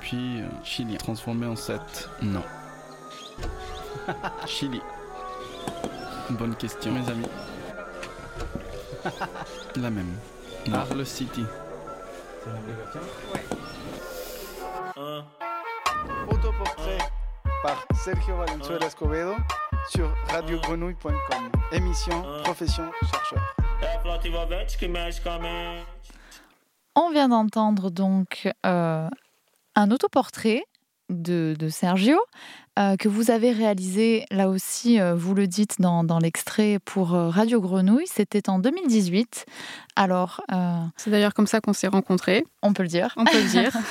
puis 0.00 0.40
euh, 0.40 0.46
Chili, 0.64 0.96
transformé 0.96 1.46
en 1.46 1.56
7. 1.56 1.80
Non. 2.22 2.42
Chili. 4.46 4.80
Bonne 6.30 6.54
question, 6.56 6.92
mes 6.92 7.08
amis. 7.10 7.26
La 9.76 9.90
même. 9.90 10.12
Arles 10.72 11.06
City. 11.06 11.44
Autoportrait 16.30 16.98
par 17.62 17.84
Sergio 18.04 18.36
Valenzuela 18.36 18.86
Escobedo 18.86 19.34
sur 19.90 20.14
radiogrenouille.com. 20.28 21.50
Émission 21.72 22.22
Profession 22.44 22.84
Chercheur. 23.10 23.56
On 26.94 27.10
vient 27.10 27.28
d'entendre 27.28 27.90
donc 27.90 28.48
euh, 28.66 29.08
un 29.74 29.90
autoportrait 29.90 30.64
de, 31.08 31.54
de 31.58 31.68
Sergio 31.68 32.18
euh, 32.78 32.96
que 32.96 33.08
vous 33.08 33.30
avez 33.30 33.52
réalisé, 33.52 34.24
là 34.30 34.48
aussi, 34.48 35.00
euh, 35.00 35.14
vous 35.14 35.34
le 35.34 35.46
dites 35.46 35.80
dans, 35.80 36.04
dans 36.04 36.18
l'extrait 36.18 36.78
pour 36.84 37.10
Radio 37.10 37.60
Grenouille. 37.60 38.06
C'était 38.06 38.48
en 38.50 38.58
2018. 38.58 39.46
Alors. 39.96 40.42
C'est 40.96 41.10
d'ailleurs 41.10 41.34
comme 41.34 41.46
ça 41.46 41.60
qu'on 41.60 41.72
s'est 41.72 41.88
rencontrés. 41.88 42.44
On 42.62 42.72
peut 42.72 42.82
le 42.82 42.88
dire. 42.88 43.14
On 43.16 43.24
peut 43.24 43.40
le 43.40 43.48
dire. 43.48 43.72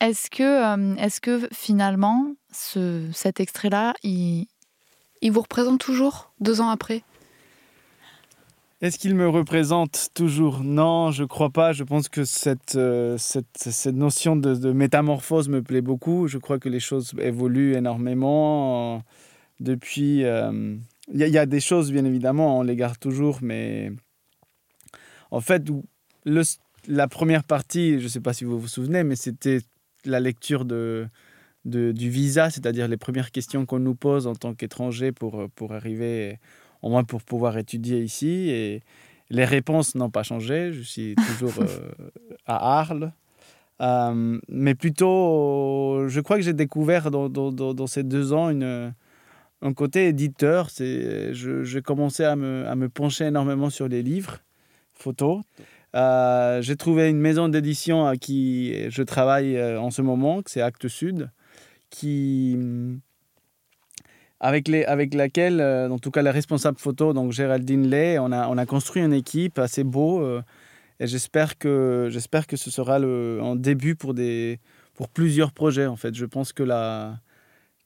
Est-ce 0.00 0.30
que, 0.30 0.42
euh, 0.42 0.94
est-ce 0.96 1.20
que 1.20 1.48
finalement, 1.52 2.32
ce, 2.52 3.08
cet 3.12 3.40
extrait-là, 3.40 3.94
il... 4.02 4.46
il 5.22 5.32
vous 5.32 5.40
représente 5.40 5.80
toujours 5.80 6.32
deux 6.40 6.60
ans 6.60 6.68
après? 6.68 7.02
Est-ce 8.80 8.96
qu'il 8.96 9.16
me 9.16 9.28
représente 9.28 10.10
toujours? 10.14 10.62
Non, 10.62 11.10
je 11.10 11.24
crois 11.24 11.50
pas. 11.50 11.72
Je 11.72 11.82
pense 11.82 12.08
que 12.08 12.24
cette, 12.24 12.76
euh, 12.76 13.18
cette, 13.18 13.46
cette 13.56 13.96
notion 13.96 14.36
de, 14.36 14.72
métamorphose 14.72 15.48
me 15.48 15.62
plaît 15.62 15.80
beaucoup. 15.80 16.28
Je 16.28 16.38
crois 16.38 16.60
que 16.60 16.68
les 16.68 16.78
choses 16.78 17.12
évoluent 17.18 17.74
énormément 17.74 19.02
depuis. 19.58 20.24
euh, 20.24 20.76
Il 21.12 21.18
y, 21.18 21.38
a- 21.38 21.46
des 21.46 21.58
choses, 21.60 21.90
bien 21.90 22.04
évidemment, 22.04 22.58
on 22.58 22.62
les 22.62 22.76
garde 22.76 22.98
toujours, 22.98 23.38
mais 23.42 23.90
en 25.32 25.40
fait, 25.40 25.64
la 26.86 27.08
première 27.08 27.42
partie, 27.42 27.98
je 27.98 28.04
ne 28.04 28.08
sais 28.08 28.20
pas 28.20 28.32
si 28.32 28.44
vous 28.44 28.60
vous 28.60 28.68
souvenez, 28.68 29.02
mais 29.02 29.16
c'était 29.16 29.58
la 30.04 30.20
lecture 30.20 30.64
de, 30.64 31.08
de- 31.68 31.92
du 31.92 32.10
visa, 32.10 32.50
c'est-à-dire 32.50 32.88
les 32.88 32.96
premières 32.96 33.30
questions 33.30 33.66
qu'on 33.66 33.78
nous 33.78 33.94
pose 33.94 34.26
en 34.26 34.34
tant 34.34 34.54
qu'étranger 34.54 35.12
pour, 35.12 35.48
pour 35.54 35.72
arriver, 35.72 36.38
au 36.82 36.90
moins 36.90 37.04
pour 37.04 37.22
pouvoir 37.22 37.56
étudier 37.58 38.00
ici. 38.02 38.50
Et 38.50 38.82
les 39.30 39.44
réponses 39.44 39.94
n'ont 39.94 40.10
pas 40.10 40.22
changé. 40.22 40.72
Je 40.72 40.82
suis 40.82 41.14
toujours 41.38 41.54
euh, 41.60 41.90
à 42.46 42.78
Arles. 42.80 43.12
Euh, 43.80 44.38
mais 44.48 44.74
plutôt, 44.74 46.08
je 46.08 46.20
crois 46.20 46.36
que 46.36 46.42
j'ai 46.42 46.52
découvert 46.52 47.10
dans, 47.10 47.28
dans- 47.28 47.86
ces 47.86 48.02
deux 48.02 48.32
ans 48.32 48.50
une, 48.50 48.92
un 49.62 49.72
côté 49.72 50.08
éditeur. 50.08 50.68
J'ai 50.78 51.82
commencé 51.84 52.24
à 52.24 52.34
me, 52.36 52.66
à 52.66 52.74
me 52.74 52.88
pencher 52.88 53.26
énormément 53.26 53.70
sur 53.70 53.86
les 53.88 54.02
livres, 54.02 54.38
photos. 54.94 55.42
Euh, 55.94 56.60
j'ai 56.60 56.76
trouvé 56.76 57.08
une 57.08 57.18
maison 57.18 57.48
d'édition 57.48 58.04
à 58.06 58.16
qui 58.16 58.90
je 58.90 59.02
travaille 59.02 59.56
euh, 59.56 59.80
en 59.80 59.90
ce 59.90 60.02
moment, 60.02 60.42
que 60.42 60.50
c'est 60.50 60.60
Actes 60.60 60.88
Sud, 60.88 61.30
qui, 61.90 62.56
avec, 64.40 64.68
les, 64.68 64.84
avec 64.84 65.14
laquelle, 65.14 65.60
euh, 65.60 65.88
en 65.88 65.98
tout 65.98 66.10
cas 66.10 66.22
la 66.22 66.32
responsable 66.32 66.78
photo, 66.78 67.12
donc 67.12 67.32
Géraldine 67.32 67.88
Lay, 67.88 68.18
on 68.18 68.32
a, 68.32 68.48
on 68.48 68.56
a 68.56 68.66
construit 68.66 69.02
une 69.02 69.12
équipe 69.12 69.58
assez 69.58 69.84
beau 69.84 70.22
euh, 70.22 70.42
et 71.00 71.06
j'espère 71.06 71.58
que, 71.58 72.10
que 72.48 72.56
ce 72.56 72.70
sera 72.70 72.98
le, 72.98 73.40
un 73.42 73.56
début 73.56 73.94
pour, 73.96 74.14
des, 74.14 74.60
pour 74.94 75.08
plusieurs 75.08 75.52
projets 75.52 75.86
en 75.86 75.96
fait. 75.96 76.14
Je 76.14 76.26
pense 76.26 76.52
que, 76.52 76.62
la, 76.62 77.20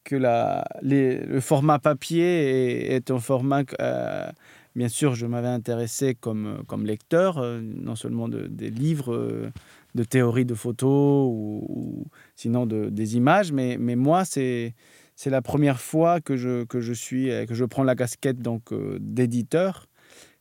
que 0.05 0.17
la, 0.17 0.65
le 0.83 1.41
format 1.41 1.79
papier 1.79 2.95
est, 2.95 3.11
un 3.11 3.19
format... 3.19 3.63
euh, 3.81 4.31
bien 4.75 4.89
sûr, 4.89 5.15
je 5.15 5.27
m'avais 5.27 5.49
intéressé 5.49 6.15
comme, 6.15 6.63
comme 6.67 6.87
lecteur, 6.87 7.45
non 7.63 7.95
seulement 7.95 8.29
de, 8.29 8.47
des 8.47 8.71
livres 8.71 9.51
de 9.95 10.05
théorie 10.05 10.45
de 10.45 10.55
photos 10.55 11.29
ou, 11.31 12.07
sinon 12.37 12.67
de, 12.67 12.89
des 12.89 13.17
images, 13.17 13.53
mais, 13.53 13.77
mais 13.79 13.97
moi, 13.97 14.25
c'est 14.25 14.75
c'est 15.15 15.31
la 15.31 15.43
première 15.43 15.81
fois 15.81 16.21
que 16.21 16.37
je, 16.37 16.65
que 16.65 16.81
je, 16.81 16.93
suis, 16.93 17.31
euh, 17.31 17.47
que 17.47 17.55
je 17.55 17.65
prends 17.65 17.85
la 17.85 17.95
casquette 17.95 18.41
donc, 18.41 18.73
euh, 18.73 18.97
d'éditeur. 19.01 19.87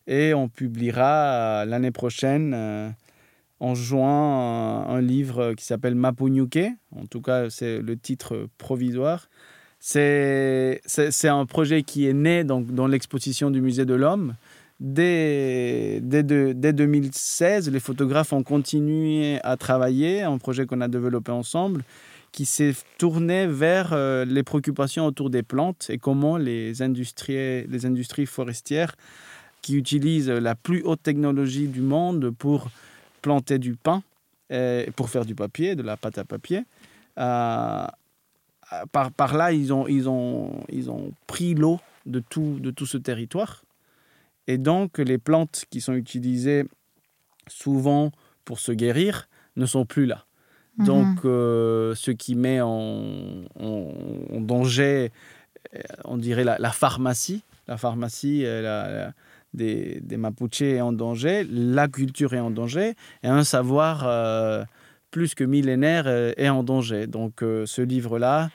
Et 0.08 0.34
on 0.34 0.49
publiera 0.49 1.62
euh, 1.62 1.66
l'année 1.66 1.91
prochaine, 1.91 2.56
en 3.60 3.76
juin, 3.76 4.88
un, 4.88 5.02
livre 5.02 5.54
qui 5.54 5.66
s'appelle 5.66 5.93
Mapunyuke. 5.95 6.72
En 6.95 7.06
tout 7.06 7.22
cas, 7.22 7.49
c'est 7.49 7.80
le 7.80 7.95
titre 7.97 8.47
provisoire. 8.58 9.30
C'est 9.80 10.82
c'est- 10.86 11.12
c'est 11.12 11.28
un 11.28 11.45
projet 11.45 11.84
qui 11.84 12.08
est 12.08 12.14
né 12.14 12.43
donc, 12.43 12.72
dans 12.74 12.88
l'exposition 12.88 13.52
du 13.52 13.62
Musée 13.62 13.86
de 13.86 13.93
l'Homme. 13.93 14.36
Dès, 14.84 16.00
dès, 16.02 16.24
de- 16.24 16.54
dès 16.56 16.74
2016, 16.74 17.70
les 17.70 17.80
photographes 17.80 18.34
ont 18.34 18.42
continué 18.42 19.40
à 19.44 19.56
travailler, 19.56 20.24
un 20.24 20.40
projet 20.40 20.66
qu'on 20.66 20.82
a 20.82 20.88
développé 20.88 21.32
ensemble, 21.32 21.84
qui 22.32 22.46
s'est 22.46 22.74
tourné 22.98 23.46
vers 23.46 23.94
euh, 23.94 24.26
les 24.26 24.42
préoccupations 24.42 25.06
autour 25.06 25.30
des 25.30 25.44
plantes 25.44 25.86
et 25.92 26.00
comment 26.00 26.36
les 26.36 26.82
industries, 26.82 27.68
les 27.68 27.86
industries 27.86 28.26
forestières 28.26 28.96
qui 29.62 29.76
utilisent 29.76 30.32
la 30.32 30.56
plus 30.56 30.82
haute 30.82 31.04
technologie 31.04 31.68
du 31.68 31.82
monde 31.82 32.32
pour 32.32 32.72
planter 33.22 33.60
du 33.60 33.76
pain, 33.76 34.02
et 34.50 34.88
pour 34.96 35.12
faire 35.12 35.26
du 35.26 35.36
papier, 35.36 35.76
de 35.76 35.84
la 35.84 35.96
pâte 35.96 36.18
à 36.18 36.26
papier, 36.26 36.64
euh, 37.20 37.86
par, 38.92 39.12
par 39.12 39.38
là, 39.38 39.52
ils 39.52 39.72
ont, 39.72 39.88
ils 39.88 40.10
ont, 40.10 40.64
ils 40.70 40.90
ont 40.90 41.12
pris 41.28 41.54
l'eau 41.54 41.80
de 42.08 42.20
tout, 42.20 42.58
de 42.60 42.72
tout 42.72 42.88
ce 42.88 42.98
territoire. 42.98 43.62
Et 44.52 44.58
donc, 44.58 44.97
les 44.97 45.18
plantes 45.18 45.64
qui 45.72 45.80
sont 45.82 45.93
utilisées 45.93 46.66
souvent 47.47 48.12
pour 48.45 48.60
se 48.60 48.72
guérir 48.72 49.28
ne 49.56 49.66
sont 49.66 49.86
plus 49.86 50.06
là. 50.06 50.26
Mhm. 50.78 50.86
Donc, 50.86 51.26
euh, 51.26 51.93
ce 51.95 52.12
qui 52.12 52.36
met 52.36 52.60
en, 52.62 53.43
en- 53.60 53.93
en 54.36 54.41
danger, 54.41 55.12
euh, 55.76 55.80
on 56.06 56.18
dirait, 56.18 56.43
la, 56.43 56.58
la 56.60 56.72
pharmacie. 56.72 57.43
La 57.68 57.78
pharmacie 57.78 58.45
euh, 58.45 58.62
la- 58.62 58.91
la- 58.91 59.14
des, 59.54 59.99
des 60.02 60.18
Mapuches 60.18 60.62
est 60.62 60.82
en 60.82 60.93
danger, 60.93 61.45
la 61.49 61.88
culture 61.89 62.34
est 62.34 62.39
en 62.39 62.52
danger, 62.52 62.93
et 63.24 63.28
un 63.28 63.43
savoir 63.43 63.93
euh, 64.08 64.64
plus 65.12 65.36
que 65.36 65.43
millénaire 65.43 66.08
est 66.08 66.47
en 66.49 66.64
danger. 66.64 67.06
Donc, 67.08 67.43
euh, 67.43 67.66
ce 67.66 67.82
livre-là, 67.82 68.49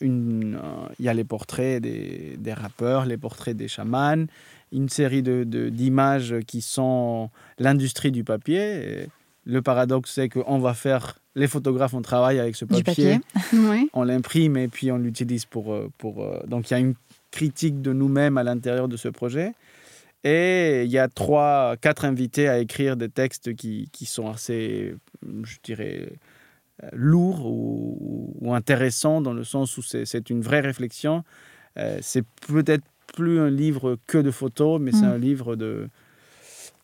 il 0.00 0.58
y 1.00 1.08
a 1.08 1.14
les 1.14 1.24
portraits 1.24 1.80
des, 1.82 2.36
des 2.38 2.52
rappeurs, 2.52 3.06
les 3.06 3.16
portraits 3.16 3.56
des 3.56 3.68
chamans, 3.68 4.26
une 4.72 4.88
série 4.88 5.22
de- 5.22 5.44
de- 5.44 5.68
d'images 5.68 6.34
qui 6.46 6.60
sont 6.60 7.30
l'industrie 7.58 8.10
du 8.12 8.24
papier. 8.24 8.60
Et 9.02 9.08
le 9.44 9.62
paradoxe, 9.62 10.12
c'est 10.14 10.28
qu'on 10.28 10.58
va 10.58 10.74
faire, 10.74 11.18
les 11.34 11.46
photographes, 11.46 11.94
on 11.94 12.02
travaille 12.02 12.38
avec 12.40 12.56
ce 12.56 12.64
papier, 12.64 12.82
papier. 12.82 13.20
Oui. 13.52 13.88
on 13.92 14.02
l'imprime 14.04 14.56
et 14.56 14.68
puis 14.68 14.90
on 14.90 14.98
l'utilise 14.98 15.44
pour... 15.44 15.72
euh, 15.72 15.88
pour 15.98 16.22
euh, 16.22 16.40
donc 16.46 16.70
il 16.70 16.74
y 16.74 16.76
a 16.76 16.80
une 16.80 16.94
critique 17.30 17.80
de 17.82 17.92
nous-mêmes 17.92 18.38
à 18.38 18.42
l'intérieur 18.44 18.88
de 18.88 18.96
ce 18.96 19.08
projet. 19.08 19.52
Et 20.24 20.82
il 20.84 20.90
y 20.90 20.98
a 20.98 21.06
trois, 21.08 21.76
quatre 21.80 22.04
invités 22.04 22.48
à 22.48 22.58
écrire 22.58 22.96
des 22.96 23.08
textes 23.08 23.54
qui, 23.54 23.88
qui 23.92 24.06
sont 24.06 24.28
assez, 24.28 24.94
je 25.44 25.56
dirais, 25.62 26.08
euh, 26.82 26.88
lourds 26.92 27.46
ou, 27.46 28.34
ou 28.40 28.52
intéressants 28.54 29.20
dans 29.20 29.32
le 29.34 29.44
sens 29.44 29.76
où 29.78 29.82
c'est 29.82 30.04
c'est 30.04 30.28
une 30.30 30.40
vraie 30.40 30.60
réflexion. 30.60 31.22
Euh, 31.78 31.98
c'est 32.02 32.24
peut-être 32.48 32.84
plus 33.14 33.38
un 33.40 33.50
livre 33.50 33.98
que 34.06 34.18
de 34.18 34.30
photos, 34.30 34.80
mais 34.80 34.92
c'est 34.92 35.02
Mm. 35.06 35.12
un 35.12 35.18
livre 35.18 35.56
de... 35.56 35.88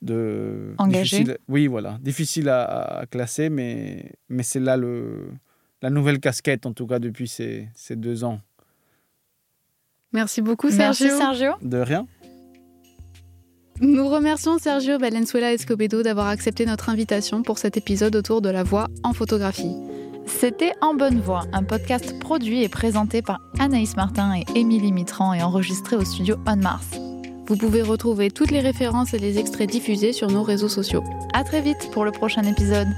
de 0.03 0.75
Engagé. 0.79 1.19
difficile- 1.19 1.39
oui, 1.49 1.67
voilà. 1.67 1.99
Difficile 2.03 2.49
à, 2.49 2.63
à 3.01 3.07
classer, 3.07 3.49
mais, 3.51 4.13
mais 4.29 4.43
c'est 4.43 4.61
là 4.61 4.77
le, 4.77 5.29
la 5.83 5.91
nouvelle 5.91 6.21
casquette, 6.21 6.67
en 6.67 6.73
tout 6.73 6.87
cas 6.87 6.99
depuis 6.99 7.29
ces, 7.29 7.69
ces 7.75 7.97
deux 7.97 8.25
ans. 8.25 8.41
Merci 10.13 10.43
beaucoup, 10.43 10.69
Merci 10.77 11.05
Sergio. 11.09 11.19
Sergio. 11.19 11.53
De 11.63 11.79
rien. 11.79 12.07
Nous 13.81 14.09
remercions 14.09 14.59
Sergio 14.59 14.99
Valenzuela 14.99 15.53
Escobedo 15.53 16.03
d'avoir 16.03 16.27
accepté 16.29 16.67
notre 16.67 16.89
invitation 16.91 17.43
pour 17.43 17.59
cet 17.59 17.77
épisode 17.77 18.15
autour 18.15 18.43
de 18.43 18.49
la 18.51 18.63
voix 18.63 18.89
en 19.03 19.13
photographie. 19.13 19.75
C'était 20.27 20.73
En 20.81 20.95
Bonne 20.95 21.21
Voix, 21.21 21.45
un 21.53 21.63
podcast 21.63 22.19
produit 22.19 22.63
et 22.63 22.69
présenté 22.69 23.23
par 23.23 23.41
Anaïs 23.59 23.97
Martin 23.97 24.35
et 24.35 24.45
Émilie 24.59 24.93
Mitran 24.93 25.35
et 25.35 25.43
enregistré 25.43 25.97
au 25.97 26.05
studio 26.05 26.37
On 26.47 26.57
Mars. 26.57 26.87
Vous 27.47 27.57
pouvez 27.57 27.83
retrouver 27.83 28.31
toutes 28.31 28.51
les 28.51 28.61
références 28.61 29.15
et 29.15 29.19
les 29.19 29.39
extraits 29.39 29.71
diffusés 29.71 30.13
sur 30.13 30.31
nos 30.31 30.43
réseaux 30.43 30.69
sociaux. 30.69 31.03
À 31.35 31.45
très 31.45 31.61
vite 31.61 31.91
pour 31.93 32.05
le 32.05 32.13
prochain 32.13 32.43
épisode. 32.43 32.89